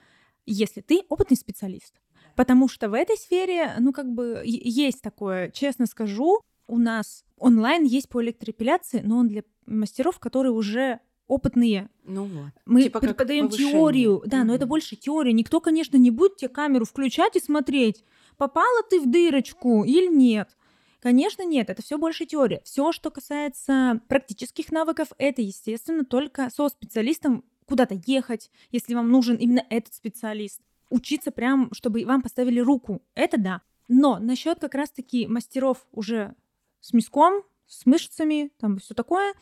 если 0.52 0.80
ты 0.80 1.02
опытный 1.08 1.36
специалист, 1.36 1.94
Потому 2.36 2.68
что 2.68 2.88
в 2.88 2.94
этой 2.94 3.16
сфере, 3.16 3.74
ну, 3.78 3.92
как 3.92 4.10
бы 4.12 4.42
есть 4.44 5.02
такое, 5.02 5.50
честно 5.50 5.86
скажу, 5.86 6.40
у 6.66 6.78
нас 6.78 7.24
онлайн 7.36 7.84
есть 7.84 8.08
по 8.08 8.22
электроэпиляции, 8.22 9.02
но 9.04 9.18
он 9.18 9.28
для 9.28 9.42
мастеров, 9.66 10.18
которые 10.18 10.52
уже 10.52 11.00
опытные. 11.26 11.88
Ну 12.04 12.24
вот. 12.24 12.52
Мы 12.66 12.84
типа 12.84 13.00
преподаем 13.00 13.48
теорию, 13.48 14.22
да, 14.26 14.38
mm-hmm. 14.38 14.44
но 14.44 14.54
это 14.54 14.66
больше 14.66 14.96
теория. 14.96 15.32
Никто, 15.32 15.60
конечно, 15.60 15.96
не 15.96 16.10
будет 16.10 16.36
тебе 16.36 16.48
камеру 16.48 16.84
включать 16.84 17.36
и 17.36 17.40
смотреть, 17.40 18.04
попала 18.36 18.82
ты 18.88 19.00
в 19.00 19.10
дырочку 19.10 19.84
или 19.84 20.06
нет. 20.06 20.56
Конечно, 21.00 21.44
нет, 21.44 21.70
это 21.70 21.82
все 21.82 21.98
больше 21.98 22.26
теория. 22.26 22.60
Все, 22.64 22.92
что 22.92 23.10
касается 23.10 24.00
практических 24.08 24.70
навыков, 24.70 25.08
это, 25.18 25.40
естественно, 25.40 26.04
только 26.04 26.50
со 26.50 26.68
специалистом 26.68 27.44
куда-то 27.70 27.94
ехать, 28.04 28.50
если 28.72 28.94
вам 28.94 29.10
нужен 29.10 29.36
именно 29.36 29.64
этот 29.70 29.94
специалист 29.94 30.60
учиться 30.90 31.30
прям, 31.30 31.72
чтобы 31.72 32.04
вам 32.04 32.20
поставили 32.20 32.58
руку. 32.58 33.00
Это 33.14 33.38
да. 33.38 33.62
Но 33.86 34.18
насчет 34.18 34.58
как 34.58 34.74
раз-таки 34.74 35.28
мастеров 35.28 35.86
уже 35.92 36.34
с 36.80 36.92
мяском, 36.92 37.44
с 37.66 37.86
мышцами, 37.86 38.50
там 38.58 38.78
все 38.78 38.92
такое. 38.94 39.34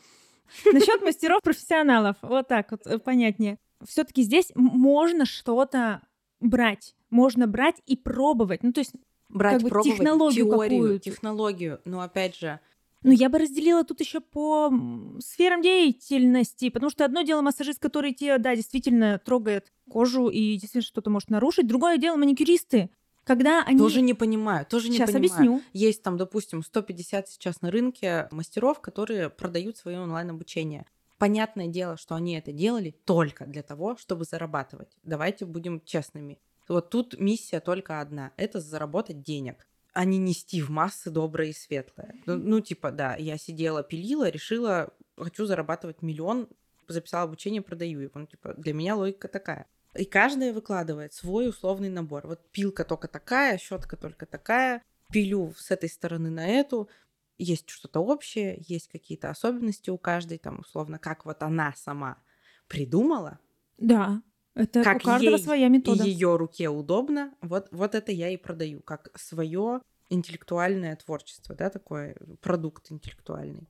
Насчет 0.71 1.03
мастеров 1.03 1.43
профессионалов, 1.43 2.17
вот 2.21 2.49
так 2.49 2.71
вот 2.71 2.87
э, 2.87 2.99
понятнее. 2.99 3.59
Все-таки 3.87 4.23
здесь 4.23 4.53
можно 4.55 5.25
что-то 5.25 6.03
брать, 6.41 6.95
можно 7.09 7.47
брать 7.47 7.77
и 7.87 7.97
пробовать. 7.97 8.63
Ну 8.63 8.73
то 8.73 8.81
есть 8.81 8.93
брать, 9.31 9.55
как 9.55 9.63
бы 9.63 9.69
пробовать 9.71 9.97
технологию 9.97 10.45
теорию, 10.47 10.81
какую-то. 10.81 11.05
технологию. 11.05 11.81
Но 11.87 12.01
опять 12.03 12.37
же, 12.37 12.61
Ну, 13.09 13.15
я 13.15 13.31
бы 13.31 13.39
разделила 13.39 13.85
тут 13.85 14.01
еще 14.01 14.21
по 14.21 14.71
сферам 15.19 15.63
деятельности, 15.63 16.69
потому 16.69 16.91
что 16.91 17.07
одно 17.07 17.23
дело 17.23 17.41
массажист, 17.41 17.81
который 17.81 18.13
тебе, 18.13 18.37
да, 18.37 18.55
действительно 18.55 19.19
трогает 19.19 19.73
кожу 19.91 20.29
и 20.29 20.59
действительно 20.59 20.83
что-то 20.83 21.09
может 21.09 21.31
нарушить. 21.31 21.67
Другое 21.67 21.97
дело 21.97 22.17
маникюристы, 22.17 22.91
когда 23.25 23.65
они... 23.65 23.79
тоже 23.79 24.03
не 24.03 24.13
понимаю, 24.13 24.67
тоже 24.67 24.91
не 24.91 24.99
Сейчас 24.99 25.11
понимаю. 25.11 25.41
объясню. 25.41 25.63
Есть 25.73 26.03
там, 26.03 26.19
допустим, 26.19 26.63
150 26.63 27.31
сейчас 27.31 27.63
на 27.63 27.71
рынке 27.71 28.29
мастеров, 28.31 28.83
которые 28.83 29.31
продают 29.31 29.79
свое 29.79 30.01
онлайн-обучение. 30.01 30.85
Понятное 31.17 31.67
дело, 31.67 31.97
что 31.97 32.15
они 32.15 32.37
это 32.37 32.53
делали 32.53 32.95
только 33.07 33.47
для 33.47 33.63
того, 33.63 33.97
чтобы 33.97 34.27
зарабатывать. 34.27 34.99
Давайте 35.03 35.47
будем 35.47 35.81
честными. 35.83 36.39
Вот 36.69 36.91
тут 36.91 37.19
миссия 37.19 37.61
только 37.61 38.03
одна– 38.03 38.33
это 38.37 38.61
заработать 38.61 39.23
денег, 39.23 39.67
а 39.99 40.05
не 40.05 40.19
нести 40.19 40.63
в 40.63 40.71
массы 40.71 41.11
доброе 41.11 41.49
и 41.49 41.53
светлое. 41.53 42.15
Ну, 42.25 42.37
ну, 42.37 42.61
типа, 42.61 42.93
да, 42.93 43.17
я 43.17 43.37
сидела, 43.37 43.83
пилила, 43.83 44.29
решила, 44.29 44.95
хочу 45.17 45.45
зарабатывать 45.45 46.03
миллион, 46.03 46.49
записала 46.87 47.25
обучение, 47.25 47.63
продаю 47.63 47.99
его. 47.99 48.21
Ну, 48.21 48.27
типа, 48.29 48.55
для 48.55 48.75
меня 48.75 48.95
логика 48.95 49.27
такая. 49.27 49.67
И 49.97 50.05
каждая 50.05 50.53
выкладывает 50.53 51.15
свой 51.15 51.49
условный 51.49 51.89
набор. 51.89 52.29
Вот 52.29 52.49
пилка 52.53 52.85
только 52.85 53.09
такая, 53.09 53.59
щетка 53.59 53.97
только 53.97 54.25
такая, 54.25 54.85
пилю 55.11 55.53
с 55.57 55.73
этой 55.73 55.89
стороны 55.89 56.31
на 56.31 56.47
эту. 56.47 56.89
Есть 57.37 57.69
что-то 57.69 57.99
общее, 57.99 58.63
есть 58.69 58.87
какие-то 58.87 59.31
особенности 59.31 59.91
у 59.91 59.99
каждой, 59.99 60.39
там, 60.39 60.61
условно, 60.61 61.01
как 61.01 61.25
вот 61.25 61.43
она 61.43 61.75
сама 61.77 62.23
придумала, 62.69 63.41
Да, 63.79 64.23
это 64.59 64.83
как 64.83 64.97
у 64.97 65.01
каждого 65.01 65.37
ей 65.37 65.43
своя 65.43 65.69
метода. 65.69 66.05
ее 66.05 66.37
руке 66.37 66.69
удобно, 66.69 67.33
вот, 67.43 67.69
вот 67.71 67.95
это 67.95 68.13
я 68.13 68.29
и 68.31 68.37
продаю, 68.37 68.81
как 68.81 69.11
свое 69.19 69.81
интеллектуальное 70.11 70.97
творчество, 70.97 71.55
да, 71.55 71.71
такой 71.71 72.15
продукт 72.41 72.91
интеллектуальный. 72.91 73.69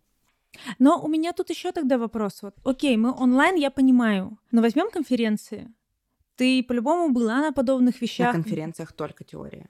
Но 0.78 1.00
у 1.00 1.08
меня 1.08 1.32
тут 1.32 1.50
еще 1.50 1.72
тогда 1.72 1.98
вопрос. 1.98 2.42
Вот, 2.42 2.54
окей, 2.64 2.96
мы 2.96 3.12
онлайн, 3.12 3.56
я 3.56 3.70
понимаю, 3.70 4.38
но 4.50 4.62
возьмем 4.62 4.90
конференции. 4.90 5.72
Ты 6.36 6.62
по-любому 6.62 7.12
была 7.12 7.40
на 7.42 7.52
подобных 7.52 8.00
На 8.00 8.04
вещах. 8.04 8.32
конференциях 8.32 8.92
только 8.92 9.24
теория. 9.24 9.68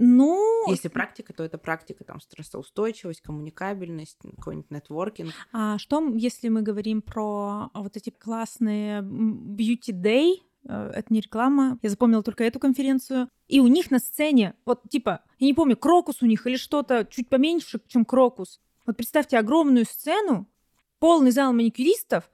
Ну, 0.00 0.70
Если 0.70 0.88
практика, 0.88 1.32
то 1.32 1.42
это 1.42 1.58
практика, 1.58 2.04
там, 2.04 2.20
стрессоустойчивость, 2.20 3.20
коммуникабельность, 3.20 4.18
какой-нибудь 4.36 4.70
нетворкинг. 4.70 5.32
а 5.52 5.76
что, 5.78 6.00
если 6.14 6.48
мы 6.48 6.62
говорим 6.62 7.02
про 7.02 7.70
вот 7.74 7.96
эти 7.96 8.10
классные 8.10 9.00
beauty 9.02 9.90
day, 9.92 10.34
это 10.64 11.06
не 11.10 11.20
реклама, 11.20 11.78
я 11.82 11.90
запомнила 11.90 12.22
только 12.22 12.44
эту 12.44 12.58
конференцию, 12.58 13.28
и 13.46 13.60
у 13.60 13.66
них 13.66 13.90
на 13.90 13.98
сцене, 13.98 14.54
вот 14.66 14.82
типа, 14.88 15.22
я 15.38 15.46
не 15.46 15.54
помню, 15.54 15.76
крокус 15.76 16.22
у 16.22 16.26
них 16.26 16.46
или 16.46 16.56
что-то 16.56 17.06
чуть 17.10 17.28
поменьше, 17.28 17.80
чем 17.86 18.04
крокус. 18.04 18.60
Вот 18.86 18.96
представьте 18.96 19.38
огромную 19.38 19.84
сцену, 19.84 20.48
полный 20.98 21.30
зал 21.30 21.52
маникюристов, 21.52 22.30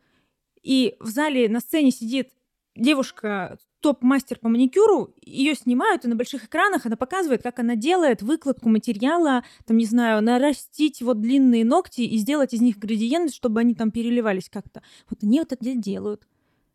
и 0.62 0.96
в 1.00 1.08
зале 1.08 1.48
на 1.48 1.60
сцене 1.60 1.90
сидит 1.90 2.30
девушка, 2.74 3.58
топ-мастер 3.80 4.38
по 4.38 4.48
маникюру, 4.48 5.14
ее 5.20 5.54
снимают, 5.54 6.04
и 6.04 6.08
на 6.08 6.16
больших 6.16 6.46
экранах 6.46 6.86
она 6.86 6.96
показывает, 6.96 7.42
как 7.42 7.58
она 7.58 7.76
делает 7.76 8.22
выкладку 8.22 8.70
материала, 8.70 9.44
там, 9.66 9.76
не 9.76 9.84
знаю, 9.84 10.22
нарастить 10.22 11.02
вот 11.02 11.20
длинные 11.20 11.66
ногти 11.66 12.00
и 12.00 12.16
сделать 12.16 12.54
из 12.54 12.62
них 12.62 12.78
градиенты, 12.78 13.34
чтобы 13.34 13.60
они 13.60 13.74
там 13.74 13.90
переливались 13.90 14.48
как-то. 14.48 14.82
Вот 15.10 15.22
они 15.22 15.38
вот 15.38 15.52
это 15.52 15.74
делают. 15.74 16.26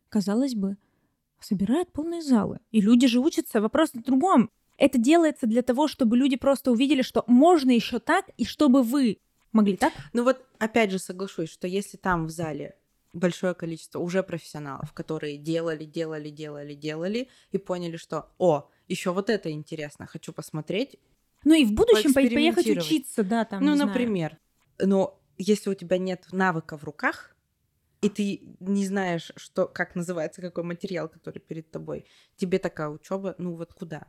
Казалось 0.08 0.54
бы, 0.54 0.76
собирают 1.40 1.92
полные 1.92 2.22
залы. 2.22 2.58
И 2.70 2.80
люди 2.80 3.06
же 3.06 3.20
учатся. 3.20 3.60
Вопрос 3.60 3.90
в 3.92 4.02
другом. 4.02 4.50
Это 4.76 4.98
делается 4.98 5.46
для 5.46 5.62
того, 5.62 5.88
чтобы 5.88 6.16
люди 6.16 6.36
просто 6.36 6.72
увидели, 6.72 7.02
что 7.02 7.24
можно 7.26 7.70
еще 7.70 7.98
так, 7.98 8.26
и 8.36 8.44
чтобы 8.44 8.82
вы 8.82 9.18
могли 9.52 9.76
так. 9.76 9.92
Ну 10.12 10.24
вот, 10.24 10.44
опять 10.58 10.90
же, 10.90 10.98
соглашусь, 10.98 11.50
что 11.50 11.66
если 11.66 11.96
там 11.96 12.26
в 12.26 12.30
зале 12.30 12.76
большое 13.12 13.54
количество 13.54 13.98
уже 13.98 14.22
профессионалов, 14.22 14.92
которые 14.92 15.36
делали, 15.36 15.84
делали, 15.84 16.30
делали, 16.30 16.74
делали, 16.74 17.28
и 17.50 17.58
поняли, 17.58 17.96
что, 17.96 18.30
о, 18.38 18.68
еще 18.88 19.12
вот 19.12 19.28
это 19.28 19.50
интересно, 19.50 20.06
хочу 20.06 20.32
посмотреть. 20.32 20.96
Ну 21.44 21.54
и 21.54 21.64
в 21.64 21.72
будущем 21.72 22.14
по- 22.14 22.20
поехать 22.20 22.68
учиться, 22.68 23.22
да, 23.24 23.44
там, 23.44 23.64
ну, 23.64 23.70
не 23.72 23.76
знаю. 23.76 23.88
например. 23.88 24.38
Но 24.78 25.18
если 25.38 25.70
у 25.70 25.74
тебя 25.74 25.98
нет 25.98 26.26
навыка 26.32 26.78
в 26.78 26.84
руках, 26.84 27.34
и 28.00 28.08
ты 28.08 28.56
не 28.60 28.86
знаешь, 28.86 29.32
что, 29.36 29.66
как 29.66 29.94
называется, 29.94 30.40
какой 30.40 30.64
материал, 30.64 31.08
который 31.08 31.38
перед 31.38 31.70
тобой, 31.70 32.06
тебе 32.36 32.58
такая 32.58 32.88
учеба, 32.88 33.34
ну 33.38 33.54
вот 33.56 33.72
куда? 33.74 34.06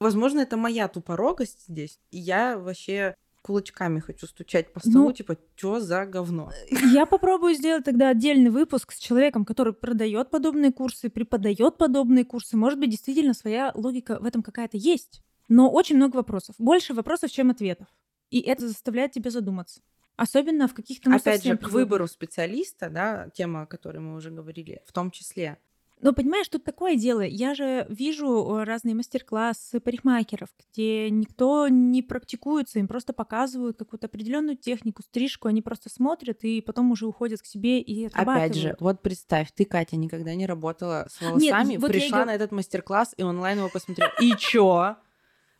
Возможно, 0.00 0.40
это 0.40 0.56
моя 0.56 0.88
тупорогость 0.88 1.66
здесь, 1.68 2.00
и 2.10 2.18
я 2.18 2.58
вообще 2.58 3.16
кулачками 3.42 4.00
хочу 4.00 4.26
стучать 4.26 4.72
по 4.72 4.80
столу, 4.80 5.06
Ну, 5.06 5.12
типа, 5.12 5.36
что 5.56 5.80
за 5.80 6.04
говно? 6.04 6.52
Я 6.92 7.06
попробую 7.06 7.54
сделать 7.54 7.84
тогда 7.84 8.10
отдельный 8.10 8.50
выпуск 8.50 8.92
с 8.92 8.98
человеком, 8.98 9.44
который 9.44 9.72
продает 9.72 10.30
подобные 10.30 10.72
курсы, 10.72 11.08
преподает 11.08 11.78
подобные 11.78 12.24
курсы. 12.24 12.56
Может 12.56 12.78
быть, 12.78 12.90
действительно 12.90 13.32
своя 13.32 13.72
логика 13.74 14.18
в 14.20 14.26
этом 14.26 14.42
какая-то 14.42 14.76
есть. 14.76 15.22
Но 15.48 15.70
очень 15.70 15.96
много 15.96 16.16
вопросов. 16.16 16.56
Больше 16.58 16.92
вопросов, 16.92 17.30
чем 17.30 17.50
ответов. 17.50 17.86
И 18.30 18.40
это 18.40 18.68
заставляет 18.68 19.12
тебя 19.12 19.30
задуматься. 19.30 19.80
Особенно 20.18 20.66
в 20.66 20.74
каких-то 20.74 21.10
ну, 21.10 21.16
Опять 21.16 21.44
же, 21.44 21.56
к 21.56 21.68
выбору 21.68 22.08
специалиста, 22.08 22.90
да, 22.90 23.28
тема, 23.34 23.62
о 23.62 23.66
которой 23.66 23.98
мы 23.98 24.16
уже 24.16 24.30
говорили, 24.30 24.82
в 24.84 24.92
том 24.92 25.12
числе. 25.12 25.58
Но 26.00 26.12
понимаешь, 26.12 26.48
тут 26.48 26.64
такое 26.64 26.96
дело. 26.96 27.20
Я 27.20 27.54
же 27.54 27.86
вижу 27.88 28.26
э, 28.26 28.64
разные 28.64 28.94
мастер-классы 28.96 29.78
парикмахеров, 29.80 30.48
где 30.72 31.08
никто 31.10 31.68
не 31.68 32.02
практикуется, 32.02 32.80
им 32.80 32.88
просто 32.88 33.12
показывают 33.12 33.78
какую-то 33.78 34.06
определенную 34.06 34.56
технику, 34.56 35.02
стрижку, 35.02 35.46
они 35.48 35.62
просто 35.62 35.88
смотрят 35.88 36.42
и 36.42 36.60
потом 36.62 36.90
уже 36.90 37.06
уходят 37.06 37.40
к 37.40 37.46
себе 37.46 37.80
и 37.80 38.06
отрабатывают. 38.06 38.46
Опять 38.50 38.60
же, 38.60 38.76
вот 38.80 39.02
представь, 39.02 39.52
ты, 39.52 39.64
Катя, 39.64 39.96
никогда 39.96 40.34
не 40.34 40.46
работала 40.46 41.06
с 41.08 41.20
волосами, 41.20 41.76
вот 41.76 41.82
я 41.86 41.88
пришла 41.88 42.18
её- 42.18 42.26
на 42.26 42.34
этот 42.34 42.52
мастер-класс 42.52 43.14
и 43.16 43.22
онлайн 43.22 43.58
его 43.58 43.68
посмотрела. 43.68 44.10
И 44.20 44.34
чё? 44.36 44.96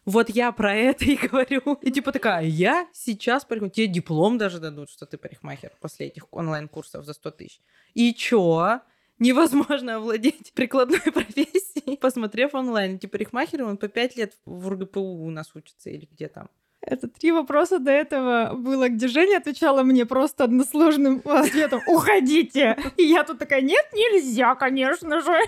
Вот 0.08 0.30
я 0.30 0.52
про 0.52 0.74
это 0.74 1.04
и 1.04 1.16
говорю. 1.16 1.78
И 1.82 1.90
типа 1.90 2.12
такая, 2.12 2.42
я 2.42 2.88
сейчас 2.94 3.44
парикмахер. 3.44 3.74
Тебе 3.74 3.86
диплом 3.88 4.38
даже 4.38 4.58
дадут, 4.58 4.88
что 4.88 5.04
ты 5.04 5.18
парикмахер 5.18 5.72
после 5.82 6.06
этих 6.06 6.28
онлайн-курсов 6.30 7.04
за 7.04 7.12
100 7.12 7.30
тысяч. 7.32 7.60
И 7.92 8.14
чё? 8.14 8.80
Невозможно 9.18 9.96
овладеть 9.96 10.54
прикладной 10.54 11.00
профессией, 11.12 11.98
посмотрев 11.98 12.54
онлайн. 12.54 12.94
Эти 12.94 13.04
парикмахеры, 13.04 13.66
он 13.66 13.76
по 13.76 13.88
5 13.88 14.16
лет 14.16 14.32
в 14.46 14.70
РГПУ 14.70 14.98
у 14.98 15.30
нас 15.30 15.54
учится 15.54 15.90
или 15.90 16.08
где 16.10 16.28
там. 16.28 16.48
Это 16.80 17.06
три 17.06 17.30
вопроса 17.30 17.78
до 17.78 17.90
этого 17.90 18.54
было, 18.54 18.88
где 18.88 19.08
Женя 19.08 19.36
отвечала 19.36 19.82
мне 19.82 20.06
просто 20.06 20.44
односложным 20.44 21.20
ответом 21.26 21.82
«Уходите!» 21.86 22.78
И 22.96 23.02
я 23.02 23.24
тут 23.24 23.38
такая 23.40 23.60
«Нет, 23.60 23.84
нельзя, 23.92 24.54
конечно 24.54 25.20
же!» 25.20 25.38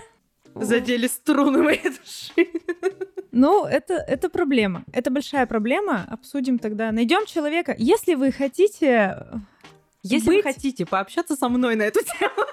Задели 0.53 1.07
струны 1.07 1.63
моей 1.63 1.89
души. 1.89 2.47
Ну, 3.31 3.65
это, 3.65 3.93
это 3.93 4.29
проблема. 4.29 4.83
Это 4.91 5.09
большая 5.09 5.45
проблема. 5.45 6.05
Обсудим 6.09 6.59
тогда. 6.59 6.91
Найдем 6.91 7.25
человека. 7.25 7.75
Если 7.77 8.15
вы 8.15 8.31
хотите... 8.31 9.25
Если 10.03 10.27
вы 10.27 10.35
быть- 10.37 10.43
хотите 10.43 10.85
пообщаться 10.85 11.35
со 11.35 11.47
мной 11.47 11.75
на 11.75 11.83
эту 11.83 11.99
тему, 12.03 12.45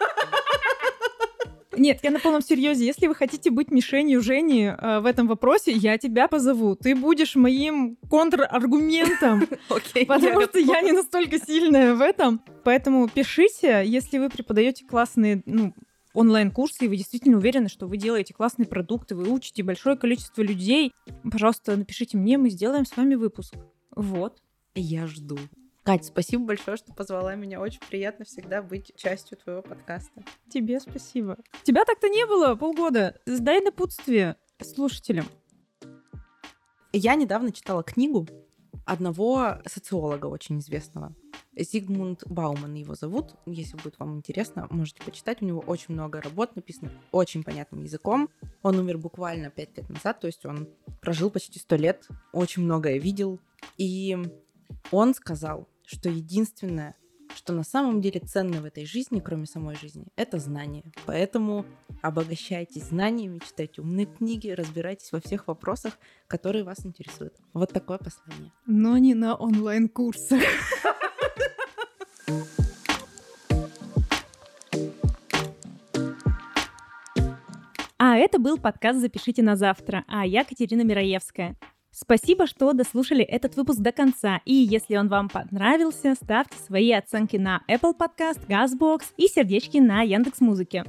Нет, 1.78 2.00
я 2.02 2.10
на 2.10 2.18
полном 2.18 2.42
серьезе. 2.42 2.84
Если 2.84 3.06
вы 3.06 3.14
хотите 3.14 3.50
быть 3.50 3.70
мишенью 3.70 4.20
Жени 4.20 4.64
э, 4.66 5.00
в 5.00 5.06
этом 5.06 5.28
вопросе, 5.28 5.72
я 5.72 5.96
тебя 5.96 6.28
позову. 6.28 6.74
Ты 6.74 6.94
будешь 6.94 7.36
моим 7.36 7.96
контраргументом. 8.10 9.46
окей, 9.68 10.04
Потому 10.04 10.40
я 10.40 10.46
что 10.46 10.58
я 10.58 10.80
не 10.82 10.92
настолько 10.92 11.38
сильная 11.38 11.94
в 11.94 12.00
этом. 12.00 12.42
Поэтому 12.64 13.08
пишите, 13.08 13.82
если 13.84 14.18
вы 14.18 14.28
преподаете 14.28 14.84
классные 14.84 15.42
ну, 15.46 15.72
онлайн-курсы, 16.18 16.84
и 16.84 16.88
вы 16.88 16.96
действительно 16.96 17.38
уверены, 17.38 17.68
что 17.68 17.86
вы 17.86 17.96
делаете 17.96 18.34
классные 18.34 18.66
продукты, 18.66 19.14
вы 19.14 19.30
учите 19.30 19.62
большое 19.62 19.96
количество 19.96 20.42
людей. 20.42 20.92
Пожалуйста, 21.30 21.76
напишите 21.76 22.16
мне, 22.16 22.38
мы 22.38 22.50
сделаем 22.50 22.84
с 22.84 22.96
вами 22.96 23.14
выпуск. 23.14 23.54
Вот. 23.94 24.42
Я 24.74 25.06
жду. 25.06 25.38
Кать, 25.84 26.04
спасибо 26.04 26.44
большое, 26.44 26.76
что 26.76 26.92
позвала 26.92 27.34
меня. 27.34 27.60
Очень 27.60 27.80
приятно 27.88 28.24
всегда 28.24 28.62
быть 28.62 28.92
частью 28.96 29.38
твоего 29.38 29.62
подкаста. 29.62 30.22
Тебе 30.50 30.80
спасибо. 30.80 31.38
Тебя 31.62 31.84
так-то 31.84 32.08
не 32.08 32.26
было 32.26 32.56
полгода. 32.56 33.18
Сдай 33.24 33.60
напутствие 33.60 34.36
слушателям. 34.60 35.26
Я 36.92 37.14
недавно 37.14 37.52
читала 37.52 37.82
книгу 37.82 38.26
одного 38.88 39.58
социолога 39.66 40.26
очень 40.26 40.60
известного. 40.60 41.14
Зигмунд 41.54 42.22
Бауман 42.26 42.74
его 42.74 42.94
зовут. 42.94 43.34
Если 43.44 43.76
будет 43.76 43.98
вам 43.98 44.16
интересно, 44.16 44.66
можете 44.70 45.02
почитать. 45.02 45.42
У 45.42 45.44
него 45.44 45.60
очень 45.60 45.92
много 45.94 46.22
работ 46.22 46.56
написано 46.56 46.90
очень 47.12 47.42
понятным 47.44 47.82
языком. 47.82 48.30
Он 48.62 48.78
умер 48.78 48.98
буквально 48.98 49.50
пять 49.50 49.76
лет 49.76 49.88
назад, 49.90 50.20
то 50.20 50.26
есть 50.26 50.46
он 50.46 50.68
прожил 51.02 51.30
почти 51.30 51.58
сто 51.58 51.76
лет, 51.76 52.08
очень 52.32 52.62
многое 52.62 52.98
видел. 52.98 53.38
И 53.76 54.16
он 54.90 55.14
сказал, 55.14 55.68
что 55.84 56.08
единственное, 56.08 56.94
что 57.34 57.52
на 57.52 57.64
самом 57.64 58.00
деле 58.00 58.20
ценно 58.20 58.60
в 58.60 58.64
этой 58.64 58.84
жизни, 58.84 59.20
кроме 59.20 59.46
самой 59.46 59.76
жизни, 59.76 60.06
это 60.16 60.38
знания. 60.38 60.84
Поэтому 61.06 61.64
обогащайтесь 62.02 62.84
знаниями, 62.84 63.40
читайте 63.44 63.80
умные 63.80 64.06
книги, 64.06 64.48
разбирайтесь 64.50 65.12
во 65.12 65.20
всех 65.20 65.48
вопросах, 65.48 65.98
которые 66.26 66.64
вас 66.64 66.84
интересуют. 66.84 67.34
Вот 67.52 67.72
такое 67.72 67.98
послание. 67.98 68.52
Но 68.66 68.98
не 68.98 69.14
на 69.14 69.34
онлайн-курсах. 69.34 70.42
А 78.00 78.16
это 78.16 78.38
был 78.38 78.58
подкаст 78.58 79.00
«Запишите 79.00 79.42
на 79.42 79.56
завтра», 79.56 80.04
а 80.06 80.24
я 80.24 80.44
Катерина 80.44 80.82
Мираевская. 80.82 81.56
Спасибо, 82.00 82.46
что 82.46 82.72
дослушали 82.74 83.24
этот 83.24 83.56
выпуск 83.56 83.80
до 83.80 83.90
конца. 83.90 84.40
И 84.44 84.54
если 84.54 84.96
он 84.96 85.08
вам 85.08 85.28
понравился, 85.28 86.14
ставьте 86.14 86.56
свои 86.64 86.92
оценки 86.92 87.36
на 87.36 87.62
Apple 87.68 87.92
Podcast, 87.98 88.46
Gasbox 88.46 89.02
и 89.16 89.26
сердечки 89.26 89.78
на 89.78 90.02
Яндекс 90.02 90.40
Музыке. 90.40 90.84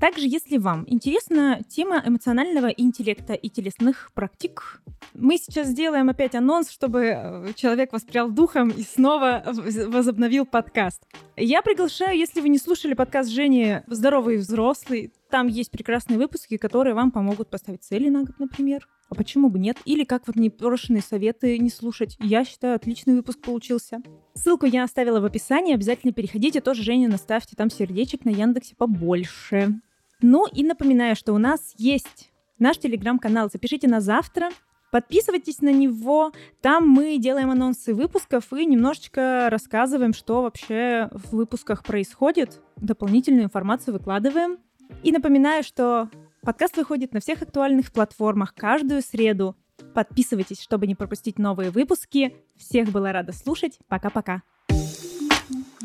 Также, 0.00 0.26
если 0.26 0.56
вам 0.56 0.84
интересна 0.88 1.60
тема 1.68 2.02
эмоционального 2.04 2.68
интеллекта 2.68 3.34
и 3.34 3.50
телесных 3.50 4.10
практик, 4.14 4.80
мы 5.12 5.36
сейчас 5.36 5.68
сделаем 5.68 6.08
опять 6.08 6.34
анонс, 6.34 6.70
чтобы 6.70 7.04
э, 7.04 7.52
человек 7.54 7.92
воспрял 7.92 8.30
духом 8.30 8.70
и 8.70 8.82
снова 8.82 9.44
возобновил 9.44 10.46
подкаст. 10.46 11.02
Я 11.36 11.60
приглашаю, 11.60 12.16
если 12.16 12.40
вы 12.40 12.48
не 12.48 12.58
слушали 12.58 12.94
подкаст 12.94 13.30
Жени 13.30 13.82
«Здоровый 13.86 14.38
взрослый», 14.38 15.12
там 15.34 15.48
есть 15.48 15.72
прекрасные 15.72 16.16
выпуски, 16.16 16.56
которые 16.58 16.94
вам 16.94 17.10
помогут 17.10 17.50
поставить 17.50 17.82
цели 17.82 18.08
на 18.08 18.22
год, 18.22 18.38
например. 18.38 18.86
А 19.08 19.16
почему 19.16 19.48
бы 19.48 19.58
нет? 19.58 19.76
Или 19.84 20.04
как 20.04 20.28
вот 20.28 20.36
непрошенные 20.36 21.02
советы 21.02 21.58
не 21.58 21.70
слушать. 21.70 22.16
Я 22.20 22.44
считаю, 22.44 22.76
отличный 22.76 23.16
выпуск 23.16 23.40
получился. 23.40 24.00
Ссылку 24.34 24.66
я 24.66 24.84
оставила 24.84 25.18
в 25.18 25.24
описании, 25.24 25.74
обязательно 25.74 26.12
переходите, 26.12 26.60
тоже 26.60 26.84
Жене 26.84 27.08
наставьте 27.08 27.56
там 27.56 27.68
сердечек 27.68 28.24
на 28.24 28.30
Яндексе 28.30 28.76
побольше. 28.76 29.80
Ну 30.22 30.46
и 30.46 30.62
напоминаю, 30.62 31.16
что 31.16 31.32
у 31.32 31.38
нас 31.38 31.74
есть 31.78 32.30
наш 32.60 32.78
телеграм-канал 32.78 33.50
«Запишите 33.52 33.88
на 33.88 34.00
завтра», 34.00 34.50
Подписывайтесь 34.92 35.60
на 35.60 35.72
него, 35.72 36.30
там 36.60 36.88
мы 36.88 37.18
делаем 37.18 37.50
анонсы 37.50 37.92
выпусков 37.92 38.52
и 38.52 38.64
немножечко 38.64 39.48
рассказываем, 39.50 40.14
что 40.14 40.42
вообще 40.42 41.08
в 41.10 41.34
выпусках 41.34 41.82
происходит, 41.82 42.60
дополнительную 42.76 43.46
информацию 43.46 43.94
выкладываем. 43.94 44.58
И 45.02 45.12
напоминаю, 45.12 45.62
что 45.62 46.08
подкаст 46.42 46.76
выходит 46.76 47.12
на 47.12 47.20
всех 47.20 47.42
актуальных 47.42 47.92
платформах 47.92 48.54
каждую 48.54 49.02
среду. 49.02 49.56
Подписывайтесь, 49.94 50.60
чтобы 50.60 50.86
не 50.86 50.94
пропустить 50.94 51.38
новые 51.38 51.70
выпуски. 51.70 52.36
Всех 52.56 52.90
была 52.90 53.12
рада 53.12 53.32
слушать. 53.32 53.78
Пока-пока. 53.88 54.42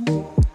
thank 0.06 0.38
you 0.38 0.49